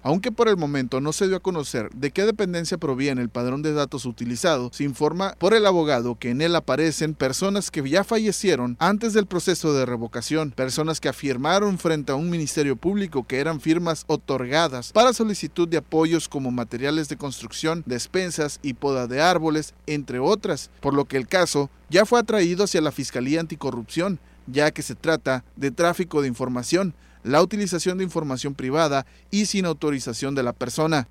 Aunque 0.03 0.31
por 0.31 0.49
el 0.49 0.57
momento 0.57 1.01
no 1.01 1.13
se 1.13 1.27
dio 1.27 1.37
a 1.37 1.41
conocer 1.41 1.91
de 1.95 2.13
qué 2.13 2.25
dependencia 2.25 2.79
proviene 2.79 3.21
el 3.21 3.29
padrón 3.29 3.63
de 3.63 3.73
datos 3.73 4.05
utilizado, 4.05 4.71
se 4.73 4.85
informa 4.85 5.35
por 5.39 5.55
el 5.55 5.67
abogado 5.67 6.17
que 6.17 6.31
en 6.31 6.41
él 6.41 6.55
aparecen 6.55 7.15
personas 7.15 7.71
que 7.71 7.89
ya 7.89 8.05
fallecieron 8.05 8.77
antes 8.79 9.13
del 9.13 9.27
proceso 9.27 9.73
de 9.75 9.87
revocación, 9.87 10.53
personas 10.53 11.01
que 11.01 11.09
afirmaron 11.09 11.79
frente 11.79 12.13
a 12.13 12.15
un 12.15 12.31
ministerio 12.31 12.77
público 12.77 13.27
que 13.27 13.41
eran 13.41 13.61
firmas 13.61 14.05
otorgadas 14.07 14.93
para 14.93 15.13
solicitud 15.13 15.67
de 15.67 15.79
apoyos 15.79 16.29
como 16.29 16.51
materiales 16.51 17.09
de 17.09 17.17
construcción, 17.17 17.83
despensas 17.87 18.61
y 18.63 18.75
poda 18.75 19.09
de 19.09 19.21
árboles, 19.21 19.75
entre 19.87 20.21
otras, 20.21 20.71
por 20.81 20.95
lo 20.95 21.07
que 21.07 21.17
el 21.17 21.27
caso 21.27 21.71
ya 21.91 22.07
fue 22.07 22.21
atraído 22.21 22.65
hacia 22.65 22.81
la 22.81 22.93
Fiscalía 22.93 23.41
Anticorrupción, 23.41 24.21
ya 24.47 24.71
que 24.71 24.83
se 24.83 24.95
trata 24.95 25.45
de 25.57 25.71
tráfico 25.71 26.23
de 26.23 26.29
información 26.29 26.95
la 27.25 27.43
utilización 27.43 27.99
de 27.99 28.05
información 28.05 28.55
privada 28.55 29.07
y 29.31 29.47
sin 29.47 29.67
autorización 29.67 30.35
de 30.35 30.43
la 30.43 30.53
persona. 30.53 31.09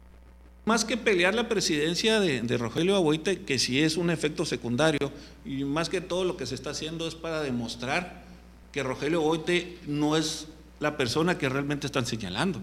Más 0.65 0.83
que 0.83 0.97
pelear 0.97 1.33
la 1.33 1.47
presidencia 1.47 2.19
de, 2.19 2.57
Rogelio 2.57 2.95
Aboite, 2.95 3.43
que 3.43 3.57
sí 3.57 3.81
es 3.81 3.95
un 3.95 4.09
efecto 4.09 4.45
secundario, 4.45 5.11
y 5.45 5.63
más 5.63 5.87
que 5.87 6.01
todo 6.01 6.25
lo 6.25 6.35
que 6.35 6.45
se 6.45 6.55
está 6.55 6.71
haciendo 6.71 7.07
es 7.07 7.15
para 7.15 7.41
demostrar 7.41 8.23
que 8.73 8.83
Rogelio 8.83 9.21
Aboite 9.21 9.77
no 9.87 10.17
es 10.17 10.47
la 10.79 10.97
persona 10.97 11.37
que 11.37 11.49
realmente 11.49 11.87
están 11.87 12.05
señalando. 12.05 12.61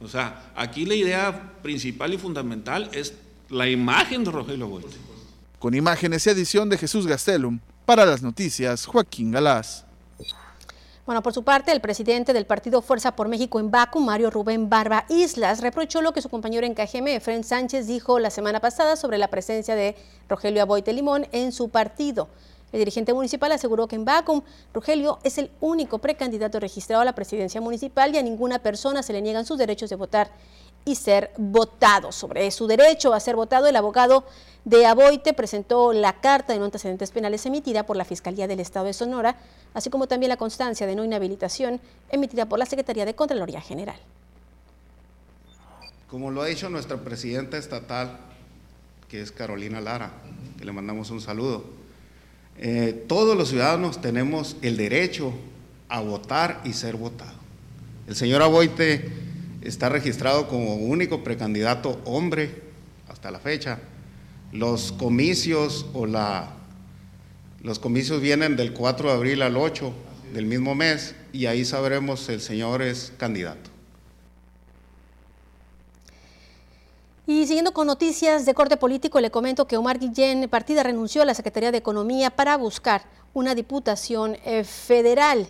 O 0.00 0.08
sea, 0.08 0.50
aquí 0.56 0.84
la 0.84 0.94
idea 0.94 1.52
principal 1.62 2.14
y 2.14 2.18
fundamental 2.18 2.90
es 2.92 3.14
la 3.50 3.68
imagen 3.68 4.24
de 4.24 4.30
Rogelio 4.30 4.64
Aboite. 4.64 4.96
Con 5.58 5.74
imágenes 5.74 6.26
y 6.26 6.30
edición 6.30 6.68
de 6.68 6.78
Jesús 6.78 7.06
Gastelum, 7.06 7.60
para 7.84 8.04
las 8.04 8.22
noticias, 8.22 8.84
Joaquín 8.86 9.30
Galás. 9.30 9.85
Bueno, 11.06 11.22
por 11.22 11.32
su 11.32 11.44
parte, 11.44 11.70
el 11.70 11.80
presidente 11.80 12.32
del 12.32 12.46
partido 12.46 12.82
Fuerza 12.82 13.14
por 13.14 13.28
México 13.28 13.60
en 13.60 13.70
Baku, 13.70 14.00
Mario 14.00 14.28
Rubén 14.28 14.68
Barba 14.68 15.04
Islas, 15.08 15.60
reprochó 15.60 16.02
lo 16.02 16.12
que 16.12 16.20
su 16.20 16.28
compañero 16.28 16.66
en 16.66 16.74
KGM, 16.74 17.06
Efren 17.06 17.44
Sánchez, 17.44 17.86
dijo 17.86 18.18
la 18.18 18.30
semana 18.30 18.58
pasada 18.58 18.96
sobre 18.96 19.16
la 19.16 19.28
presencia 19.28 19.76
de 19.76 19.94
Rogelio 20.28 20.62
Aboite 20.62 20.92
Limón 20.92 21.28
en 21.30 21.52
su 21.52 21.68
partido. 21.68 22.28
El 22.72 22.80
dirigente 22.80 23.14
municipal 23.14 23.52
aseguró 23.52 23.86
que 23.86 23.94
en 23.94 24.04
Baku, 24.04 24.42
Rogelio 24.74 25.20
es 25.22 25.38
el 25.38 25.52
único 25.60 25.98
precandidato 25.98 26.58
registrado 26.58 27.02
a 27.02 27.04
la 27.04 27.14
presidencia 27.14 27.60
municipal 27.60 28.12
y 28.12 28.18
a 28.18 28.22
ninguna 28.22 28.58
persona 28.58 29.04
se 29.04 29.12
le 29.12 29.22
niegan 29.22 29.46
sus 29.46 29.58
derechos 29.58 29.88
de 29.88 29.94
votar 29.94 30.32
y 30.86 30.94
ser 30.94 31.32
votado. 31.36 32.12
Sobre 32.12 32.50
su 32.50 32.66
derecho 32.66 33.12
a 33.12 33.20
ser 33.20 33.36
votado, 33.36 33.66
el 33.66 33.76
abogado 33.76 34.24
de 34.64 34.86
Aboite 34.86 35.34
presentó 35.34 35.92
la 35.92 36.20
carta 36.20 36.52
de 36.52 36.60
no 36.60 36.64
antecedentes 36.64 37.10
penales 37.10 37.44
emitida 37.44 37.84
por 37.84 37.96
la 37.96 38.04
Fiscalía 38.04 38.46
del 38.46 38.60
Estado 38.60 38.86
de 38.86 38.94
Sonora, 38.94 39.36
así 39.74 39.90
como 39.90 40.06
también 40.06 40.30
la 40.30 40.36
constancia 40.36 40.86
de 40.86 40.94
no 40.94 41.04
inhabilitación 41.04 41.80
emitida 42.08 42.46
por 42.46 42.58
la 42.58 42.66
Secretaría 42.66 43.04
de 43.04 43.14
Contraloría 43.14 43.60
General. 43.60 43.96
Como 46.08 46.30
lo 46.30 46.42
ha 46.42 46.46
dicho 46.46 46.70
nuestra 46.70 46.98
presidenta 46.98 47.58
estatal, 47.58 48.18
que 49.08 49.20
es 49.20 49.32
Carolina 49.32 49.80
Lara, 49.80 50.12
que 50.56 50.64
le 50.64 50.72
mandamos 50.72 51.10
un 51.10 51.20
saludo, 51.20 51.64
eh, 52.58 53.04
todos 53.08 53.36
los 53.36 53.48
ciudadanos 53.48 54.00
tenemos 54.00 54.56
el 54.62 54.76
derecho 54.76 55.32
a 55.88 56.00
votar 56.00 56.60
y 56.64 56.74
ser 56.74 56.96
votado. 56.96 57.34
El 58.06 58.14
señor 58.14 58.40
Aboite 58.42 59.25
está 59.66 59.88
registrado 59.88 60.48
como 60.48 60.76
único 60.76 61.24
precandidato 61.24 62.00
hombre 62.04 62.62
hasta 63.08 63.30
la 63.30 63.38
fecha. 63.38 63.80
Los 64.52 64.92
comicios 64.92 65.86
o 65.92 66.06
la 66.06 66.52
los 67.62 67.80
comicios 67.80 68.20
vienen 68.20 68.54
del 68.54 68.72
4 68.72 69.08
de 69.08 69.14
abril 69.14 69.42
al 69.42 69.56
8 69.56 69.92
del 70.32 70.46
mismo 70.46 70.74
mes 70.76 71.16
y 71.32 71.46
ahí 71.46 71.64
sabremos 71.64 72.20
si 72.20 72.32
el 72.32 72.40
señor 72.40 72.80
es 72.80 73.12
candidato. 73.16 73.70
Y 77.26 77.44
siguiendo 77.48 77.72
con 77.72 77.88
noticias 77.88 78.46
de 78.46 78.54
corte 78.54 78.76
político, 78.76 79.20
le 79.20 79.32
comento 79.32 79.66
que 79.66 79.76
Omar 79.76 79.98
Guillén 79.98 80.48
Partida 80.48 80.84
renunció 80.84 81.22
a 81.22 81.24
la 81.24 81.34
Secretaría 81.34 81.72
de 81.72 81.78
Economía 81.78 82.30
para 82.30 82.56
buscar 82.56 83.02
una 83.34 83.56
diputación 83.56 84.36
eh, 84.44 84.62
federal. 84.62 85.48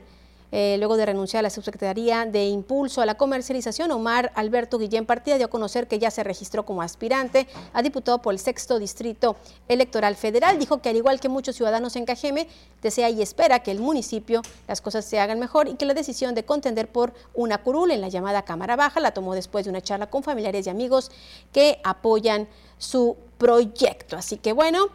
Eh, 0.53 0.77
luego 0.79 0.97
de 0.97 1.07
renunciar 1.07 1.41
a 1.41 1.43
la 1.43 1.51
subsecretaría 1.51 2.25
de 2.25 2.47
Impulso 2.47 3.03
a 3.03 3.07
la 3.07 3.17
Comercialización, 3.17 3.91
Omar 3.91 4.33
Alberto 4.35 4.79
Guillén 4.79 5.05
Partida 5.05 5.37
dio 5.37 5.47
a 5.47 5.51
conocer 5.51 5.89
que 5.89 5.99
ya 5.99 6.11
se 6.11 6.23
registró 6.23 6.65
como 6.65 6.83
aspirante 6.83 7.49
a 7.73 7.83
diputado 7.83 8.23
por 8.23 8.33
el 8.33 8.39
sexto 8.39 8.79
distrito 8.79 9.37
electoral 9.69 10.15
federal. 10.15 10.59
Dijo 10.59 10.81
que 10.81 10.89
al 10.89 10.97
igual 10.97 11.21
que 11.21 11.29
muchos 11.29 11.57
ciudadanos 11.57 11.97
en 11.97 12.05
Cajeme, 12.05 12.49
desea 12.81 13.11
y 13.11 13.23
espera 13.23 13.61
que 13.61 13.73
el 13.73 13.81
municipio 13.81 14.43
las 14.69 14.81
cosas 14.81 15.05
se 15.05 15.19
hagan 15.19 15.41
mejor 15.41 15.69
y 15.69 15.75
que 15.75 15.85
la 15.85 15.95
decisión 15.95 16.35
de 16.35 16.45
contender 16.45 16.89
por 16.89 17.13
una 17.35 17.59
curul 17.59 17.91
en 17.91 18.01
la 18.01 18.09
llamada 18.09 18.43
Cámara 18.43 18.77
Baja 18.77 19.01
la 19.01 19.13
tomó 19.13 19.35
después 19.35 19.65
de 19.65 19.71
una 19.71 19.81
charla 19.81 20.09
con 20.09 20.23
familiares 20.23 20.67
y 20.67 20.71
amigos 20.71 21.11
que 21.53 21.81
apoyan 21.83 22.49
su 22.79 23.17
proyecto. 23.39 24.17
Así 24.17 24.37
que 24.37 24.53
bueno, 24.53 24.91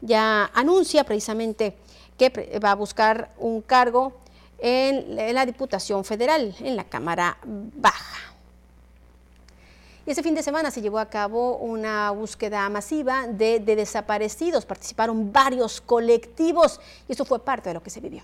ya 0.00 0.50
anuncia 0.54 1.04
precisamente 1.04 1.76
que 2.16 2.58
va 2.64 2.70
a 2.70 2.74
buscar 2.74 3.32
un 3.38 3.60
cargo 3.60 4.12
en 4.66 5.34
la 5.34 5.44
Diputación 5.44 6.06
Federal, 6.06 6.56
en 6.60 6.74
la 6.74 6.84
Cámara 6.84 7.36
Baja. 7.44 8.32
Y 10.06 10.10
ese 10.10 10.22
fin 10.22 10.34
de 10.34 10.42
semana 10.42 10.70
se 10.70 10.80
llevó 10.80 10.98
a 10.98 11.10
cabo 11.10 11.58
una 11.58 12.10
búsqueda 12.12 12.66
masiva 12.70 13.26
de, 13.26 13.60
de, 13.60 13.76
desaparecidos. 13.76 14.64
Participaron 14.64 15.30
varios 15.30 15.82
colectivos 15.82 16.80
y 17.06 17.12
eso 17.12 17.26
fue 17.26 17.44
parte 17.44 17.68
de 17.68 17.74
lo 17.74 17.82
que 17.82 17.90
se 17.90 18.00
vivió. 18.00 18.22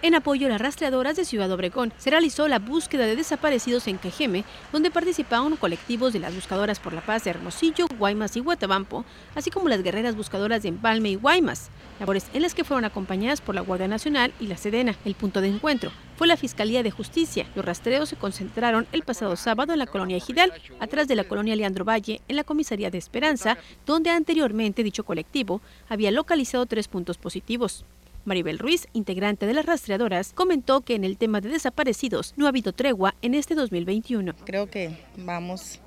En 0.00 0.14
apoyo 0.14 0.46
a 0.46 0.50
las 0.50 0.60
rastreadoras 0.60 1.16
de 1.16 1.24
Ciudad 1.24 1.50
Obregón, 1.50 1.92
se 1.98 2.10
realizó 2.10 2.46
la 2.46 2.60
búsqueda 2.60 3.04
de 3.04 3.16
desaparecidos 3.16 3.88
en 3.88 3.98
Quejeme, 3.98 4.44
donde 4.70 4.92
participaron 4.92 5.56
colectivos 5.56 6.12
de 6.12 6.20
las 6.20 6.32
buscadoras 6.32 6.78
por 6.78 6.92
la 6.92 7.00
paz 7.00 7.24
de 7.24 7.30
Hermosillo, 7.30 7.86
Guaymas 7.98 8.36
y 8.36 8.40
Guatabampo, 8.40 9.04
así 9.34 9.50
como 9.50 9.68
las 9.68 9.82
guerreras 9.82 10.14
buscadoras 10.14 10.62
de 10.62 10.68
Empalme 10.68 11.10
y 11.10 11.14
Guaymas, 11.16 11.70
labores 11.98 12.28
en 12.32 12.42
las 12.42 12.54
que 12.54 12.62
fueron 12.62 12.84
acompañadas 12.84 13.40
por 13.40 13.56
la 13.56 13.60
Guardia 13.60 13.88
Nacional 13.88 14.32
y 14.38 14.46
la 14.46 14.56
Sedena. 14.56 14.94
El 15.04 15.16
punto 15.16 15.40
de 15.40 15.48
encuentro 15.48 15.90
fue 16.16 16.28
la 16.28 16.36
Fiscalía 16.36 16.84
de 16.84 16.92
Justicia. 16.92 17.46
Los 17.56 17.64
rastreos 17.64 18.08
se 18.08 18.16
concentraron 18.16 18.86
el 18.92 19.02
pasado 19.02 19.34
sábado 19.34 19.72
en 19.72 19.80
la 19.80 19.86
colonia 19.86 20.16
Ejidal, 20.16 20.52
atrás 20.78 21.08
de 21.08 21.16
la 21.16 21.24
colonia 21.24 21.56
Leandro 21.56 21.84
Valle, 21.84 22.20
en 22.28 22.36
la 22.36 22.44
comisaría 22.44 22.90
de 22.90 22.98
Esperanza, 22.98 23.58
donde 23.84 24.10
anteriormente 24.10 24.84
dicho 24.84 25.04
colectivo 25.04 25.60
había 25.88 26.12
localizado 26.12 26.66
tres 26.66 26.86
puntos 26.86 27.18
positivos. 27.18 27.84
Maribel 28.28 28.60
Ruiz, 28.60 28.86
integrante 28.92 29.46
de 29.46 29.54
las 29.54 29.66
rastreadoras, 29.66 30.32
comentó 30.32 30.82
que 30.82 30.94
en 30.94 31.02
el 31.02 31.18
tema 31.18 31.40
de 31.40 31.48
desaparecidos 31.48 32.34
no 32.36 32.46
ha 32.46 32.50
habido 32.50 32.72
tregua 32.72 33.16
en 33.22 33.34
este 33.34 33.56
2021. 33.56 34.34
Creo 34.44 34.70
que 34.70 34.96
vamos 35.16 35.80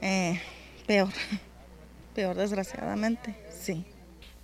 eh, 0.00 0.40
peor, 0.86 1.10
peor 2.14 2.36
desgraciadamente, 2.36 3.34
sí. 3.50 3.84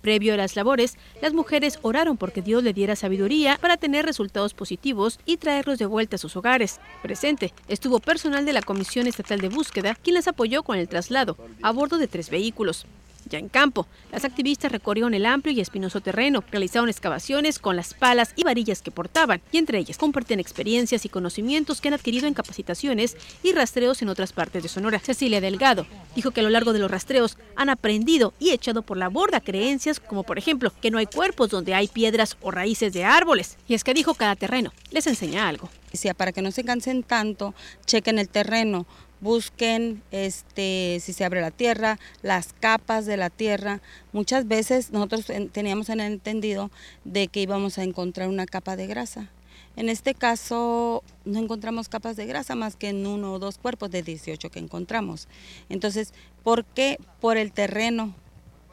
Previo 0.01 0.35
a 0.35 0.37
las 0.37 0.55
labores, 0.55 0.97
las 1.19 1.33
mujeres 1.33 1.79
oraron 1.81 2.15
porque 2.15 2.43
Dios 2.43 2.61
le 2.61 2.73
diera 2.73 2.95
sabiduría 2.95 3.57
para 3.59 3.77
tener 3.77 4.05
resultados 4.05 4.53
positivos 4.53 5.19
y 5.25 5.37
traerlos 5.37 5.79
de 5.79 5.87
vuelta 5.87 6.17
a 6.17 6.19
sus 6.19 6.35
hogares. 6.35 6.79
Presente 7.01 7.53
estuvo 7.67 7.99
personal 7.99 8.45
de 8.45 8.53
la 8.53 8.61
Comisión 8.61 9.07
Estatal 9.07 9.41
de 9.41 9.49
Búsqueda, 9.49 9.95
quien 9.95 10.13
las 10.13 10.27
apoyó 10.27 10.61
con 10.61 10.77
el 10.77 10.87
traslado 10.87 11.37
a 11.63 11.71
bordo 11.71 11.97
de 11.97 12.07
tres 12.07 12.29
vehículos. 12.29 12.85
Ya 13.27 13.39
en 13.39 13.49
campo, 13.49 13.87
las 14.11 14.23
activistas 14.23 14.71
recorrieron 14.71 15.13
el 15.13 15.25
amplio 15.25 15.55
y 15.55 15.61
espinoso 15.61 16.01
terreno, 16.01 16.43
realizaron 16.51 16.89
excavaciones 16.89 17.57
con 17.57 17.75
las 17.75 17.93
palas 17.93 18.33
y 18.35 18.43
varillas 18.43 18.81
que 18.81 18.91
portaban, 18.91 19.41
y 19.51 19.57
entre 19.57 19.79
ellas 19.79 19.97
comparten 19.97 20.39
experiencias 20.39 21.05
y 21.05 21.09
conocimientos 21.09 21.81
que 21.81 21.87
han 21.87 21.95
adquirido 21.95 22.27
en 22.27 22.35
capacitaciones 22.35 23.17
y 23.41 23.53
rastreos 23.53 24.01
en 24.01 24.09
otras 24.09 24.31
partes 24.31 24.61
de 24.61 24.69
Sonora. 24.69 24.99
Cecilia 24.99 25.41
Delgado 25.41 25.87
dijo 26.15 26.31
que 26.31 26.41
a 26.41 26.43
lo 26.43 26.49
largo 26.49 26.71
de 26.71 26.79
los 26.79 26.91
rastreos 26.91 27.37
han 27.55 27.69
aprendido 27.69 28.33
y 28.39 28.51
echado 28.51 28.83
por 28.83 28.97
la 28.97 29.09
borda 29.09 29.41
creencias 29.41 29.99
como 29.99 30.23
por 30.23 30.37
ejemplo 30.37 30.71
que 30.81 30.91
no 30.91 30.99
hay 30.99 31.07
cuerpos 31.07 31.49
donde 31.49 31.73
hay 31.73 31.87
piedras 31.87 32.37
o 32.41 32.51
raíces 32.51 32.93
de 32.93 33.05
árboles. 33.05 33.57
Y 33.67 33.73
es 33.73 33.83
que 33.83 33.93
dijo 33.93 34.13
cada 34.13 34.35
terreno 34.35 34.71
les 34.91 35.07
enseña 35.07 35.47
algo. 35.47 35.69
Para 36.17 36.33
que 36.33 36.41
no 36.41 36.51
se 36.51 36.65
cansen 36.65 37.03
tanto, 37.03 37.53
chequen 37.85 38.19
el 38.19 38.27
terreno, 38.27 38.85
busquen 39.25 40.03
este, 40.11 40.99
si 41.01 41.11
se 41.11 41.25
abre 41.25 41.41
la 41.41 41.49
tierra, 41.49 41.97
las 42.21 42.53
capas 42.53 43.07
de 43.07 43.17
la 43.17 43.31
tierra. 43.31 43.81
Muchas 44.13 44.47
veces 44.47 44.91
nosotros 44.91 45.25
teníamos 45.51 45.89
en 45.89 45.99
el 45.99 46.13
entendido 46.13 46.69
de 47.05 47.27
que 47.27 47.41
íbamos 47.41 47.79
a 47.79 47.83
encontrar 47.83 48.29
una 48.29 48.45
capa 48.45 48.75
de 48.75 48.85
grasa. 48.85 49.31
En 49.75 49.89
este 49.89 50.13
caso 50.13 51.03
no 51.25 51.39
encontramos 51.39 51.89
capas 51.89 52.15
de 52.15 52.27
grasa 52.27 52.53
más 52.53 52.75
que 52.75 52.89
en 52.89 53.05
uno 53.07 53.33
o 53.33 53.39
dos 53.39 53.57
cuerpos 53.57 53.89
de 53.89 54.03
18 54.03 54.51
que 54.51 54.59
encontramos. 54.59 55.27
Entonces, 55.69 56.13
¿por 56.43 56.63
qué? 56.63 56.99
Por 57.19 57.37
el 57.37 57.51
terreno, 57.51 58.13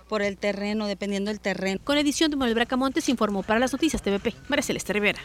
por 0.07 0.21
el 0.21 0.37
terreno, 0.37 0.87
dependiendo 0.87 1.31
del 1.31 1.41
terreno. 1.41 1.81
Con 1.83 1.97
edición 1.97 2.31
de 2.31 2.37
Manuel 2.37 2.55
Bracamontes 2.55 3.09
informó 3.09 3.43
para 3.43 3.59
las 3.59 3.73
noticias 3.73 4.03
TVP, 4.03 4.35
María 4.49 4.63
Celeste 4.63 4.93
Rivera. 4.93 5.21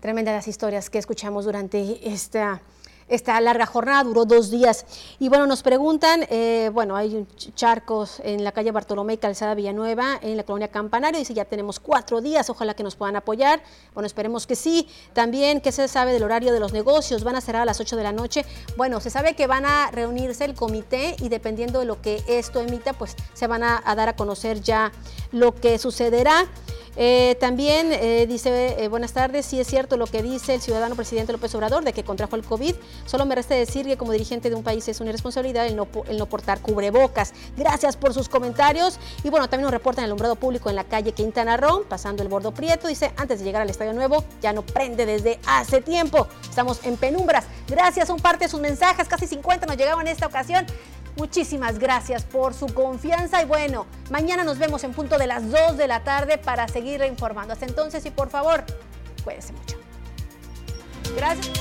Tremendas 0.00 0.34
las 0.34 0.48
historias 0.48 0.90
que 0.90 0.98
escuchamos 0.98 1.44
durante 1.44 2.06
esta 2.06 2.60
esta 3.08 3.40
larga 3.40 3.66
jornada, 3.66 4.04
duró 4.04 4.24
dos 4.24 4.50
días. 4.50 4.86
Y 5.18 5.28
bueno, 5.28 5.46
nos 5.46 5.62
preguntan, 5.62 6.26
eh, 6.30 6.70
bueno, 6.72 6.96
hay 6.96 7.26
charcos 7.54 8.20
en 8.24 8.44
la 8.44 8.52
calle 8.52 8.72
Bartolomé 8.72 9.14
y 9.14 9.18
Calzada 9.18 9.54
Villanueva, 9.54 10.18
en 10.22 10.36
la 10.36 10.42
colonia 10.44 10.68
Campanario, 10.68 11.18
dice 11.18 11.34
ya 11.34 11.44
tenemos 11.44 11.80
cuatro 11.80 12.20
días, 12.20 12.48
ojalá 12.50 12.74
que 12.74 12.82
nos 12.82 12.96
puedan 12.96 13.16
apoyar. 13.16 13.62
Bueno, 13.92 14.06
esperemos 14.06 14.46
que 14.46 14.56
sí. 14.56 14.88
También, 15.12 15.60
¿qué 15.60 15.72
se 15.72 15.88
sabe 15.88 16.12
del 16.12 16.22
horario 16.22 16.52
de 16.52 16.60
los 16.60 16.72
negocios? 16.72 17.24
Van 17.24 17.36
a 17.36 17.40
cerrar 17.40 17.62
a 17.62 17.64
las 17.64 17.80
8 17.80 17.96
de 17.96 18.02
la 18.02 18.12
noche. 18.12 18.44
Bueno, 18.76 19.00
se 19.00 19.10
sabe 19.10 19.34
que 19.34 19.46
van 19.46 19.66
a 19.66 19.90
reunirse 19.90 20.44
el 20.44 20.54
comité 20.54 21.16
y 21.20 21.28
dependiendo 21.28 21.80
de 21.80 21.84
lo 21.84 22.00
que 22.00 22.22
esto 22.26 22.60
emita, 22.60 22.92
pues 22.92 23.16
se 23.34 23.46
van 23.46 23.62
a, 23.62 23.82
a 23.84 23.94
dar 23.94 24.08
a 24.08 24.16
conocer 24.16 24.60
ya 24.60 24.92
lo 25.32 25.54
que 25.54 25.78
sucederá. 25.78 26.46
Eh, 26.96 27.36
también 27.40 27.92
eh, 27.92 28.26
dice, 28.28 28.82
eh, 28.82 28.88
buenas 28.88 29.12
tardes, 29.12 29.46
sí 29.46 29.58
es 29.58 29.66
cierto 29.66 29.96
lo 29.96 30.06
que 30.06 30.22
dice 30.22 30.54
el 30.54 30.60
ciudadano 30.60 30.94
presidente 30.94 31.32
López 31.32 31.54
Obrador 31.54 31.84
de 31.84 31.92
que 31.92 32.04
contrajo 32.04 32.36
el 32.36 32.44
COVID. 32.44 32.74
Solo 33.04 33.26
me 33.26 33.34
resta 33.34 33.54
decir 33.54 33.86
que 33.86 33.96
como 33.96 34.12
dirigente 34.12 34.48
de 34.48 34.54
un 34.54 34.62
país 34.62 34.86
es 34.88 35.00
una 35.00 35.10
irresponsabilidad 35.10 35.66
el 35.66 35.76
no, 35.76 35.88
el 36.08 36.18
no 36.18 36.26
portar 36.26 36.60
cubrebocas. 36.60 37.32
Gracias 37.56 37.96
por 37.96 38.14
sus 38.14 38.28
comentarios. 38.28 38.98
Y 39.24 39.30
bueno, 39.30 39.48
también 39.48 39.64
nos 39.64 39.72
reportan 39.72 40.04
el 40.04 40.10
alumbrado 40.10 40.36
público 40.36 40.70
en 40.70 40.76
la 40.76 40.84
calle 40.84 41.12
Quintana 41.12 41.56
Roo, 41.56 41.84
pasando 41.88 42.22
el 42.22 42.28
bordo 42.28 42.52
prieto. 42.52 42.88
Dice, 42.88 43.12
antes 43.16 43.40
de 43.40 43.44
llegar 43.44 43.62
al 43.62 43.70
Estadio 43.70 43.92
Nuevo, 43.92 44.24
ya 44.40 44.52
no 44.52 44.62
prende 44.62 45.06
desde 45.06 45.40
hace 45.46 45.80
tiempo. 45.80 46.28
Estamos 46.48 46.80
en 46.84 46.96
penumbras. 46.96 47.44
Gracias, 47.66 48.06
son 48.06 48.20
parte 48.20 48.44
de 48.44 48.50
sus 48.50 48.60
mensajes. 48.60 49.08
Casi 49.08 49.26
50 49.26 49.66
nos 49.66 49.76
llegaban 49.76 50.06
en 50.06 50.12
esta 50.12 50.26
ocasión. 50.26 50.66
Muchísimas 51.16 51.78
gracias 51.78 52.24
por 52.24 52.54
su 52.54 52.66
confianza 52.66 53.40
y 53.40 53.44
bueno, 53.44 53.86
mañana 54.10 54.42
nos 54.42 54.58
vemos 54.58 54.82
en 54.82 54.92
punto 54.92 55.16
de 55.16 55.26
las 55.28 55.50
2 55.50 55.76
de 55.76 55.86
la 55.86 56.02
tarde 56.02 56.38
para 56.38 56.66
seguir 56.66 57.02
informando. 57.04 57.52
Hasta 57.52 57.66
entonces 57.66 58.04
y 58.04 58.10
por 58.10 58.30
favor, 58.30 58.64
cuídense 59.24 59.52
mucho. 59.52 59.76
Gracias. 61.16 61.52